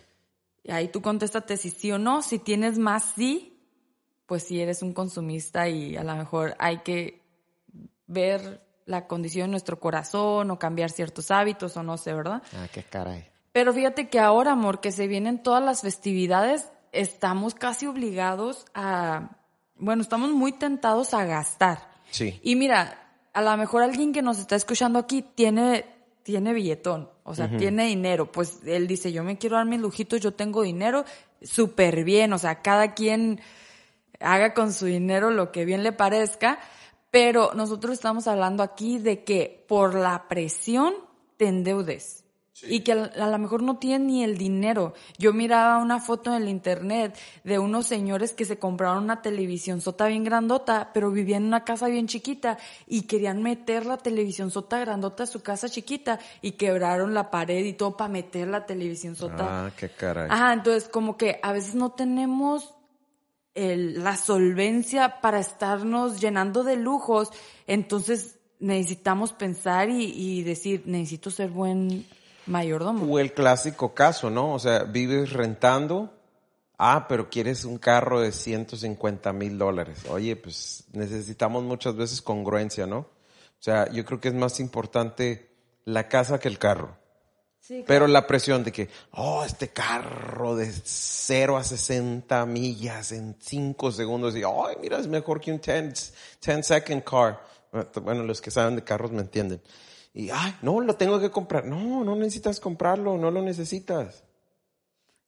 Y 0.63 0.71
ahí 0.71 0.89
tú 0.89 1.03
contéstate 1.03 1.57
si 1.57 1.71
sí 1.71 1.91
o 1.91 1.99
no. 1.99 2.23
Si 2.23 2.39
tienes 2.39 2.79
más 2.79 3.13
sí, 3.17 3.59
pues 4.27 4.45
si 4.45 4.61
eres 4.61 4.83
un 4.83 4.93
consumista 4.93 5.69
y 5.69 5.97
a 5.97 6.05
lo 6.05 6.15
mejor 6.15 6.55
hay 6.59 6.79
que 6.79 7.21
ver 8.07 8.63
la 8.87 9.07
condición 9.07 9.47
de 9.47 9.53
nuestro 9.53 9.79
corazón 9.79 10.51
o 10.51 10.59
cambiar 10.59 10.91
ciertos 10.91 11.31
hábitos 11.31 11.77
o 11.77 11.83
no 11.83 11.97
sé, 11.97 12.13
¿verdad? 12.15 12.43
Ah, 12.55 12.67
qué 12.73 12.83
caray. 12.83 13.27
Pero 13.53 13.73
fíjate 13.73 14.09
que 14.09 14.19
ahora, 14.19 14.53
amor, 14.53 14.81
que 14.81 14.93
se 14.93 15.07
vienen 15.07 15.43
todas 15.43 15.63
las 15.63 15.83
festividades, 15.83 16.71
estamos 16.93 17.55
casi 17.55 17.87
obligados 17.87 18.65
a, 18.75 19.37
bueno, 19.77 20.03
estamos 20.03 20.31
muy 20.31 20.53
tentados 20.53 21.15
a 21.15 21.25
gastar. 21.25 21.91
Sí. 22.11 22.41
Y 22.43 22.57
mira, 22.57 22.99
a 23.33 23.43
lo 23.43 23.57
mejor 23.57 23.83
alguien 23.83 24.13
que 24.13 24.23
nos 24.23 24.39
está 24.39 24.57
escuchando 24.57 24.99
aquí 24.99 25.23
tiene, 25.23 25.87
tiene 26.23 26.53
billetón, 26.53 27.11
o 27.25 27.35
sea, 27.35 27.55
tiene 27.57 27.87
dinero. 27.87 28.31
Pues 28.31 28.61
él 28.67 28.87
dice, 28.87 29.13
yo 29.13 29.23
me 29.23 29.39
quiero 29.39 29.57
dar 29.57 29.67
mis 29.67 29.81
lujitos, 29.81 30.21
yo 30.21 30.33
tengo 30.33 30.63
dinero, 30.63 31.05
súper 31.43 32.05
bien, 32.05 32.33
o 32.33 32.39
sea, 32.39 32.63
cada 32.63 32.95
quien 32.95 33.41
haga 34.21 34.55
con 34.55 34.73
su 34.73 34.87
dinero 34.87 35.31
lo 35.31 35.53
que 35.53 35.65
bien 35.65 35.83
le 35.83 35.93
parezca. 35.93 36.59
Pero 37.13 37.53
nosotros 37.55 37.93
estamos 37.93 38.27
hablando 38.27 38.63
aquí 38.63 38.99
de 38.99 39.23
que 39.23 39.67
por 39.69 39.95
la 39.95 40.29
presión 40.29 40.95
te 41.37 41.47
endeudes. 41.47 42.25
Y 42.63 42.81
que 42.81 42.93
a 42.93 43.05
a 43.05 43.27
lo 43.27 43.39
mejor 43.39 43.63
no 43.63 43.77
tienen 43.77 44.07
ni 44.07 44.25
el 44.25 44.39
dinero. 44.39 44.95
Yo 45.19 45.35
miraba 45.35 45.79
una 45.79 46.01
foto 46.01 46.35
en 46.35 46.43
el 46.43 46.49
internet 46.49 47.19
de 47.45 47.59
unos 47.59 47.87
señores 47.87 48.33
que 48.33 48.47
se 48.47 48.59
compraron 48.59 49.05
una 49.05 49.21
televisión 49.21 49.81
sota 49.83 50.07
bien 50.07 50.25
grandota, 50.25 50.91
pero 50.95 51.11
vivían 51.11 51.43
en 51.43 51.49
una 51.49 51.65
casa 51.65 51.89
bien 51.89 52.07
chiquita 52.07 52.57
y 52.87 53.03
querían 53.03 53.43
meter 53.43 53.85
la 53.85 53.99
televisión 53.99 54.51
sota 54.51 54.79
grandota 54.79 55.25
a 55.25 55.27
su 55.27 55.43
casa 55.43 55.69
chiquita 55.69 56.19
y 56.41 56.53
quebraron 56.53 57.13
la 57.13 57.31
pared 57.31 57.65
y 57.65 57.75
todo 57.75 57.95
para 57.97 58.09
meter 58.09 58.49
la 58.49 58.65
televisión 58.65 59.17
sota. 59.17 59.67
Ah, 59.67 59.71
qué 59.77 59.91
caray. 59.91 60.29
Ajá, 60.31 60.55
entonces 60.55 60.89
como 60.89 61.19
que 61.19 61.41
a 61.43 61.53
veces 61.53 61.75
no 61.75 61.91
tenemos 61.93 62.73
el- 63.55 64.03
la 64.03 64.17
solvencia 64.17 65.21
para 65.21 65.39
estarnos 65.41 66.21
llenando 66.21 66.65
de 66.65 66.77
lujos, 66.77 67.31
entonces 67.67 68.39
necesitamos 68.61 69.33
pensar 69.33 69.91
y, 69.91 70.05
y 70.15 70.43
decir, 70.43 70.83
necesito 70.87 71.31
ser 71.31 71.51
buen 71.51 72.07
mayordomo. 72.47 73.05
O 73.13 73.19
el 73.19 73.33
clásico 73.33 73.95
caso, 73.95 74.31
¿no? 74.31 74.53
O 74.55 74.59
sea, 74.59 74.85
vives 74.85 75.33
rentando. 75.33 76.13
Ah, 76.79 77.07
pero 77.09 77.31
quieres 77.31 77.65
un 77.65 77.79
carro 77.79 78.21
de 78.21 78.33
150 78.33 79.33
mil 79.33 79.57
dólares. 79.59 80.01
Oye, 80.09 80.35
pues 80.37 80.85
necesitamos 80.93 81.63
muchas 81.63 81.95
veces 81.95 82.21
congruencia, 82.23 82.87
¿no? 82.87 82.99
O 82.99 83.65
sea, 83.65 83.89
yo 83.93 84.05
creo 84.05 84.21
que 84.21 84.29
es 84.29 84.35
más 84.35 84.59
importante 84.59 85.51
la 85.85 86.09
casa 86.09 86.41
que 86.41 86.49
el 86.49 86.59
carro. 86.59 86.97
Sí, 87.63 87.85
Pero 87.87 88.09
la 88.09 88.27
presión 88.27 88.65
de 88.65 88.73
que, 88.73 88.89
oh, 89.13 89.45
este 89.45 89.69
carro 89.69 90.57
de 90.57 90.69
0 90.73 91.57
a 91.57 91.63
60 91.63 92.45
millas 92.45 93.13
en 93.13 93.37
5 93.39 93.93
segundos. 93.93 94.35
Y, 94.35 94.43
ay, 94.43 94.77
mira, 94.81 94.99
es 94.99 95.07
mejor 95.07 95.41
que 95.41 95.53
un 95.53 95.61
10, 95.61 96.15
10 96.45 96.67
second 96.67 97.05
car. 97.05 97.41
Bueno, 98.03 98.25
los 98.25 98.41
que 98.41 98.51
saben 98.51 98.75
de 98.75 98.83
carros 98.83 99.13
me 99.13 99.21
entienden. 99.21 99.63
Y, 100.13 100.31
ay, 100.31 100.57
no, 100.61 100.81
lo 100.81 100.97
tengo 100.97 101.21
que 101.21 101.31
comprar. 101.31 101.65
No, 101.65 102.03
no 102.03 102.17
necesitas 102.17 102.59
comprarlo, 102.59 103.17
no 103.17 103.31
lo 103.31 103.41
necesitas. 103.43 104.25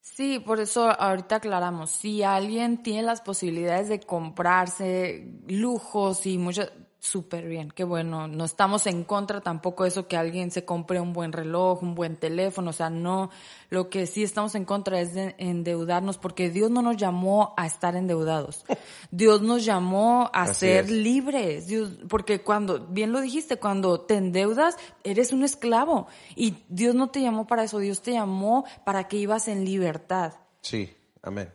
Sí, 0.01 0.41
por 0.41 0.59
eso 0.59 0.91
ahorita 0.91 1.37
aclaramos, 1.37 1.91
si 1.91 2.25
alguien 2.25 2.83
tiene 2.83 3.05
las 3.05 3.21
posibilidades 3.21 3.89
de 3.89 4.01
comprarse 4.01 5.41
lujos 5.47 6.27
y 6.27 6.37
muchas, 6.37 6.71
súper 7.05 7.47
bien, 7.47 7.71
qué 7.71 7.85
bueno, 7.85 8.27
no 8.29 8.45
estamos 8.47 8.87
en 8.87 9.05
contra 9.05 9.43
tampoco 9.43 9.83
de 9.83 9.91
eso 9.91 10.09
que 10.09 10.17
alguien 10.17 10.51
se 10.51 10.65
compre 10.65 11.01
un 11.01 11.13
buen 11.13 11.33
reloj, 11.33 11.83
un 11.83 11.95
buen 11.95 12.17
teléfono, 12.17 12.71
o 12.71 12.73
sea, 12.73 12.89
no, 12.89 13.31
lo 13.69 13.91
que 13.91 14.07
sí 14.07 14.23
estamos 14.23 14.55
en 14.55 14.65
contra 14.65 15.01
es 15.01 15.13
de 15.13 15.35
endeudarnos 15.39 16.17
porque 16.17 16.49
Dios 16.49 16.71
no 16.71 16.81
nos 16.81 16.97
llamó 16.97 17.53
a 17.59 17.67
estar 17.67 17.95
endeudados, 17.95 18.65
Dios 19.11 19.43
nos 19.43 19.65
llamó 19.65 20.31
a 20.33 20.47
Así 20.47 20.61
ser 20.61 20.87
es. 20.87 20.91
libres, 20.91 21.67
Dios, 21.67 21.91
porque 22.09 22.41
cuando, 22.41 22.87
bien 22.87 23.13
lo 23.13 23.21
dijiste, 23.21 23.59
cuando 23.59 24.01
te 24.01 24.17
endeudas, 24.17 24.77
eres 25.03 25.33
un 25.33 25.45
esclavo 25.45 26.07
y 26.35 26.65
Dios 26.69 26.95
no 26.95 27.11
te 27.11 27.21
llamó 27.21 27.47
para 27.47 27.65
eso, 27.65 27.79
Dios 27.81 28.01
te 28.01 28.13
llamó 28.13 28.65
para 28.85 29.09
que 29.09 29.19
ibas 29.19 29.49
en 29.49 29.65
libertad. 29.67 30.33
Sí, 30.63 30.91
amén. 31.23 31.53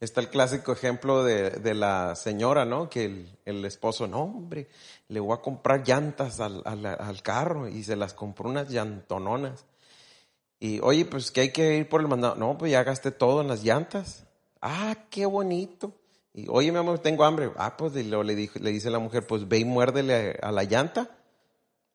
Está 0.00 0.20
el 0.20 0.28
clásico 0.28 0.72
ejemplo 0.72 1.24
de, 1.24 1.50
de 1.50 1.74
la 1.74 2.14
señora, 2.14 2.64
¿no? 2.64 2.88
Que 2.88 3.04
el, 3.04 3.38
el 3.44 3.64
esposo, 3.64 4.06
no, 4.06 4.22
hombre, 4.22 4.68
le 5.08 5.20
voy 5.20 5.36
a 5.36 5.40
comprar 5.40 5.86
llantas 5.86 6.40
al, 6.40 6.62
al, 6.64 7.22
carro 7.22 7.68
y 7.68 7.82
se 7.84 7.96
las 7.96 8.14
compró 8.14 8.48
unas 8.48 8.68
llantononas. 8.68 9.64
Y, 10.60 10.80
oye, 10.80 11.04
pues 11.04 11.30
que 11.30 11.42
hay 11.42 11.52
que 11.52 11.76
ir 11.76 11.88
por 11.88 12.00
el 12.00 12.08
mandado. 12.08 12.36
No, 12.36 12.56
pues 12.56 12.72
ya 12.72 12.82
gasté 12.82 13.10
todo 13.10 13.40
en 13.40 13.48
las 13.48 13.62
llantas. 13.64 14.24
Ah, 14.60 14.96
qué 15.10 15.26
bonito. 15.26 15.92
Y, 16.32 16.48
oye, 16.48 16.72
mi 16.72 16.78
amor, 16.78 16.98
tengo 17.00 17.24
hambre. 17.24 17.50
Ah, 17.56 17.76
pues 17.76 17.94
y 17.96 18.04
luego 18.04 18.24
le, 18.24 18.34
dijo, 18.34 18.58
le 18.58 18.70
dice 18.70 18.90
la 18.90 18.98
mujer, 18.98 19.26
pues 19.26 19.46
ve 19.48 19.58
y 19.58 19.64
muérdele 19.64 20.38
a, 20.42 20.48
a 20.48 20.52
la 20.52 20.64
llanta. 20.64 21.16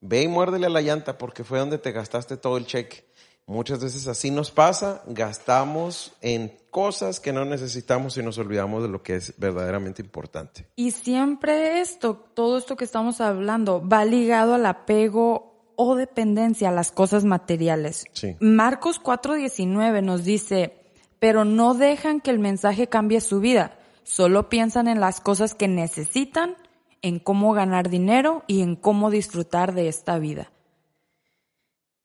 Ve 0.02 0.24
y 0.24 0.28
muérdele 0.28 0.68
a 0.68 0.70
la 0.70 0.82
llanta 0.82 1.18
porque 1.18 1.44
fue 1.44 1.60
donde 1.60 1.78
te 1.78 1.92
gastaste 1.92 2.38
todo 2.38 2.58
el 2.58 2.66
cheque. 2.66 3.10
Muchas 3.50 3.80
veces 3.80 4.08
así 4.08 4.30
nos 4.30 4.52
pasa, 4.52 5.02
gastamos 5.08 6.12
en 6.22 6.56
cosas 6.72 7.20
que 7.20 7.34
no 7.34 7.46
necesitamos 7.46 8.18
y 8.18 8.24
nos 8.24 8.38
olvidamos 8.38 8.84
de 8.84 8.90
lo 8.90 9.02
que 9.04 9.16
es 9.16 9.34
verdaderamente 9.38 10.02
importante. 10.02 10.68
Y 10.76 10.92
siempre 10.92 11.82
esto, 11.82 12.16
todo 12.34 12.58
esto 12.58 12.76
que 12.76 12.86
estamos 12.86 13.22
hablando, 13.22 13.88
va 13.88 14.06
ligado 14.06 14.56
al 14.56 14.66
apego 14.66 15.74
o 15.76 15.96
dependencia 15.96 16.70
a 16.70 16.74
las 16.74 16.92
cosas 16.92 17.26
materiales. 17.26 18.06
Sí. 18.14 18.36
Marcos 18.40 19.02
4:19 19.02 20.04
nos 20.04 20.24
dice, 20.24 20.78
pero 21.20 21.46
no 21.46 21.74
dejan 21.74 22.22
que 22.22 22.32
el 22.32 22.40
mensaje 22.40 22.88
cambie 22.88 23.22
su 23.22 23.40
vida, 23.40 23.78
solo 24.04 24.50
piensan 24.50 24.88
en 24.88 25.00
las 25.00 25.22
cosas 25.22 25.56
que 25.56 25.68
necesitan, 25.68 26.56
en 27.02 27.20
cómo 27.20 27.54
ganar 27.54 27.90
dinero 27.90 28.44
y 28.48 28.62
en 28.62 28.76
cómo 28.76 29.10
disfrutar 29.10 29.74
de 29.74 29.88
esta 29.88 30.20
vida. 30.20 30.52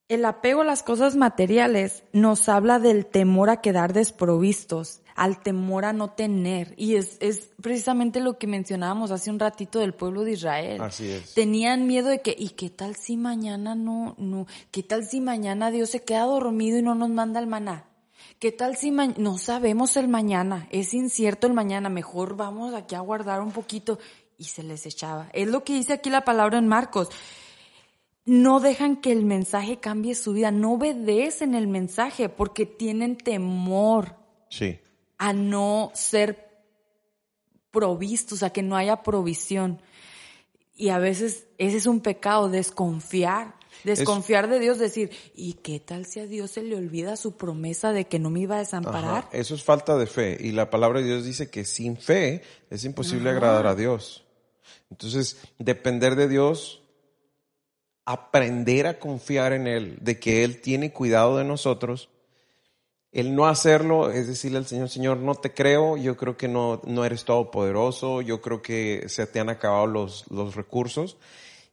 El 0.07 0.26
apego 0.26 0.61
a 0.61 0.64
las 0.66 0.82
cosas 0.82 1.16
materiales 1.16 2.05
nos 2.12 2.50
habla 2.50 2.78
del 2.78 3.07
temor 3.07 3.48
a 3.48 3.62
quedar 3.62 3.94
desprovistos, 3.94 5.00
al 5.16 5.42
temor 5.42 5.86
a 5.86 5.94
no 5.94 6.11
tener. 6.11 6.74
Y 6.76 6.96
es, 6.96 7.16
es 7.20 7.52
precisamente 7.62 8.20
lo 8.20 8.36
que 8.38 8.46
mencionábamos 8.46 9.11
hace 9.11 9.30
un 9.30 9.38
ratito 9.38 9.78
del 9.78 9.94
pueblo 9.94 10.24
de 10.24 10.32
Israel. 10.32 10.82
Así 10.82 11.11
es. 11.11 11.32
Tenían 11.32 11.86
miedo 11.86 12.09
de 12.09 12.20
que, 12.20 12.36
¿y 12.38 12.50
qué 12.50 12.68
tal 12.68 12.96
si 12.96 13.16
mañana 13.16 13.74
no, 13.74 14.14
no? 14.18 14.46
¿Qué 14.70 14.82
tal 14.82 15.07
si 15.07 15.22
mañana 15.22 15.70
Dios 15.70 15.88
se 15.88 16.02
queda 16.02 16.24
dormido 16.24 16.76
y 16.76 16.82
no 16.82 16.94
nos 16.94 17.09
manda 17.09 17.40
el 17.40 17.46
maná? 17.46 17.88
¿Qué 18.38 18.52
tal 18.52 18.76
si 18.76 18.90
no 18.90 19.38
sabemos 19.38 19.96
el 19.96 20.09
mañana? 20.09 20.68
Es 20.70 20.92
incierto 20.92 21.46
el 21.46 21.55
mañana, 21.55 21.88
mejor 21.88 22.36
vamos 22.36 22.74
aquí 22.74 22.94
a 22.94 23.00
guardar 23.00 23.40
un 23.40 23.52
poquito. 23.52 23.98
Y 24.36 24.44
se 24.44 24.62
les 24.62 24.84
echaba. 24.84 25.30
Es 25.32 25.48
lo 25.48 25.64
que 25.64 25.72
dice 25.72 25.94
aquí 25.94 26.11
la 26.11 26.24
palabra 26.24 26.59
en 26.59 26.68
Marcos 26.68 27.09
no 28.25 28.61
dejan 28.61 28.97
que 28.97 29.12
el 29.12 29.25
mensaje 29.25 29.79
cambie 29.79 30.14
su 30.14 30.33
vida, 30.33 30.51
no 30.51 30.75
obedecen 30.75 31.55
el 31.55 31.66
mensaje 31.66 32.29
porque 32.29 32.66
tienen 32.66 33.16
temor 33.16 34.16
Sí. 34.49 34.79
a 35.18 35.33
no 35.33 35.91
ser 35.95 36.49
provistos, 37.70 38.43
a 38.43 38.51
que 38.51 38.62
no 38.62 38.77
haya 38.77 39.03
provisión. 39.03 39.81
Y 40.77 40.89
a 40.89 40.99
veces 40.99 41.47
ese 41.59 41.77
es 41.77 41.87
un 41.87 42.01
pecado, 42.01 42.49
desconfiar, 42.49 43.55
desconfiar 43.85 44.49
de 44.49 44.61
Dios, 44.61 44.79
decir, 44.79 45.11
¿y 45.35 45.55
qué 45.55 45.81
tal 45.81 46.07
si 46.07 46.20
a 46.20 46.27
Dios 46.27 46.53
se 46.53 46.62
le 46.62 46.77
olvida 46.77 47.16
su 47.16 47.37
promesa 47.37 47.93
de 47.93 48.07
que 48.07 48.18
no 48.18 48.31
me 48.31 48.41
iba 48.41 48.57
a 48.57 48.61
desamparar? 48.61 49.25
Ajá, 49.25 49.29
Eso 49.33 49.55
es 49.55 49.62
falta 49.62 49.97
de 49.97 50.07
fe. 50.07 50.37
Y 50.41 50.53
la 50.53 50.70
palabra 50.70 51.01
de 51.01 51.07
Dios 51.07 51.25
dice 51.25 51.51
que 51.51 51.64
sin 51.64 51.97
fe 51.97 52.43
es 52.70 52.85
imposible 52.85 53.31
agradar 53.31 53.66
a 53.66 53.75
Dios. 53.75 54.25
Entonces, 54.91 55.39
depender 55.59 56.14
de 56.14 56.29
Dios, 56.29 56.84
aprender 58.05 58.86
a 58.86 58.98
confiar 58.98 59.52
en 59.52 59.66
Él, 59.66 59.98
de 60.00 60.18
que 60.18 60.44
Él 60.44 60.61
tiene 60.61 60.92
cuidado 60.92 61.38
de 61.38 61.44
nosotros. 61.44 62.11
El 63.12 63.34
no 63.34 63.46
hacerlo 63.46 64.11
es 64.11 64.26
decirle 64.26 64.59
al 64.59 64.66
Señor, 64.66 64.88
Señor, 64.88 65.18
no 65.18 65.36
te 65.36 65.55
creo, 65.55 65.96
yo 65.96 66.16
creo 66.16 66.36
que 66.36 66.48
no, 66.48 66.80
no 66.84 67.05
eres 67.05 67.24
todopoderoso, 67.24 68.22
yo 68.22 68.40
creo 68.40 68.61
que 68.61 69.05
se 69.09 69.26
te 69.26 69.38
han 69.38 69.48
acabado 69.48 69.86
los, 69.86 70.24
los 70.30 70.57
recursos. 70.57 71.16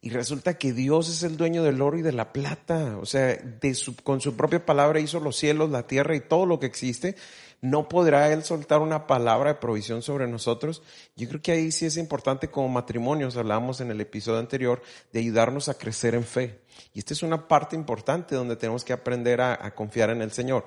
Y 0.04 0.10
resulta 0.10 0.58
que 0.58 0.74
Dios 0.74 1.10
es 1.10 1.22
el 1.22 1.38
dueño 1.38 1.62
del 1.64 1.80
oro 1.80 1.98
y 1.98 2.02
de 2.02 2.12
la 2.12 2.34
plata. 2.34 2.98
O 3.00 3.06
sea, 3.06 3.36
de 3.36 3.76
su, 3.76 3.96
con 3.96 4.20
su 4.20 4.36
propia 4.36 4.66
palabra 4.66 5.00
hizo 5.00 5.20
los 5.20 5.36
cielos, 5.36 5.70
la 5.70 5.86
tierra 5.86 6.16
y 6.16 6.22
todo 6.22 6.48
lo 6.48 6.60
que 6.60 6.66
existe. 6.66 7.16
¿No 7.62 7.88
podrá 7.88 8.34
Él 8.34 8.44
soltar 8.44 8.82
una 8.82 9.06
palabra 9.06 9.54
de 9.54 9.60
provisión 9.60 10.02
sobre 10.02 10.28
nosotros? 10.28 10.82
Yo 11.16 11.30
creo 11.30 11.42
que 11.44 11.52
ahí 11.52 11.72
sí 11.72 11.86
es 11.86 11.96
importante 11.98 12.50
como 12.50 12.68
matrimonios, 12.70 13.38
hablábamos 13.38 13.82
en 13.82 13.92
el 13.92 14.02
episodio 14.02 14.40
anterior, 14.40 14.82
de 15.14 15.20
ayudarnos 15.20 15.70
a 15.70 15.78
crecer 15.78 16.16
en 16.16 16.24
fe. 16.24 16.62
Y 16.94 17.00
esta 17.00 17.14
es 17.14 17.22
una 17.22 17.48
parte 17.48 17.76
importante 17.76 18.34
donde 18.34 18.56
tenemos 18.56 18.84
que 18.84 18.94
aprender 18.94 19.42
a, 19.42 19.76
confiar 19.76 20.10
en 20.10 20.24
el 20.24 20.32
Señor. 20.32 20.66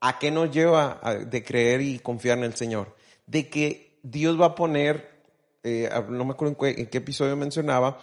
¿A 0.00 0.20
qué 0.20 0.30
nos 0.30 0.52
lleva 0.52 1.00
de 1.26 1.42
creer 1.42 1.80
y 1.80 1.98
confiar 1.98 2.38
en 2.38 2.44
el 2.44 2.54
Señor? 2.54 2.94
De 3.26 3.48
que 3.48 3.98
Dios 4.04 4.40
va 4.40 4.46
a 4.46 4.54
poner, 4.54 5.22
eh, 5.64 5.90
no 6.08 6.24
me 6.24 6.32
acuerdo 6.32 6.56
en 6.64 6.86
qué 6.86 6.98
episodio 6.98 7.34
mencionaba, 7.36 7.98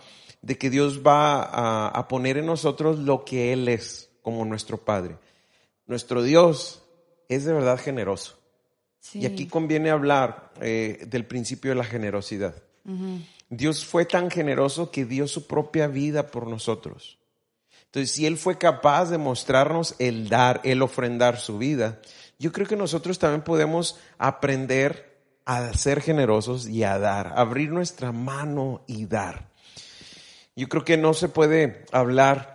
de 0.45 0.59
que 0.59 0.69
Dios 0.69 1.01
va 1.01 1.89
a, 1.89 2.07
poner 2.07 2.37
en 2.37 2.45
nosotros 2.45 2.99
lo 2.99 3.25
que 3.25 3.51
Él 3.51 3.67
es 3.67 4.11
como 4.21 4.45
nuestro 4.45 4.77
Padre. 4.77 5.17
Nuestro 5.87 6.21
Dios 6.21 6.84
es 7.29 7.45
de 7.45 7.53
verdad 7.53 7.79
generoso. 7.79 8.39
Y 9.13 9.25
aquí 9.25 9.47
conviene 9.47 9.91
hablar 9.91 10.51
eh, 10.61 11.05
del 11.07 11.25
principio 11.25 11.71
de 11.71 11.75
la 11.75 11.83
generosidad. 11.83 12.55
Dios 13.49 13.85
fue 13.85 14.05
tan 14.05 14.31
generoso 14.31 14.91
que 14.91 15.05
dio 15.05 15.27
su 15.27 15.47
propia 15.47 15.87
vida 15.87 16.27
por 16.27 16.47
nosotros. 16.47 17.19
Entonces, 17.85 18.11
si 18.11 18.25
Él 18.25 18.37
fue 18.37 18.57
capaz 18.57 19.09
de 19.09 19.17
mostrarnos 19.17 19.95
el 19.99 20.27
dar, 20.27 20.59
el 20.63 20.81
ofrendar 20.81 21.39
su 21.39 21.57
vida, 21.57 22.01
yo 22.37 22.51
creo 22.51 22.67
que 22.67 22.75
nosotros 22.75 23.19
también 23.19 23.43
podemos 23.43 23.97
aprender 24.17 25.15
a 25.45 25.73
ser 25.73 26.01
generosos 26.01 26.67
y 26.67 26.83
a 26.83 26.97
dar, 26.97 27.33
abrir 27.35 27.71
nuestra 27.71 28.11
mano 28.11 28.83
y 28.87 29.05
dar. 29.05 29.49
Yo 30.55 30.67
creo 30.67 30.83
que 30.83 30.97
no 30.97 31.13
se 31.13 31.29
puede 31.29 31.85
hablar 31.91 32.54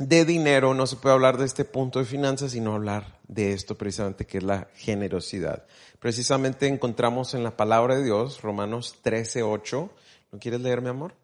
de 0.00 0.24
dinero, 0.24 0.72
no 0.72 0.86
se 0.86 0.96
puede 0.96 1.14
hablar 1.14 1.36
de 1.36 1.44
este 1.44 1.66
punto 1.66 1.98
de 1.98 2.06
finanzas, 2.06 2.52
sino 2.52 2.74
hablar 2.74 3.18
de 3.28 3.52
esto 3.52 3.76
precisamente 3.76 4.26
que 4.26 4.38
es 4.38 4.44
la 4.44 4.68
generosidad. 4.74 5.66
Precisamente 5.98 6.66
encontramos 6.66 7.34
en 7.34 7.42
la 7.44 7.54
palabra 7.54 7.96
de 7.96 8.04
Dios, 8.04 8.40
Romanos 8.40 8.96
13, 9.02 9.42
8. 9.42 9.90
¿Lo 10.32 10.38
quieres 10.38 10.62
leer, 10.62 10.80
mi 10.80 10.88
amor? 10.88 11.14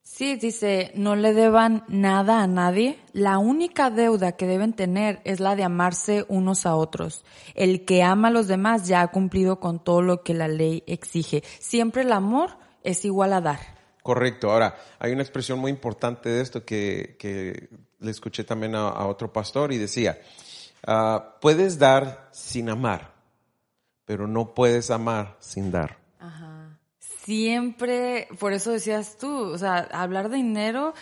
Sí, 0.00 0.36
dice, 0.36 0.92
no 0.94 1.14
le 1.14 1.34
deban 1.34 1.84
nada 1.88 2.42
a 2.42 2.46
nadie. 2.46 2.98
La 3.12 3.36
única 3.36 3.90
deuda 3.90 4.32
que 4.32 4.46
deben 4.46 4.72
tener 4.72 5.20
es 5.24 5.38
la 5.38 5.54
de 5.54 5.64
amarse 5.64 6.24
unos 6.28 6.64
a 6.64 6.74
otros. 6.74 7.22
El 7.54 7.84
que 7.84 8.02
ama 8.02 8.28
a 8.28 8.30
los 8.30 8.48
demás 8.48 8.88
ya 8.88 9.02
ha 9.02 9.08
cumplido 9.08 9.60
con 9.60 9.84
todo 9.84 10.00
lo 10.00 10.22
que 10.22 10.32
la 10.32 10.48
ley 10.48 10.84
exige. 10.86 11.42
Siempre 11.58 12.00
el 12.00 12.12
amor 12.12 12.56
es 12.82 13.04
igual 13.04 13.34
a 13.34 13.42
dar. 13.42 13.76
Correcto. 14.02 14.50
Ahora, 14.50 14.76
hay 15.00 15.12
una 15.12 15.22
expresión 15.22 15.58
muy 15.58 15.70
importante 15.70 16.30
de 16.30 16.40
esto 16.40 16.64
que, 16.64 17.16
que 17.18 17.68
le 17.98 18.10
escuché 18.10 18.44
también 18.44 18.74
a, 18.74 19.06
otro 19.06 19.32
pastor 19.32 19.72
y 19.72 19.78
decía, 19.78 20.18
ah, 20.86 21.36
puedes 21.40 21.78
dar 21.78 22.28
sin 22.32 22.68
amar, 22.68 23.12
pero 24.04 24.26
no 24.26 24.54
puedes 24.54 24.90
amar 24.90 25.36
sin 25.40 25.70
dar. 25.70 25.98
Ajá. 26.18 26.78
Siempre, 26.98 28.28
por 28.38 28.52
eso 28.52 28.70
decías 28.70 29.16
tú, 29.18 29.52
o 29.52 29.58
sea, 29.58 29.78
hablar 29.92 30.28
de 30.28 30.36
dinero 30.36 30.94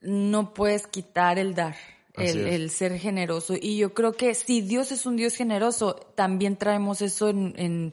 no 0.00 0.54
puedes 0.54 0.86
quitar 0.86 1.38
el 1.38 1.54
dar. 1.54 1.76
El, 2.14 2.46
el, 2.46 2.70
ser 2.70 2.98
generoso. 2.98 3.56
Y 3.60 3.76
yo 3.76 3.92
creo 3.92 4.14
que 4.14 4.34
si 4.34 4.62
Dios 4.62 4.90
es 4.90 5.04
un 5.04 5.16
Dios 5.16 5.34
generoso, 5.34 5.96
también 6.14 6.56
traemos 6.56 7.02
eso 7.02 7.28
en, 7.28 7.52
en 7.58 7.92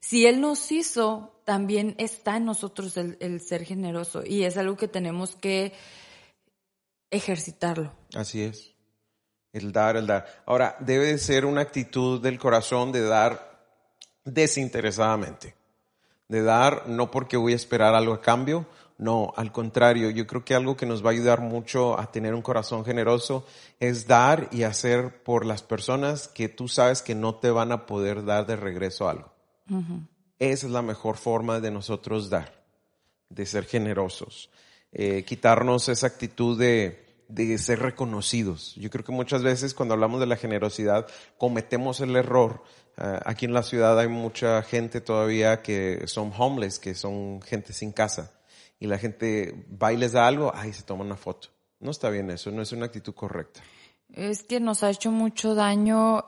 si 0.00 0.26
Él 0.26 0.40
nos 0.40 0.72
hizo 0.72 1.40
también 1.44 1.94
está 1.98 2.36
en 2.36 2.44
nosotros 2.44 2.96
el, 2.96 3.40
ser 3.40 3.64
generoso 3.64 4.22
y 4.24 4.44
es 4.44 4.56
algo 4.56 4.76
que 4.76 4.88
tenemos 4.88 5.34
que 5.34 5.72
ejercitarlo. 7.10 7.92
Así 8.14 8.42
es. 8.42 8.74
El 9.52 9.72
dar, 9.72 9.96
el 9.96 10.06
dar. 10.06 10.42
Ahora, 10.46 10.76
debe 10.80 11.18
ser 11.18 11.44
una 11.44 11.60
actitud 11.60 12.20
del 12.20 12.38
corazón 12.38 12.92
de 12.92 13.02
dar 13.02 13.64
desinteresadamente. 14.24 15.54
De 16.28 16.42
dar 16.42 16.88
no 16.88 17.10
porque 17.10 17.36
voy 17.36 17.52
a 17.52 17.56
esperar 17.56 17.94
algo 17.94 18.14
a 18.14 18.20
cambio, 18.20 18.66
no, 19.00 19.32
al 19.34 19.50
contrario, 19.50 20.10
yo 20.10 20.26
creo 20.26 20.44
que 20.44 20.54
algo 20.54 20.76
que 20.76 20.84
nos 20.84 21.02
va 21.02 21.08
a 21.08 21.12
ayudar 21.12 21.40
mucho 21.40 21.98
a 21.98 22.12
tener 22.12 22.34
un 22.34 22.42
corazón 22.42 22.84
generoso 22.84 23.46
es 23.80 24.06
dar 24.06 24.50
y 24.52 24.64
hacer 24.64 25.22
por 25.22 25.46
las 25.46 25.62
personas 25.62 26.28
que 26.28 26.50
tú 26.50 26.68
sabes 26.68 27.00
que 27.00 27.14
no 27.14 27.36
te 27.36 27.50
van 27.50 27.72
a 27.72 27.86
poder 27.86 28.26
dar 28.26 28.44
de 28.44 28.56
regreso 28.56 29.08
algo. 29.08 29.32
Esa 30.38 30.66
es 30.66 30.70
la 30.70 30.82
mejor 30.82 31.16
forma 31.16 31.60
de 31.60 31.70
nosotros 31.70 32.28
dar, 32.28 32.62
de 33.30 33.46
ser 33.46 33.64
generosos, 33.64 34.50
eh, 34.92 35.24
quitarnos 35.24 35.88
esa 35.88 36.08
actitud 36.08 36.58
de, 36.58 37.06
ser 37.58 37.78
reconocidos. 37.78 38.74
Yo 38.74 38.90
creo 38.90 39.04
que 39.04 39.12
muchas 39.12 39.42
veces 39.42 39.72
cuando 39.72 39.94
hablamos 39.94 40.18
de 40.18 40.26
la 40.26 40.36
generosidad 40.36 41.06
cometemos 41.38 42.00
el 42.00 42.16
error. 42.16 42.64
Ah, 42.96 43.20
aquí 43.24 43.44
en 43.44 43.54
la 43.54 43.62
ciudad 43.62 43.98
hay 44.00 44.08
mucha 44.08 44.60
gente 44.62 45.00
todavía 45.00 45.62
que 45.62 46.06
son 46.08 46.32
homeless, 46.36 46.80
que 46.80 46.96
son 46.96 47.40
gente 47.42 47.72
sin 47.72 47.92
casa. 47.92 48.32
Y 48.80 48.88
la 48.88 48.98
gente 48.98 49.64
va 49.80 49.92
y 49.92 49.96
les 49.96 50.12
da 50.12 50.26
algo, 50.26 50.52
ahí 50.54 50.72
se 50.72 50.82
toma 50.82 51.04
una 51.04 51.16
foto. 51.16 51.48
No 51.78 51.92
está 51.92 52.10
bien 52.10 52.30
eso, 52.30 52.50
no 52.50 52.62
es 52.62 52.72
una 52.72 52.86
actitud 52.86 53.14
correcta. 53.14 53.60
Es 54.12 54.42
que 54.42 54.58
nos 54.58 54.82
ha 54.82 54.90
hecho 54.90 55.12
mucho 55.12 55.54
daño 55.54 56.24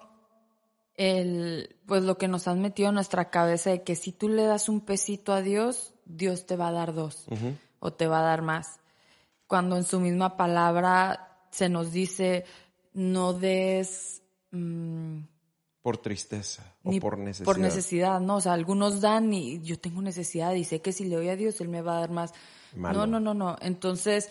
el, 0.94 1.74
pues 1.86 2.04
lo 2.04 2.16
que 2.16 2.28
nos 2.28 2.46
han 2.46 2.60
metido 2.60 2.90
en 2.90 2.94
nuestra 2.94 3.28
cabeza 3.30 3.70
de 3.70 3.82
que 3.82 3.96
si 3.96 4.12
tú 4.12 4.28
le 4.28 4.44
das 4.44 4.68
un 4.68 4.82
pesito 4.82 5.32
a 5.32 5.42
Dios, 5.42 5.94
Dios 6.04 6.46
te 6.46 6.56
va 6.56 6.68
a 6.68 6.72
dar 6.72 6.94
dos 6.94 7.26
o 7.82 7.92
te 7.92 8.06
va 8.06 8.20
a 8.20 8.22
dar 8.22 8.42
más. 8.42 8.78
Cuando 9.46 9.76
en 9.76 9.84
su 9.84 10.00
misma 10.00 10.36
palabra 10.36 11.40
se 11.50 11.68
nos 11.68 11.92
dice 11.92 12.44
no 12.94 13.32
des 13.34 14.22
mm, 14.52 15.18
por 15.82 15.98
tristeza 15.98 16.74
o 16.84 16.92
por 17.00 17.18
necesidad. 17.18 17.44
Por 17.44 17.58
necesidad, 17.58 18.20
no, 18.20 18.36
o 18.36 18.40
sea, 18.40 18.52
algunos 18.52 19.00
dan 19.00 19.34
y 19.34 19.60
yo 19.62 19.78
tengo 19.78 20.00
necesidad 20.00 20.54
y 20.54 20.64
sé 20.64 20.80
que 20.80 20.92
si 20.92 21.04
le 21.04 21.16
doy 21.16 21.28
a 21.28 21.36
Dios 21.36 21.60
él 21.60 21.68
me 21.68 21.82
va 21.82 21.96
a 21.96 22.00
dar 22.00 22.10
más. 22.10 22.32
No, 22.74 23.06
no, 23.06 23.18
no, 23.18 23.34
no. 23.34 23.56
Entonces, 23.60 24.30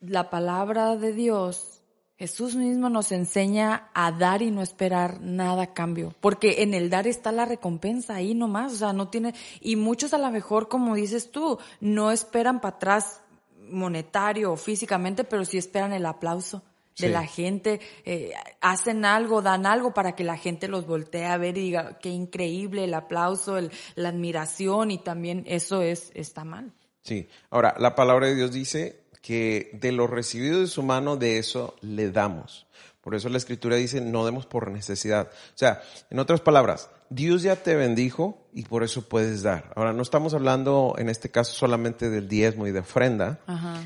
la 0.00 0.30
palabra 0.30 0.96
de 0.96 1.12
Dios 1.12 1.77
Jesús 2.18 2.56
mismo 2.56 2.90
nos 2.90 3.12
enseña 3.12 3.90
a 3.94 4.10
dar 4.10 4.42
y 4.42 4.50
no 4.50 4.60
esperar 4.60 5.20
nada 5.20 5.62
a 5.62 5.72
cambio, 5.72 6.12
porque 6.20 6.62
en 6.62 6.74
el 6.74 6.90
dar 6.90 7.06
está 7.06 7.30
la 7.30 7.44
recompensa 7.44 8.16
ahí 8.16 8.34
nomás, 8.34 8.72
o 8.72 8.76
sea, 8.76 8.92
no 8.92 9.08
tiene, 9.08 9.34
y 9.60 9.76
muchos 9.76 10.12
a 10.14 10.18
lo 10.18 10.28
mejor, 10.30 10.68
como 10.68 10.96
dices 10.96 11.30
tú, 11.30 11.58
no 11.80 12.10
esperan 12.10 12.60
para 12.60 12.76
atrás 12.76 13.22
monetario 13.70 14.52
o 14.52 14.56
físicamente, 14.56 15.22
pero 15.22 15.44
sí 15.44 15.58
esperan 15.58 15.92
el 15.92 16.06
aplauso 16.06 16.64
de 16.98 17.08
la 17.10 17.24
gente, 17.24 17.80
eh, 18.04 18.32
hacen 18.60 19.04
algo, 19.04 19.40
dan 19.40 19.66
algo 19.66 19.94
para 19.94 20.16
que 20.16 20.24
la 20.24 20.36
gente 20.36 20.66
los 20.66 20.88
voltee 20.88 21.26
a 21.26 21.36
ver 21.36 21.56
y 21.56 21.62
diga, 21.62 21.98
qué 22.00 22.08
increíble 22.08 22.82
el 22.82 22.94
aplauso, 22.94 23.56
el, 23.56 23.70
la 23.94 24.08
admiración 24.08 24.90
y 24.90 24.98
también 24.98 25.44
eso 25.46 25.82
es, 25.82 26.10
está 26.14 26.42
mal. 26.42 26.72
Sí, 27.02 27.28
ahora, 27.50 27.76
la 27.78 27.94
palabra 27.94 28.26
de 28.26 28.34
Dios 28.34 28.52
dice 28.52 29.04
que 29.28 29.68
de 29.74 29.92
lo 29.92 30.06
recibido 30.06 30.60
de 30.60 30.68
su 30.68 30.82
mano, 30.82 31.18
de 31.18 31.36
eso 31.36 31.76
le 31.82 32.10
damos. 32.10 32.66
Por 33.02 33.14
eso 33.14 33.28
la 33.28 33.36
escritura 33.36 33.76
dice, 33.76 34.00
no 34.00 34.24
demos 34.24 34.46
por 34.46 34.70
necesidad. 34.70 35.28
O 35.30 35.58
sea, 35.58 35.82
en 36.08 36.18
otras 36.18 36.40
palabras, 36.40 36.88
Dios 37.10 37.42
ya 37.42 37.56
te 37.56 37.76
bendijo 37.76 38.48
y 38.54 38.62
por 38.62 38.84
eso 38.84 39.06
puedes 39.06 39.42
dar. 39.42 39.70
Ahora, 39.76 39.92
no 39.92 40.00
estamos 40.00 40.32
hablando 40.32 40.94
en 40.96 41.10
este 41.10 41.30
caso 41.30 41.52
solamente 41.52 42.08
del 42.08 42.26
diezmo 42.26 42.66
y 42.66 42.72
de 42.72 42.78
ofrenda, 42.78 43.38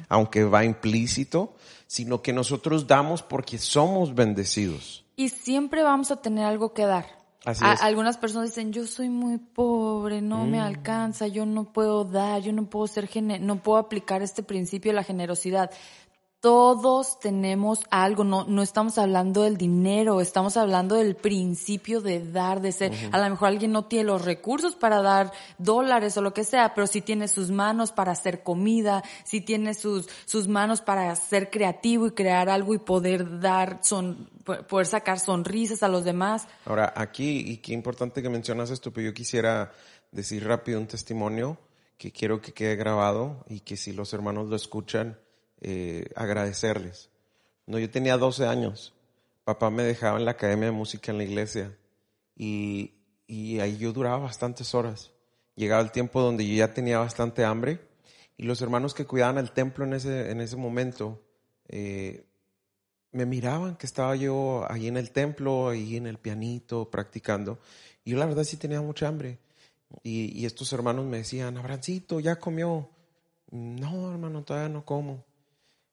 aunque 0.09 0.45
va 0.45 0.65
implícito, 0.65 1.57
sino 1.89 2.23
que 2.23 2.33
nosotros 2.33 2.87
damos 2.87 3.21
porque 3.23 3.59
somos 3.59 4.15
bendecidos. 4.15 5.05
Y 5.17 5.31
siempre 5.31 5.83
vamos 5.83 6.13
a 6.13 6.23
tener 6.23 6.45
algo 6.45 6.73
que 6.73 6.87
dar 6.87 7.22
algunas 7.45 8.19
personas 8.19 8.51
dicen, 8.51 8.73
yo 8.73 8.87
soy 8.87 9.09
muy 9.09 9.39
pobre, 9.39 10.23
no 10.23 10.47
me 10.47 10.59
mm. 10.59 10.63
alcanza, 10.63 11.27
yo 11.27 11.45
no 11.45 11.73
puedo 11.73 12.05
dar, 12.05 12.41
yo 12.41 12.53
no 12.53 12.71
puedo 12.71 12.87
ser, 12.87 13.09
no 13.41 13.63
puedo 13.63 13.79
aplicar 13.79 14.23
este 14.23 14.43
principio 14.43 14.93
de 14.93 14.97
la 14.97 15.03
generosidad 15.03 15.71
todos 16.43 17.21
tenemos 17.21 17.83
algo, 17.89 18.25
no, 18.25 18.45
no 18.49 18.63
estamos 18.63 18.99
hablando 18.99 19.43
del 19.43 19.57
dinero, 19.57 20.21
estamos 20.21 20.57
hablando 20.57 20.97
del 20.97 21.15
principio 21.15 22.01
de 22.01 22.19
dar, 22.33 22.61
de 22.61 22.73
ser. 22.73 22.93
A 23.13 23.19
lo 23.19 23.31
mejor 23.31 23.47
alguien 23.47 23.71
no 23.71 23.85
tiene 23.85 24.07
los 24.07 24.25
recursos 24.25 24.75
para 24.75 25.03
dar 25.03 25.33
dólares 25.59 26.17
o 26.17 26.21
lo 26.21 26.35
que 26.35 26.43
sea, 26.43 26.75
pero 26.75 26.89
sí 26.89 27.01
tiene 27.01 27.29
sus 27.29 27.53
manos 27.53 27.93
para 27.93 28.11
hacer 28.11 28.43
comida, 28.43 29.05
sí 29.25 29.41
tiene 29.41 29.73
sus, 29.75 30.09
sus 30.25 30.49
manos 30.49 30.81
para 30.81 31.15
ser 31.15 31.49
creativo 31.49 32.09
y 32.09 32.11
crear 32.11 32.49
algo 32.49 32.75
y 32.75 32.79
poder 32.79 33.39
dar, 33.39 33.79
son, 33.83 34.29
poder 34.69 34.87
sacar 34.87 35.21
sonrisas 35.21 35.85
a 35.85 35.89
los 35.89 36.03
demás. 36.03 36.49
Ahora, 36.65 36.93
aquí, 36.97 37.39
y 37.53 37.59
qué 37.59 37.73
importante 37.73 38.21
que 38.21 38.29
mencionas 38.29 38.71
esto, 38.71 38.93
pero 38.93 39.07
yo 39.07 39.15
quisiera 39.15 39.71
decir 40.11 40.45
rápido 40.45 40.81
un 40.81 40.89
testimonio 40.89 41.57
que 41.99 42.11
quiero 42.11 42.41
que 42.41 42.53
quede 42.53 42.75
grabado 42.75 43.45
y 43.49 43.61
que 43.61 43.77
si 43.77 43.93
los 43.93 44.13
hermanos 44.13 44.49
lo 44.49 44.57
escuchan, 44.57 45.17
eh, 45.63 46.11
agradecerles. 46.17 47.09
No, 47.67 47.79
yo 47.79 47.89
tenía 47.89 48.17
12 48.19 48.47
años. 48.47 48.93
Papá 49.45 49.71
me 49.71 49.85
dejaba 49.85 50.19
en 50.19 50.25
la 50.25 50.33
academia 50.33 50.67
de 50.67 50.73
música 50.73 51.13
en 51.13 51.19
la 51.19 51.25
iglesia 51.25 51.77
y, 52.37 52.95
y 53.27 53.61
ahí 53.61 53.79
yo 53.79 53.93
duraba 53.93 54.19
bastantes 54.19 54.75
horas. 54.75 55.13
Llegaba 55.55 55.83
el 55.83 55.93
tiempo 55.93 56.21
donde 56.21 56.47
yo 56.47 56.55
ya 56.55 56.73
tenía 56.75 56.99
bastante 56.99 57.45
hambre 57.45 57.79
Y 58.39 58.45
los 58.45 58.63
hermanos 58.63 58.95
que 58.95 59.05
cuidaban 59.05 59.39
el 59.39 59.53
templo 59.53 59.85
en 59.85 59.93
ese, 59.93 60.31
en 60.31 60.41
ese 60.41 60.57
momento 60.57 61.23
eh, 61.69 62.25
me 63.13 63.27
miraban 63.27 63.77
que 63.77 63.87
estaba 63.87 64.17
yo 64.17 64.65
ahí 64.69 64.89
en 64.89 64.97
el 64.97 65.11
templo, 65.11 65.69
ahí 65.69 65.97
en 65.97 66.07
el 66.07 66.19
pianito, 66.19 66.91
practicando. 66.91 67.59
Y 68.05 68.13
yo 68.13 68.19
la 68.19 68.27
verdad 68.27 68.45
sí 68.45 68.57
tenía 68.57 68.81
mucha 68.81 69.07
hambre. 69.07 69.39
Y, 70.03 70.39
y 70.41 70.47
estos 70.47 70.73
hermanos 70.73 71.05
me 71.05 71.19
decían, 71.19 71.59
Abrancito, 71.59 72.21
¿ya 72.21 72.37
comió? 72.37 72.89
No, 73.51 74.11
hermano, 74.11 74.43
todavía 74.43 74.71
no 74.71 74.85
como. 74.85 75.25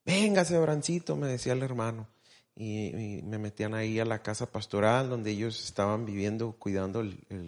Véngase, 0.06 0.56
Abrancito, 0.56 1.16
me 1.16 1.28
decía 1.28 1.54
el 1.54 1.64
hermano. 1.64 2.08
Y, 2.56 3.22
me 3.24 3.38
metían 3.38 3.74
ahí 3.74 4.00
a 4.00 4.06
la 4.06 4.22
casa 4.22 4.52
pastoral 4.52 5.10
donde 5.10 5.32
ellos 5.32 5.64
estaban 5.64 6.06
viviendo, 6.06 6.54
cuidando, 6.54 7.04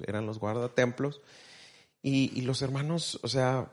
eran 0.07 0.25
los 0.25 0.39
guardatemplos. 0.39 1.21
Y, 2.01 2.31
y 2.37 2.41
los 2.41 2.61
hermanos, 2.61 3.19
o 3.23 3.27
sea, 3.27 3.71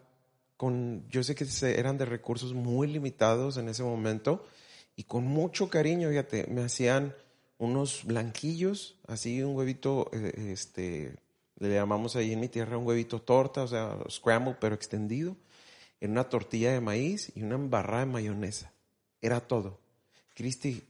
con, 0.57 1.09
yo 1.09 1.23
sé 1.23 1.35
que 1.35 1.47
eran 1.63 1.97
de 1.97 2.05
recursos 2.05 2.53
muy 2.53 2.89
limitados 2.89 3.57
en 3.57 3.69
ese 3.69 3.85
momento 3.85 4.45
y 4.97 5.05
con 5.05 5.25
mucho 5.25 5.71
cariño, 5.71 6.09
fíjate, 6.09 6.49
me 6.49 6.65
hacían 6.65 7.15
unos 7.59 8.05
blanquillos, 8.05 8.97
así 9.07 9.41
un 9.45 9.55
huevito, 9.55 10.11
eh, 10.13 10.51
este, 10.53 11.15
le 11.61 11.73
llamamos 11.73 12.17
ahí 12.17 12.33
en 12.33 12.41
mi 12.41 12.49
tierra 12.49 12.77
un 12.77 12.85
huevito 12.85 13.23
torta, 13.23 13.63
o 13.63 13.69
sea, 13.69 13.97
scramble, 14.11 14.57
pero 14.61 14.75
extendido, 14.75 15.37
en 16.01 16.13
una 16.13 16.29
tortilla 16.29 16.73
de 16.73 16.81
maíz 16.81 17.33
y 17.35 17.43
una 17.43 17.57
embarrada 17.57 18.01
de 18.01 18.13
mayonesa. 18.13 18.73
Era 19.21 19.41
todo. 19.41 19.79
Cristi, 20.35 20.87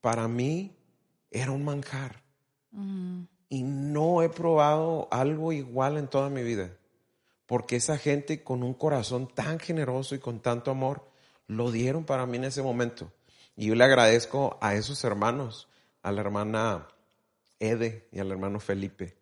para 0.00 0.28
mí 0.28 0.76
era 1.30 1.50
un 1.50 1.64
manjar. 1.64 2.22
Y 3.48 3.62
no 3.62 4.22
he 4.22 4.28
probado 4.28 5.08
algo 5.10 5.52
igual 5.52 5.96
en 5.96 6.08
toda 6.08 6.30
mi 6.30 6.42
vida. 6.42 6.70
Porque 7.46 7.76
esa 7.76 7.98
gente 7.98 8.42
con 8.42 8.62
un 8.62 8.74
corazón 8.74 9.28
tan 9.32 9.58
generoso 9.58 10.14
y 10.14 10.18
con 10.18 10.40
tanto 10.40 10.70
amor 10.70 11.08
lo 11.46 11.70
dieron 11.70 12.04
para 12.04 12.26
mí 12.26 12.36
en 12.38 12.44
ese 12.44 12.62
momento. 12.62 13.12
Y 13.56 13.66
yo 13.66 13.74
le 13.74 13.84
agradezco 13.84 14.58
a 14.60 14.74
esos 14.74 15.04
hermanos, 15.04 15.68
a 16.02 16.10
la 16.10 16.22
hermana 16.22 16.88
Ede 17.60 18.08
y 18.12 18.18
al 18.18 18.30
hermano 18.30 18.60
Felipe, 18.60 19.16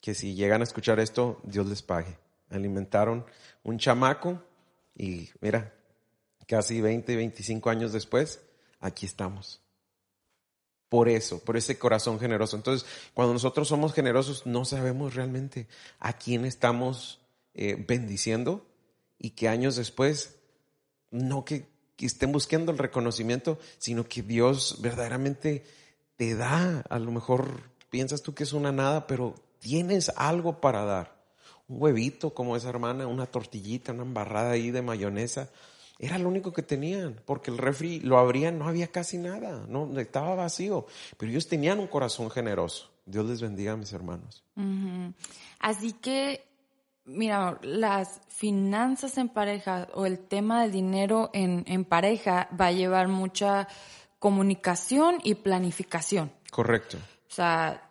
que 0.00 0.14
si 0.14 0.34
llegan 0.34 0.60
a 0.60 0.64
escuchar 0.64 1.00
esto, 1.00 1.40
Dios 1.44 1.66
les 1.66 1.82
pague. 1.82 2.18
Alimentaron 2.50 3.24
un 3.62 3.78
chamaco 3.78 4.42
y 4.98 5.30
mira, 5.40 5.72
casi 6.46 6.80
20, 6.80 7.14
25 7.14 7.70
años 7.70 7.92
después, 7.92 8.40
aquí 8.80 9.06
estamos. 9.06 9.62
Por 10.88 11.08
eso, 11.08 11.38
por 11.38 11.56
ese 11.56 11.78
corazón 11.78 12.18
generoso. 12.18 12.56
Entonces, 12.56 12.88
cuando 13.14 13.34
nosotros 13.34 13.68
somos 13.68 13.92
generosos, 13.92 14.44
no 14.46 14.64
sabemos 14.64 15.14
realmente 15.14 15.68
a 16.00 16.14
quién 16.14 16.44
estamos 16.44 17.20
eh, 17.54 17.76
bendiciendo 17.86 18.66
y 19.18 19.30
que 19.30 19.48
años 19.48 19.76
después, 19.76 20.36
no 21.10 21.44
que, 21.44 21.68
que 21.96 22.06
estén 22.06 22.32
buscando 22.32 22.72
el 22.72 22.78
reconocimiento, 22.78 23.58
sino 23.78 24.08
que 24.08 24.22
Dios 24.22 24.78
verdaderamente 24.80 25.64
te 26.16 26.34
da. 26.34 26.80
A 26.88 26.98
lo 26.98 27.12
mejor 27.12 27.70
piensas 27.90 28.22
tú 28.22 28.34
que 28.34 28.44
es 28.44 28.52
una 28.52 28.72
nada, 28.72 29.06
pero 29.06 29.34
tienes 29.60 30.10
algo 30.16 30.60
para 30.60 30.84
dar 30.84 31.17
un 31.68 31.82
huevito 31.82 32.34
como 32.34 32.56
esa 32.56 32.70
hermana, 32.70 33.06
una 33.06 33.26
tortillita, 33.26 33.92
una 33.92 34.02
embarrada 34.02 34.52
ahí 34.52 34.70
de 34.70 34.82
mayonesa. 34.82 35.50
Era 35.98 36.18
lo 36.18 36.28
único 36.28 36.52
que 36.52 36.62
tenían, 36.62 37.20
porque 37.24 37.50
el 37.50 37.58
refri 37.58 38.00
lo 38.00 38.18
abrían, 38.18 38.58
no 38.58 38.68
había 38.68 38.86
casi 38.88 39.18
nada, 39.18 39.66
no 39.68 39.98
estaba 39.98 40.34
vacío, 40.36 40.86
pero 41.16 41.30
ellos 41.30 41.48
tenían 41.48 41.80
un 41.80 41.88
corazón 41.88 42.30
generoso. 42.30 42.90
Dios 43.04 43.26
les 43.26 43.40
bendiga 43.40 43.72
a 43.72 43.76
mis 43.76 43.92
hermanos. 43.92 44.44
Así 45.58 45.92
que, 45.94 46.44
mira, 47.04 47.58
las 47.62 48.20
finanzas 48.28 49.18
en 49.18 49.28
pareja 49.28 49.88
o 49.94 50.06
el 50.06 50.18
tema 50.18 50.62
del 50.62 50.72
dinero 50.72 51.30
en, 51.32 51.64
en 51.66 51.84
pareja 51.84 52.48
va 52.58 52.66
a 52.66 52.72
llevar 52.72 53.08
mucha 53.08 53.66
comunicación 54.18 55.18
y 55.24 55.34
planificación. 55.36 56.30
Correcto. 56.50 56.98
O 56.98 57.32
sea, 57.32 57.87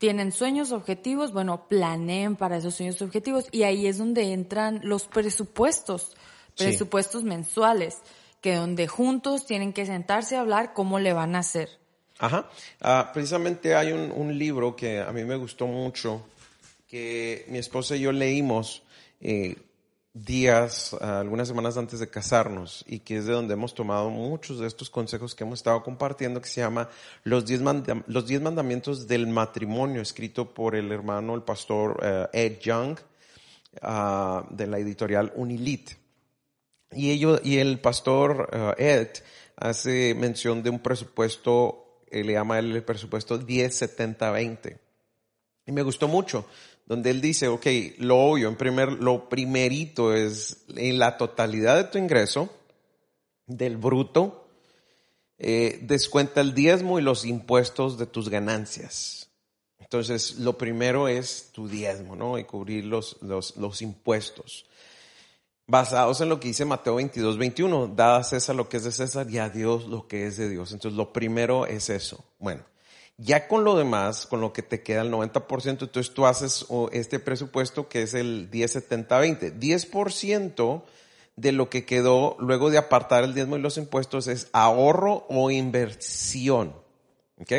tienen 0.00 0.32
sueños, 0.32 0.72
objetivos, 0.72 1.30
bueno, 1.30 1.68
planeen 1.68 2.34
para 2.34 2.56
esos 2.56 2.74
sueños, 2.74 3.02
objetivos 3.02 3.44
y 3.52 3.64
ahí 3.64 3.86
es 3.86 3.98
donde 3.98 4.32
entran 4.32 4.80
los 4.82 5.06
presupuestos, 5.06 6.16
presupuestos 6.56 7.22
mensuales, 7.22 7.98
que 8.40 8.54
donde 8.54 8.88
juntos 8.88 9.44
tienen 9.44 9.74
que 9.74 9.84
sentarse 9.84 10.36
a 10.36 10.40
hablar 10.40 10.72
cómo 10.72 10.98
le 10.98 11.12
van 11.12 11.36
a 11.36 11.40
hacer. 11.40 11.68
Ajá, 12.18 12.48
ah, 12.80 13.10
precisamente 13.12 13.74
hay 13.74 13.92
un, 13.92 14.10
un, 14.10 14.38
libro 14.38 14.74
que 14.74 15.00
a 15.00 15.12
mí 15.12 15.22
me 15.24 15.36
gustó 15.36 15.66
mucho, 15.66 16.22
que 16.88 17.44
mi 17.48 17.58
esposa 17.58 17.94
y 17.94 18.00
yo 18.00 18.12
leímos, 18.12 18.82
eh, 19.20 19.56
días, 20.12 20.94
algunas 20.94 21.48
semanas 21.48 21.76
antes 21.76 22.00
de 22.00 22.10
casarnos, 22.10 22.84
y 22.86 23.00
que 23.00 23.18
es 23.18 23.26
de 23.26 23.32
donde 23.32 23.54
hemos 23.54 23.74
tomado 23.74 24.10
muchos 24.10 24.58
de 24.58 24.66
estos 24.66 24.90
consejos 24.90 25.34
que 25.34 25.44
hemos 25.44 25.60
estado 25.60 25.82
compartiendo, 25.82 26.40
que 26.40 26.48
se 26.48 26.60
llama 26.60 26.88
Los 27.22 27.46
Diez, 27.46 27.60
los 28.06 28.26
diez 28.26 28.40
Mandamientos 28.40 29.06
del 29.06 29.26
Matrimonio, 29.28 30.02
escrito 30.02 30.52
por 30.52 30.74
el 30.74 30.90
hermano, 30.90 31.34
el 31.34 31.42
pastor 31.42 32.00
eh, 32.02 32.26
Ed 32.32 32.58
Young, 32.60 32.98
ah, 33.82 34.44
de 34.50 34.66
la 34.66 34.78
editorial 34.78 35.32
Unilit. 35.36 35.92
Y, 36.92 37.10
ello, 37.10 37.40
y 37.42 37.58
el 37.58 37.78
pastor 37.78 38.50
eh, 38.52 38.74
Ed 38.78 39.22
hace 39.56 40.14
mención 40.14 40.62
de 40.62 40.70
un 40.70 40.80
presupuesto, 40.80 42.00
eh, 42.10 42.24
le 42.24 42.32
llama 42.32 42.58
el 42.58 42.82
presupuesto 42.82 43.38
10-70-20. 43.40 44.78
Y 45.66 45.72
me 45.72 45.82
gustó 45.82 46.08
mucho, 46.08 46.46
donde 46.90 47.10
él 47.10 47.20
dice, 47.20 47.46
ok, 47.46 47.66
lo 47.98 48.18
obvio, 48.18 48.48
en 48.48 48.56
primer, 48.56 48.90
lo 48.94 49.28
primerito 49.28 50.12
es 50.12 50.64
en 50.74 50.98
la 50.98 51.16
totalidad 51.18 51.76
de 51.76 51.84
tu 51.84 51.98
ingreso, 51.98 52.50
del 53.46 53.76
bruto, 53.76 54.48
eh, 55.38 55.78
descuenta 55.82 56.40
el 56.40 56.52
diezmo 56.52 56.98
y 56.98 57.02
los 57.02 57.24
impuestos 57.24 57.96
de 57.96 58.06
tus 58.06 58.28
ganancias. 58.28 59.30
Entonces, 59.78 60.40
lo 60.40 60.58
primero 60.58 61.06
es 61.06 61.50
tu 61.52 61.68
diezmo, 61.68 62.16
¿no? 62.16 62.40
Y 62.40 62.42
cubrir 62.42 62.86
los, 62.86 63.18
los, 63.20 63.56
los 63.56 63.82
impuestos. 63.82 64.66
Basados 65.68 66.20
en 66.20 66.28
lo 66.28 66.40
que 66.40 66.48
dice 66.48 66.64
Mateo 66.64 66.96
22, 66.96 67.38
21, 67.38 67.86
da 67.94 68.16
a 68.16 68.24
César 68.24 68.56
lo 68.56 68.68
que 68.68 68.78
es 68.78 68.82
de 68.82 68.90
César 68.90 69.30
y 69.30 69.38
a 69.38 69.48
Dios 69.48 69.86
lo 69.86 70.08
que 70.08 70.26
es 70.26 70.36
de 70.38 70.48
Dios. 70.48 70.72
Entonces, 70.72 70.96
lo 70.98 71.12
primero 71.12 71.66
es 71.66 71.88
eso. 71.88 72.24
Bueno, 72.40 72.64
ya 73.22 73.48
con 73.48 73.64
lo 73.64 73.76
demás, 73.76 74.26
con 74.26 74.40
lo 74.40 74.52
que 74.54 74.62
te 74.62 74.82
queda 74.82 75.02
el 75.02 75.12
90%, 75.12 75.82
entonces 75.82 76.14
tú 76.14 76.24
haces 76.24 76.64
este 76.92 77.18
presupuesto 77.18 77.88
que 77.88 78.02
es 78.02 78.14
el 78.14 78.50
10-70-20. 78.50 79.58
10% 79.58 80.82
de 81.36 81.52
lo 81.52 81.68
que 81.68 81.84
quedó 81.84 82.36
luego 82.38 82.70
de 82.70 82.78
apartar 82.78 83.24
el 83.24 83.34
diezmo 83.34 83.56
y 83.56 83.60
los 83.60 83.76
impuestos 83.76 84.26
es 84.26 84.48
ahorro 84.52 85.26
o 85.28 85.50
inversión. 85.50 86.74
¿Ok? 87.38 87.52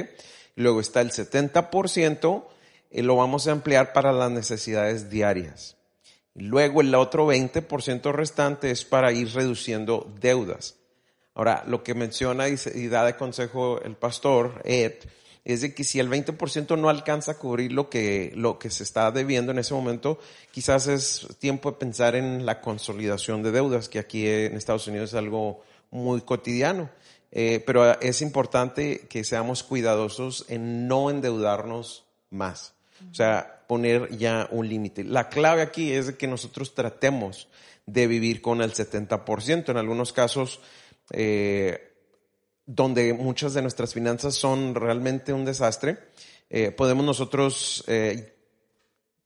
Luego 0.55 0.81
está 0.81 1.01
el 1.01 1.11
70%, 1.11 2.43
y 2.89 2.99
eh, 2.99 3.03
lo 3.03 3.15
vamos 3.15 3.47
a 3.47 3.51
emplear 3.51 3.93
para 3.93 4.11
las 4.11 4.31
necesidades 4.31 5.09
diarias. 5.11 5.77
Luego 6.33 6.81
el 6.81 6.93
otro 6.95 7.27
20% 7.27 8.11
restante 8.11 8.71
es 8.71 8.83
para 8.83 9.11
ir 9.11 9.31
reduciendo 9.33 10.11
deudas. 10.19 10.75
Ahora, 11.35 11.63
lo 11.67 11.83
que 11.83 11.93
menciona 11.93 12.47
y 12.49 12.87
da 12.87 13.05
de 13.05 13.15
consejo 13.15 13.81
el 13.81 13.95
pastor 13.95 14.61
Ed, 14.65 14.95
es 15.43 15.61
de 15.61 15.73
que 15.73 15.83
si 15.83 15.99
el 15.99 16.09
20% 16.09 16.77
no 16.77 16.89
alcanza 16.89 17.33
a 17.33 17.37
cubrir 17.37 17.71
lo 17.71 17.89
que, 17.89 18.31
lo 18.35 18.59
que 18.59 18.69
se 18.69 18.83
está 18.83 19.11
debiendo 19.11 19.51
en 19.51 19.59
ese 19.59 19.73
momento, 19.73 20.19
quizás 20.51 20.87
es 20.87 21.27
tiempo 21.39 21.71
de 21.71 21.77
pensar 21.77 22.15
en 22.15 22.45
la 22.45 22.61
consolidación 22.61 23.41
de 23.41 23.51
deudas, 23.51 23.89
que 23.89 23.99
aquí 23.99 24.27
en 24.27 24.55
Estados 24.55 24.87
Unidos 24.87 25.09
es 25.09 25.15
algo 25.15 25.63
muy 25.89 26.21
cotidiano. 26.21 26.89
Eh, 27.31 27.63
pero 27.65 27.99
es 28.01 28.21
importante 28.21 29.07
que 29.09 29.23
seamos 29.23 29.63
cuidadosos 29.63 30.45
en 30.49 30.87
no 30.87 31.09
endeudarnos 31.09 32.05
más. 32.29 32.73
O 33.09 33.15
sea, 33.15 33.63
poner 33.67 34.15
ya 34.17 34.47
un 34.51 34.67
límite. 34.67 35.03
La 35.03 35.29
clave 35.29 35.61
aquí 35.61 35.91
es 35.91 36.11
que 36.11 36.27
nosotros 36.27 36.75
tratemos 36.75 37.47
de 37.85 38.05
vivir 38.05 38.41
con 38.41 38.61
el 38.61 38.73
70%. 38.73 39.69
En 39.69 39.77
algunos 39.77 40.13
casos, 40.13 40.59
eh, 41.11 41.90
donde 42.75 43.13
muchas 43.13 43.53
de 43.53 43.61
nuestras 43.61 43.93
finanzas 43.93 44.35
son 44.35 44.75
realmente 44.75 45.33
un 45.33 45.43
desastre, 45.43 45.97
eh, 46.49 46.71
podemos 46.71 47.05
nosotros, 47.05 47.83
eh, 47.87 48.33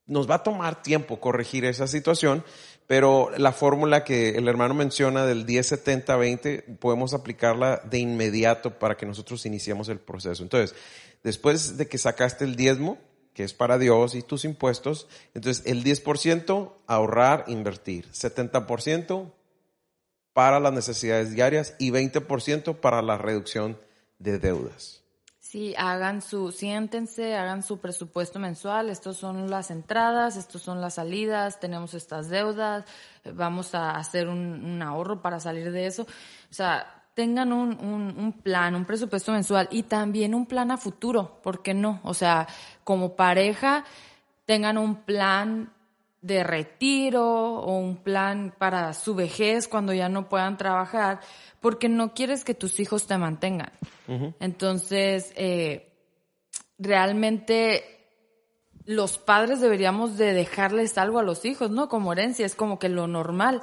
nos 0.08 0.30
va 0.30 0.36
a 0.36 0.44
tomar 0.44 0.82
tiempo 0.82 1.20
corregir 1.20 1.66
esa 1.66 1.88
situación, 1.88 2.44
pero 2.88 3.32
la 3.38 3.52
fórmula 3.52 4.04
que 4.04 4.30
el 4.30 4.48
hermano 4.48 4.74
menciona 4.74 5.26
del 5.26 5.46
10, 5.46 5.68
70, 5.68 6.16
20, 6.16 6.62
podemos 6.80 7.14
aplicarla 7.14 7.82
de 7.90 8.00
inmediato 8.00 8.80
para 8.80 8.98
que 8.98 9.06
nosotros 9.06 9.46
iniciemos 9.46 9.90
el 9.90 10.00
proceso. 10.00 10.42
Entonces, 10.42 10.76
después 11.24 11.78
de 11.78 11.88
que 11.88 11.98
sacaste 11.98 12.46
el 12.46 12.56
diezmo, 12.56 12.98
que 13.34 13.44
es 13.44 13.54
para 13.54 13.78
Dios 13.78 14.16
y 14.16 14.22
tus 14.22 14.46
impuestos, 14.46 15.08
entonces 15.34 15.64
el 15.68 15.84
10% 15.84 16.74
ahorrar, 16.88 17.46
invertir, 17.48 18.12
70% 18.12 19.32
para 20.36 20.60
las 20.60 20.74
necesidades 20.74 21.32
diarias 21.32 21.76
y 21.80 21.92
20% 21.92 22.82
para 22.82 23.02
la 23.02 23.18
reducción 23.18 23.80
de 24.20 24.38
deudas. 24.38 25.02
Sí, 25.40 25.74
hagan 25.78 26.22
su, 26.22 26.52
siéntense, 26.52 27.38
hagan 27.38 27.64
su 27.64 27.78
presupuesto 27.78 28.38
mensual, 28.38 28.90
estos 28.90 29.16
son 29.16 29.50
las 29.50 29.72
entradas, 29.72 30.36
estos 30.36 30.62
son 30.62 30.82
las 30.82 30.96
salidas, 30.96 31.62
tenemos 31.62 31.94
estas 31.94 32.28
deudas, 32.28 32.84
vamos 33.34 33.74
a 33.76 33.92
hacer 33.92 34.28
un, 34.28 34.82
ahorro 34.82 35.22
para 35.22 35.40
salir 35.40 35.72
de 35.72 35.88
eso. 35.88 36.02
O 36.02 36.54
sea, 36.54 37.06
tengan 37.14 37.54
un, 37.54 37.80
un, 37.80 38.20
un, 38.20 38.34
plan, 38.34 38.76
un 38.76 38.84
presupuesto 38.84 39.32
mensual 39.32 39.70
y 39.72 39.84
también 39.84 40.36
un 40.36 40.48
plan 40.48 40.70
a 40.70 40.76
futuro, 40.76 41.40
¿por 41.44 41.62
qué 41.62 41.74
no? 41.74 42.02
O 42.04 42.14
sea, 42.14 42.46
como 42.84 43.16
pareja, 43.16 43.86
tengan 44.46 44.78
un 44.78 44.98
plan 45.04 45.72
de 46.26 46.44
retiro 46.44 47.24
o 47.24 47.78
un 47.78 47.98
plan 47.98 48.52
para 48.58 48.94
su 48.94 49.14
vejez 49.14 49.68
cuando 49.68 49.94
ya 49.94 50.10
no 50.10 50.28
puedan 50.28 50.58
trabajar, 50.58 51.20
porque 51.62 51.88
no 51.88 52.16
quieres 52.16 52.44
que 52.44 52.56
tus 52.56 52.80
hijos 52.80 53.06
te 53.06 53.16
mantengan. 53.16 53.72
Entonces, 54.40 55.32
eh, 55.36 55.94
realmente 56.80 57.84
los 58.86 59.20
padres 59.20 59.62
deberíamos 59.62 60.18
de 60.18 60.34
dejarles 60.34 60.98
algo 60.98 61.20
a 61.20 61.24
los 61.24 61.46
hijos, 61.46 61.70
¿no? 61.70 61.90
Como 61.90 62.12
herencia, 62.12 62.48
es 62.48 62.56
como 62.56 62.80
que 62.80 62.90
lo 62.90 63.06
normal. 63.06 63.62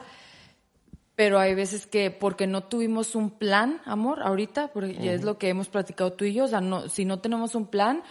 Pero 1.17 1.41
hay 1.41 1.57
veces 1.57 1.89
que 1.89 2.13
porque 2.13 2.47
no 2.47 2.63
tuvimos 2.63 3.17
un 3.17 3.31
plan, 3.31 3.83
amor, 3.87 4.23
ahorita, 4.23 4.69
porque 4.73 5.13
es 5.13 5.25
lo 5.25 5.37
que 5.37 5.49
hemos 5.49 5.69
platicado 5.69 6.13
tú 6.13 6.25
y 6.25 6.33
yo, 6.33 6.45
o 6.45 6.49
sea, 6.49 6.61
no, 6.61 6.89
si 6.89 7.05
no 7.05 7.19
tenemos 7.19 7.57
un 7.57 7.67
plan, 7.67 8.05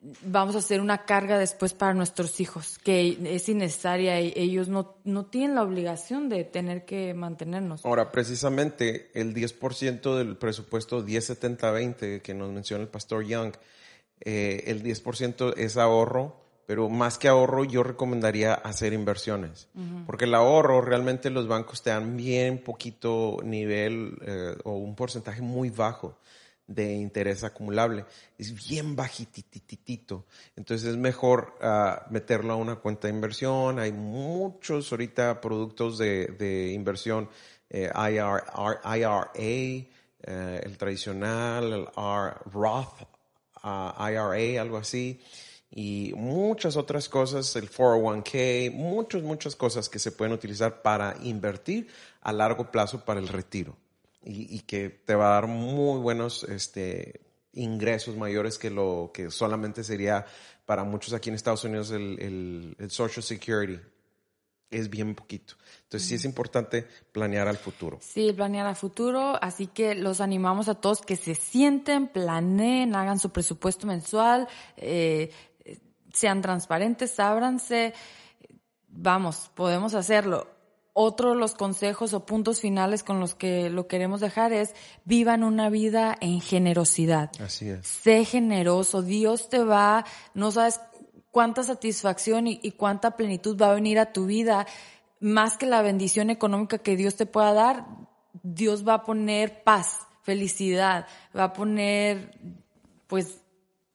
vamos 0.00 0.54
a 0.54 0.58
hacer 0.58 0.80
una 0.80 1.04
carga 1.04 1.38
después 1.38 1.74
para 1.74 1.94
nuestros 1.94 2.40
hijos, 2.40 2.78
que 2.78 3.18
es 3.34 3.48
innecesaria 3.48 4.20
y 4.20 4.32
ellos 4.36 4.68
no, 4.68 4.96
no 5.04 5.26
tienen 5.26 5.56
la 5.56 5.62
obligación 5.62 6.28
de 6.28 6.44
tener 6.44 6.84
que 6.84 7.14
mantenernos. 7.14 7.84
Ahora, 7.84 8.12
precisamente 8.12 9.10
el 9.14 9.34
10% 9.34 10.16
del 10.16 10.36
presupuesto 10.36 11.04
10-70-20 11.04 12.22
que 12.22 12.34
nos 12.34 12.52
menciona 12.52 12.82
el 12.82 12.88
pastor 12.88 13.24
Young, 13.24 13.54
eh, 14.20 14.64
el 14.66 14.82
10% 14.82 15.54
es 15.56 15.76
ahorro, 15.76 16.36
pero 16.66 16.88
más 16.88 17.18
que 17.18 17.28
ahorro 17.28 17.64
yo 17.64 17.82
recomendaría 17.82 18.54
hacer 18.54 18.92
inversiones, 18.92 19.68
porque 20.06 20.26
el 20.26 20.34
ahorro 20.34 20.80
realmente 20.80 21.30
los 21.30 21.48
bancos 21.48 21.82
te 21.82 21.90
dan 21.90 22.16
bien 22.16 22.58
poquito 22.58 23.38
nivel 23.42 24.18
eh, 24.20 24.54
o 24.64 24.72
un 24.72 24.94
porcentaje 24.94 25.40
muy 25.40 25.70
bajo 25.70 26.18
de 26.68 26.92
interés 26.92 27.42
acumulable. 27.42 28.04
Es 28.36 28.54
bien 28.54 28.94
bajitititito. 28.94 30.26
Entonces 30.54 30.90
es 30.90 30.96
mejor 30.96 31.54
uh, 31.60 32.12
meterlo 32.12 32.52
a 32.52 32.56
una 32.56 32.76
cuenta 32.76 33.08
de 33.08 33.14
inversión. 33.14 33.80
Hay 33.80 33.90
muchos 33.90 34.92
ahorita 34.92 35.40
productos 35.40 35.98
de, 35.98 36.26
de 36.26 36.72
inversión, 36.72 37.28
eh, 37.70 37.90
IR, 37.94 38.44
IRA, 38.84 39.30
eh, 39.34 39.90
el 40.62 40.78
tradicional, 40.78 41.72
el 41.72 41.88
R, 41.96 42.34
Roth 42.52 43.02
uh, 43.64 44.08
IRA, 44.08 44.60
algo 44.60 44.76
así. 44.76 45.20
Y 45.70 46.12
muchas 46.16 46.76
otras 46.76 47.08
cosas, 47.08 47.54
el 47.56 47.70
401k, 47.70 48.72
muchas, 48.72 49.22
muchas 49.22 49.56
cosas 49.56 49.88
que 49.88 49.98
se 49.98 50.12
pueden 50.12 50.32
utilizar 50.32 50.82
para 50.82 51.16
invertir 51.22 51.88
a 52.22 52.32
largo 52.32 52.70
plazo 52.70 53.04
para 53.04 53.20
el 53.20 53.28
retiro 53.28 53.76
y, 54.30 54.60
que 54.60 54.90
te 54.90 55.14
va 55.14 55.30
a 55.30 55.34
dar 55.34 55.46
muy 55.46 56.00
buenos 56.00 56.44
este, 56.44 57.20
ingresos 57.52 58.16
mayores 58.16 58.58
que 58.58 58.70
lo 58.70 59.10
que 59.12 59.30
solamente 59.30 59.82
sería 59.82 60.26
para 60.66 60.84
muchos 60.84 61.14
aquí 61.14 61.30
en 61.30 61.34
Estados 61.34 61.64
Unidos 61.64 61.90
el, 61.92 62.76
el, 62.78 62.90
Social 62.90 63.22
Security. 63.22 63.80
Es 64.70 64.90
bien 64.90 65.14
poquito. 65.14 65.54
Entonces 65.84 66.06
sí 66.06 66.14
es 66.16 66.26
importante 66.26 66.86
planear 67.10 67.48
al 67.48 67.56
futuro. 67.56 67.98
Sí, 68.02 68.34
planear 68.34 68.66
al 68.66 68.76
futuro. 68.76 69.42
Así 69.42 69.66
que 69.66 69.94
los 69.94 70.20
animamos 70.20 70.68
a 70.68 70.74
todos 70.74 71.00
que 71.00 71.16
se 71.16 71.34
sienten, 71.34 72.06
planeen, 72.06 72.94
hagan 72.94 73.18
su 73.18 73.30
presupuesto 73.30 73.86
mensual, 73.86 74.46
eh, 74.76 75.32
sean 76.12 76.42
transparentes, 76.42 77.18
ábranse. 77.18 77.94
Vamos, 78.88 79.50
podemos 79.54 79.94
hacerlo 79.94 80.57
otro 81.00 81.30
de 81.30 81.36
los 81.36 81.54
consejos 81.54 82.12
o 82.12 82.26
puntos 82.26 82.60
finales 82.60 83.04
con 83.04 83.20
los 83.20 83.36
que 83.36 83.70
lo 83.70 83.86
queremos 83.86 84.20
dejar 84.20 84.52
es 84.52 84.74
vivan 85.04 85.44
una 85.44 85.70
vida 85.70 86.16
en 86.20 86.40
generosidad. 86.40 87.30
Así 87.40 87.68
es. 87.68 87.86
Sé 87.86 88.24
generoso. 88.24 89.00
Dios 89.00 89.48
te 89.48 89.62
va, 89.62 90.04
no 90.34 90.50
sabes 90.50 90.80
cuánta 91.30 91.62
satisfacción 91.62 92.48
y, 92.48 92.72
cuánta 92.72 93.12
plenitud 93.12 93.56
va 93.56 93.70
a 93.70 93.74
venir 93.74 94.00
a 94.00 94.12
tu 94.12 94.26
vida. 94.26 94.66
Más 95.20 95.56
que 95.56 95.66
la 95.66 95.82
bendición 95.82 96.30
económica 96.30 96.78
que 96.78 96.96
Dios 96.96 97.14
te 97.14 97.26
pueda 97.26 97.52
dar, 97.52 97.86
Dios 98.42 98.86
va 98.86 98.94
a 98.94 99.04
poner 99.04 99.62
paz, 99.62 100.00
felicidad, 100.22 101.06
va 101.36 101.44
a 101.44 101.52
poner, 101.52 102.36
pues, 103.06 103.40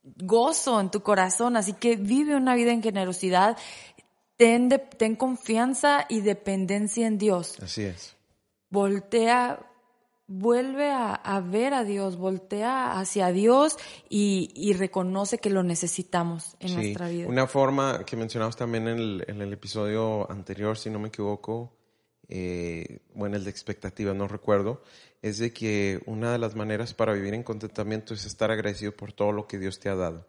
gozo 0.03 0.79
en 0.79 0.89
tu 0.89 1.01
corazón. 1.01 1.57
Así 1.57 1.73
que 1.73 1.97
vive 1.97 2.37
una 2.37 2.55
vida 2.55 2.71
en 2.71 2.81
generosidad 2.81 3.57
ten, 4.43 4.69
ten 4.97 5.15
confianza 5.15 6.05
y 6.09 6.19
dependencia 6.19 7.07
en 7.07 7.17
Dios. 7.17 7.57
Así 7.61 7.83
es. 7.83 8.17
Voltea, 8.69 9.65
vuelve 10.27 10.91
a, 10.91 11.39
ver 11.39 11.73
a 11.73 11.85
Dios, 11.85 12.17
voltea 12.17 12.99
hacia 12.99 13.31
Dios 13.31 13.77
y, 14.09 14.73
reconoce 14.73 15.37
que 15.37 15.49
lo 15.49 15.63
necesitamos 15.63 16.57
en 16.59 16.75
nuestra 16.75 17.07
vida. 17.07 17.29
Una 17.29 17.47
forma 17.47 18.03
que 18.05 18.17
mencionamos 18.17 18.57
también 18.57 18.89
en 18.89 18.99
el, 18.99 19.25
en 19.27 19.41
el 19.41 19.53
episodio 19.53 20.29
anterior, 20.29 20.77
si 20.77 20.89
no 20.89 20.99
me 20.99 21.07
equivoco, 21.07 21.71
eh, 22.27 22.99
bueno, 23.13 23.37
el 23.37 23.45
de 23.45 23.49
expectativa, 23.49 24.13
no 24.13 24.27
recuerdo, 24.27 24.83
es 25.21 25.37
de 25.37 25.53
que 25.53 26.01
una 26.05 26.33
de 26.33 26.39
las 26.39 26.55
maneras 26.55 26.93
para 26.93 27.13
vivir 27.13 27.33
en 27.33 27.43
contentamiento 27.43 28.13
es 28.13 28.25
estar 28.25 28.51
agradecido 28.51 28.91
por 28.91 29.13
todo 29.13 29.31
lo 29.31 29.47
que 29.47 29.57
Dios 29.57 29.79
te 29.79 29.87
ha 29.87 29.95
dado 29.95 30.27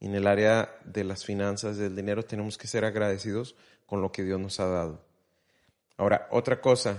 en 0.00 0.14
el 0.14 0.26
área 0.26 0.76
de 0.84 1.04
las 1.04 1.24
finanzas, 1.24 1.76
del 1.76 1.96
dinero, 1.96 2.24
tenemos 2.24 2.58
que 2.58 2.66
ser 2.66 2.84
agradecidos 2.84 3.56
con 3.86 4.02
lo 4.02 4.12
que 4.12 4.24
Dios 4.24 4.40
nos 4.40 4.60
ha 4.60 4.66
dado. 4.66 5.00
Ahora, 5.96 6.28
otra 6.30 6.60
cosa, 6.60 6.98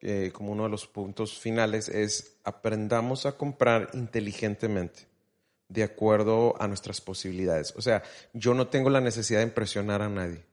eh, 0.00 0.30
como 0.32 0.52
uno 0.52 0.64
de 0.64 0.68
los 0.68 0.86
puntos 0.86 1.38
finales, 1.38 1.88
es 1.88 2.36
aprendamos 2.44 3.24
a 3.24 3.32
comprar 3.32 3.88
inteligentemente, 3.94 5.06
de 5.68 5.82
acuerdo 5.82 6.54
a 6.60 6.68
nuestras 6.68 7.00
posibilidades. 7.00 7.72
O 7.76 7.82
sea, 7.82 8.02
yo 8.34 8.52
no 8.52 8.68
tengo 8.68 8.90
la 8.90 9.00
necesidad 9.00 9.38
de 9.38 9.46
impresionar 9.46 10.02
a 10.02 10.10
nadie. 10.10 10.44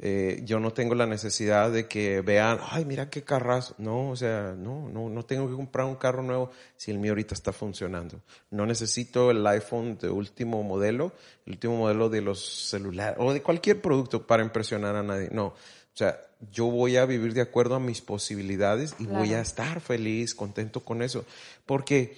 Eh, 0.00 0.42
yo 0.44 0.60
no 0.60 0.72
tengo 0.72 0.94
la 0.94 1.06
necesidad 1.06 1.72
de 1.72 1.88
que 1.88 2.20
vean, 2.20 2.60
ay, 2.70 2.84
mira 2.84 3.10
qué 3.10 3.24
carras. 3.24 3.74
No, 3.78 4.10
o 4.10 4.16
sea, 4.16 4.54
no, 4.56 4.88
no, 4.88 5.08
no 5.08 5.24
tengo 5.24 5.48
que 5.48 5.56
comprar 5.56 5.86
un 5.86 5.96
carro 5.96 6.22
nuevo 6.22 6.50
si 6.76 6.92
el 6.92 6.98
mío 6.98 7.12
ahorita 7.12 7.34
está 7.34 7.52
funcionando. 7.52 8.20
No 8.50 8.64
necesito 8.64 9.32
el 9.32 9.44
iPhone 9.46 9.98
de 9.98 10.08
último 10.08 10.62
modelo, 10.62 11.12
el 11.46 11.54
último 11.54 11.76
modelo 11.76 12.08
de 12.08 12.20
los 12.20 12.68
celulares 12.68 13.16
o 13.18 13.32
de 13.32 13.42
cualquier 13.42 13.80
producto 13.80 14.24
para 14.24 14.44
impresionar 14.44 14.94
a 14.94 15.02
nadie. 15.02 15.30
No, 15.32 15.46
o 15.46 15.54
sea, 15.98 16.20
yo 16.52 16.66
voy 16.66 16.96
a 16.96 17.04
vivir 17.04 17.34
de 17.34 17.40
acuerdo 17.40 17.74
a 17.74 17.80
mis 17.80 18.00
posibilidades 18.00 18.94
y 19.00 19.06
voy 19.06 19.34
a 19.34 19.40
estar 19.40 19.80
feliz, 19.80 20.32
contento 20.32 20.84
con 20.84 21.02
eso. 21.02 21.24
Porque 21.66 22.16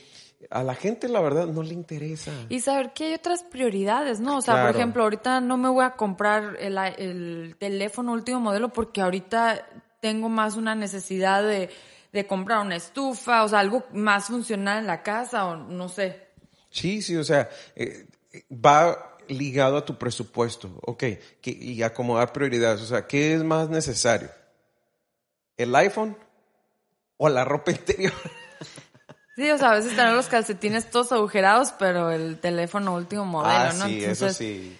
a 0.48 0.62
la 0.62 0.74
gente 0.74 1.08
la 1.08 1.20
verdad 1.20 1.46
no 1.46 1.62
le 1.62 1.74
interesa. 1.74 2.32
Y 2.48 2.60
saber 2.60 2.92
que 2.92 3.06
hay 3.06 3.14
otras 3.14 3.42
prioridades, 3.42 4.20
¿no? 4.20 4.38
O 4.38 4.42
sea, 4.42 4.62
por 4.66 4.74
ejemplo, 4.74 5.02
ahorita 5.02 5.40
no 5.40 5.56
me 5.56 5.68
voy 5.68 5.84
a 5.84 5.96
comprar 5.96 6.56
el, 6.58 6.78
el, 6.78 7.56
teléfono 7.58 8.12
último 8.12 8.40
modelo 8.40 8.70
porque 8.70 9.02
ahorita 9.02 9.66
tengo 10.00 10.28
más 10.28 10.56
una 10.56 10.74
necesidad 10.74 11.42
de, 11.42 11.70
de 12.12 12.26
comprar 12.26 12.64
una 12.64 12.76
estufa, 12.76 13.44
o 13.44 13.48
sea, 13.48 13.58
algo 13.60 13.84
más 13.92 14.26
funcional 14.28 14.78
en 14.78 14.86
la 14.86 15.02
casa 15.02 15.46
o 15.46 15.56
no 15.56 15.88
sé. 15.88 16.28
Sí, 16.70 17.02
sí, 17.02 17.16
o 17.16 17.24
sea, 17.24 17.50
eh, 17.76 18.06
va 18.50 19.16
ligado 19.28 19.76
a 19.76 19.84
tu 19.84 19.98
presupuesto, 19.98 20.70
ok, 20.82 21.04
que, 21.40 21.50
y 21.50 21.82
acomodar 21.82 22.32
prioridades, 22.32 22.80
o 22.80 22.86
sea, 22.86 23.06
¿qué 23.06 23.34
es 23.34 23.44
más 23.44 23.68
necesario? 23.68 24.30
¿El 25.56 25.74
iPhone 25.76 26.16
o 27.16 27.28
la 27.28 27.44
ropa 27.44 27.70
interior? 27.72 28.12
Sí, 29.40 29.50
o 29.50 29.56
sea, 29.56 29.70
a 29.70 29.74
veces 29.76 29.96
tener 29.96 30.12
los 30.12 30.28
calcetines 30.28 30.90
todos 30.90 31.12
agujerados, 31.12 31.72
pero 31.78 32.10
el 32.10 32.38
teléfono 32.38 32.94
último 32.94 33.24
modelo, 33.24 33.70
ah, 33.70 33.72
¿no? 33.72 33.86
Sí, 33.86 34.04
eso 34.04 34.28
sí. 34.28 34.76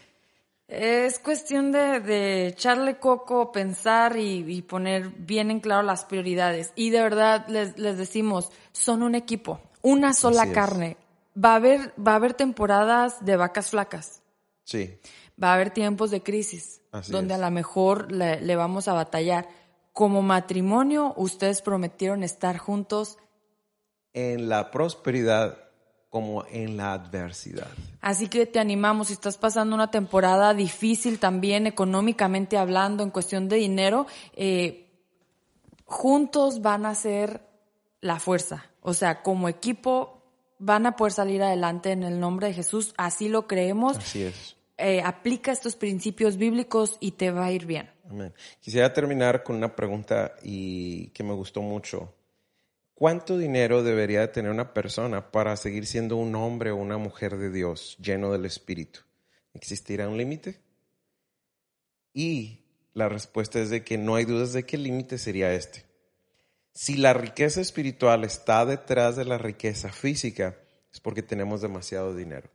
Es 0.69 1.19
cuestión 1.19 1.73
de, 1.73 2.49
echarle 2.49 2.99
coco, 2.99 3.53
pensar 3.53 4.19
y, 4.19 4.61
poner 4.61 5.09
bien 5.09 5.51
en 5.51 5.61
claro 5.61 5.83
las 5.83 6.05
prioridades. 6.05 6.75
Y 6.77 6.91
de 6.91 7.01
verdad 7.01 7.47
les, 7.49 7.79
les 7.79 7.97
decimos, 7.97 8.51
son 8.73 9.03
un 9.03 9.15
equipo, 9.15 9.63
una 9.81 10.13
sola 10.13 10.53
carne. 10.53 10.99
Va 11.43 11.53
a 11.53 11.57
haber, 11.57 11.95
va 11.99 12.13
a 12.13 12.17
haber 12.17 12.35
temporadas 12.35 13.25
de 13.25 13.37
vacas 13.37 13.71
flacas. 13.71 14.21
Sí. 14.65 14.99
Va 15.43 15.53
a 15.53 15.55
haber 15.55 15.71
tiempos 15.71 16.11
de 16.11 16.23
crisis, 16.23 16.83
donde 17.09 17.33
a 17.33 17.39
lo 17.39 17.51
mejor 17.51 18.13
le, 18.13 18.43
le 18.43 18.57
vamos 18.57 18.89
a 18.89 18.93
batallar. 18.93 19.49
Como 19.95 20.21
matrimonio, 20.21 21.15
ustedes 21.17 21.63
prometieron 21.63 22.23
estar 22.25 22.59
juntos 22.59 23.17
en 24.13 24.49
la 24.49 24.71
prosperidad 24.71 25.71
como 26.11 26.45
en 26.51 26.77
la 26.77 26.93
adversidad. 26.93 27.69
Así 28.01 28.29
que 28.29 28.45
te 28.45 28.59
animamos, 28.59 29.09
si 29.09 29.13
estás 29.13 29.39
pasando 29.39 29.77
una 29.77 29.93
temporada 29.93 30.53
difícil 30.55 31.21
también 31.21 31.67
económicamente 31.69 32.59
hablando, 32.59 33.05
en 33.05 33.11
cuestión 33.11 33.49
de 33.49 33.57
dinero, 33.57 34.07
eh, 34.35 34.91
juntos 35.85 36.63
van 36.63 36.85
a 36.85 36.95
ser 36.97 37.43
la 38.01 38.19
fuerza. 38.19 38.67
O 38.81 38.93
sea, 38.93 39.23
como 39.23 39.49
equipo 39.49 40.21
van 40.59 40.87
a 40.87 40.97
poder 40.97 41.13
salir 41.13 41.43
adelante 41.43 41.93
en 41.93 42.03
el 42.03 42.19
nombre 42.19 42.49
de 42.49 42.55
Jesús. 42.55 42.93
Así 42.97 43.29
lo 43.29 43.47
creemos. 43.47 43.97
Así 43.97 44.23
es. 44.23 44.57
Eh, 44.79 45.03
aplica 45.05 45.53
estos 45.53 45.77
principios 45.77 46.37
bíblicos 46.39 46.97
y 47.01 47.13
te 47.13 47.31
va 47.31 47.47
a 47.47 47.53
ir 47.53 47.67
bien. 47.67 47.91
Amén. 48.09 48.33
Quisiera 48.61 48.93
terminar 48.93 49.45
con 49.45 49.57
una 49.57 49.77
pregunta 49.77 50.33
y 50.43 51.09
que 51.09 51.23
me 51.23 51.35
gustó 51.35 51.61
mucho. 51.63 52.15
¿Cuánto 53.01 53.39
dinero 53.39 53.83
debería 53.83 54.21
de 54.21 54.29
tener 54.29 54.51
una 54.51 54.75
persona 54.75 55.31
para 55.31 55.57
seguir 55.57 55.87
siendo 55.87 56.17
un 56.17 56.35
hombre 56.35 56.71
o 56.71 56.77
una 56.77 56.99
mujer 56.99 57.39
de 57.39 57.49
Dios 57.51 57.97
lleno 57.99 58.31
del 58.31 58.45
Espíritu? 58.45 59.01
¿Existirá 59.55 60.07
un 60.07 60.19
límite? 60.19 60.61
Y 62.13 62.59
la 62.93 63.09
respuesta 63.09 63.59
es 63.59 63.71
de 63.71 63.85
que 63.85 63.97
no 63.97 64.17
hay 64.17 64.27
dudas 64.27 64.53
de 64.53 64.67
que 64.67 64.77
el 64.77 64.83
límite 64.83 65.17
sería 65.17 65.55
este. 65.55 65.87
Si 66.75 66.99
la 66.99 67.15
riqueza 67.15 67.63
espiritual 67.63 68.23
está 68.23 68.67
detrás 68.67 69.17
de 69.17 69.25
la 69.25 69.39
riqueza 69.39 69.91
física, 69.91 70.59
es 70.93 71.01
porque 71.01 71.23
tenemos 71.23 71.63
demasiado 71.63 72.15
dinero. 72.15 72.51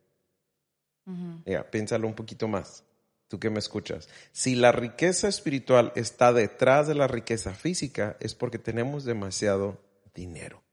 Ya, 1.48 1.72
piénsalo 1.72 2.08
un 2.08 2.14
poquito 2.14 2.48
más, 2.48 2.84
tú 3.30 3.40
que 3.40 3.50
me 3.50 3.58
escuchas. 3.58 4.10
Si 4.32 4.54
la 4.54 4.72
riqueza 4.72 5.28
espiritual 5.28 5.92
está 5.96 6.34
detrás 6.34 6.86
de 6.86 6.94
la 6.94 7.08
riqueza 7.08 7.56
física, 7.56 8.16
es 8.20 8.36
porque 8.36 8.60
tenemos 8.60 9.06
demasiado 9.06 9.84
dinero. 10.16 10.64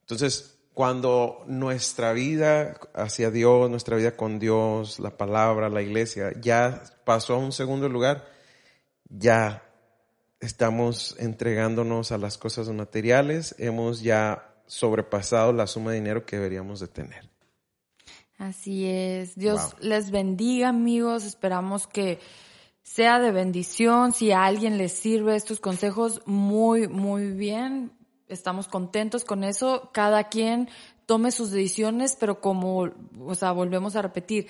Entonces, 0.00 0.58
cuando 0.74 1.44
nuestra 1.46 2.12
vida 2.12 2.80
hacia 2.94 3.30
Dios, 3.30 3.70
nuestra 3.70 3.96
vida 3.96 4.16
con 4.16 4.38
Dios, 4.38 4.98
la 4.98 5.16
palabra, 5.16 5.68
la 5.68 5.82
iglesia, 5.82 6.32
ya 6.40 6.82
pasó 7.04 7.34
a 7.34 7.38
un 7.38 7.52
segundo 7.52 7.88
lugar, 7.88 8.26
ya 9.08 9.62
estamos 10.40 11.14
entregándonos 11.18 12.10
a 12.10 12.18
las 12.18 12.38
cosas 12.38 12.68
materiales, 12.70 13.54
hemos 13.58 14.02
ya 14.02 14.54
sobrepasado 14.66 15.52
la 15.52 15.66
suma 15.66 15.90
de 15.92 15.98
dinero 15.98 16.24
que 16.24 16.36
deberíamos 16.36 16.80
de 16.80 16.88
tener. 16.88 17.30
Así 18.38 18.86
es. 18.86 19.36
Dios 19.36 19.76
les 19.80 20.10
bendiga, 20.10 20.70
amigos. 20.70 21.24
Esperamos 21.24 21.86
que 21.86 22.18
sea 22.82 23.20
de 23.20 23.30
bendición. 23.30 24.12
Si 24.12 24.32
a 24.32 24.44
alguien 24.44 24.78
les 24.78 24.92
sirve 24.92 25.36
estos 25.36 25.60
consejos, 25.60 26.22
muy, 26.26 26.88
muy 26.88 27.30
bien. 27.30 27.92
Estamos 28.32 28.68
contentos 28.68 29.24
con 29.24 29.44
eso. 29.44 29.90
Cada 29.92 30.28
quien 30.28 30.68
tome 31.06 31.30
sus 31.30 31.50
decisiones, 31.50 32.16
pero 32.18 32.40
como, 32.40 32.90
o 33.20 33.34
sea, 33.34 33.52
volvemos 33.52 33.96
a 33.96 34.02
repetir, 34.02 34.48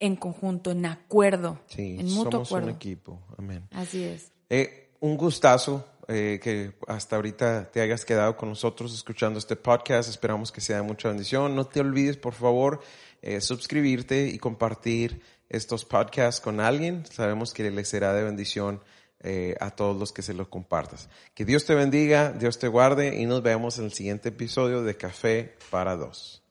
en 0.00 0.16
conjunto, 0.16 0.72
en 0.72 0.84
acuerdo, 0.84 1.60
Sí, 1.66 1.96
en 1.98 2.06
mutuo 2.06 2.32
somos 2.32 2.48
acuerdo. 2.48 2.66
un 2.68 2.74
equipo. 2.74 3.20
Amén. 3.38 3.68
Así 3.70 4.02
es. 4.02 4.32
Eh, 4.50 4.90
un 4.98 5.16
gustazo 5.16 5.86
eh, 6.08 6.40
que 6.42 6.72
hasta 6.88 7.16
ahorita 7.16 7.70
te 7.70 7.80
hayas 7.80 8.04
quedado 8.04 8.36
con 8.36 8.48
nosotros 8.48 8.92
escuchando 8.92 9.38
este 9.38 9.54
podcast. 9.54 10.10
Esperamos 10.10 10.50
que 10.50 10.60
sea 10.60 10.78
de 10.78 10.82
mucha 10.82 11.08
bendición. 11.08 11.54
No 11.54 11.66
te 11.66 11.80
olvides, 11.80 12.16
por 12.16 12.34
favor, 12.34 12.80
eh, 13.22 13.40
suscribirte 13.40 14.26
y 14.26 14.38
compartir 14.38 15.22
estos 15.48 15.84
podcasts 15.84 16.40
con 16.40 16.58
alguien. 16.58 17.06
Sabemos 17.06 17.54
que 17.54 17.70
les 17.70 17.88
será 17.88 18.12
de 18.12 18.24
bendición 18.24 18.80
eh, 19.22 19.56
a 19.60 19.70
todos 19.70 19.96
los 19.98 20.12
que 20.12 20.22
se 20.22 20.34
los 20.34 20.48
compartas. 20.48 21.08
Que 21.34 21.44
Dios 21.44 21.64
te 21.64 21.74
bendiga, 21.74 22.32
Dios 22.32 22.58
te 22.58 22.68
guarde 22.68 23.20
y 23.20 23.26
nos 23.26 23.42
vemos 23.42 23.78
en 23.78 23.86
el 23.86 23.92
siguiente 23.92 24.30
episodio 24.30 24.82
de 24.82 24.96
Café 24.96 25.56
para 25.70 25.96
Dos. 25.96 26.42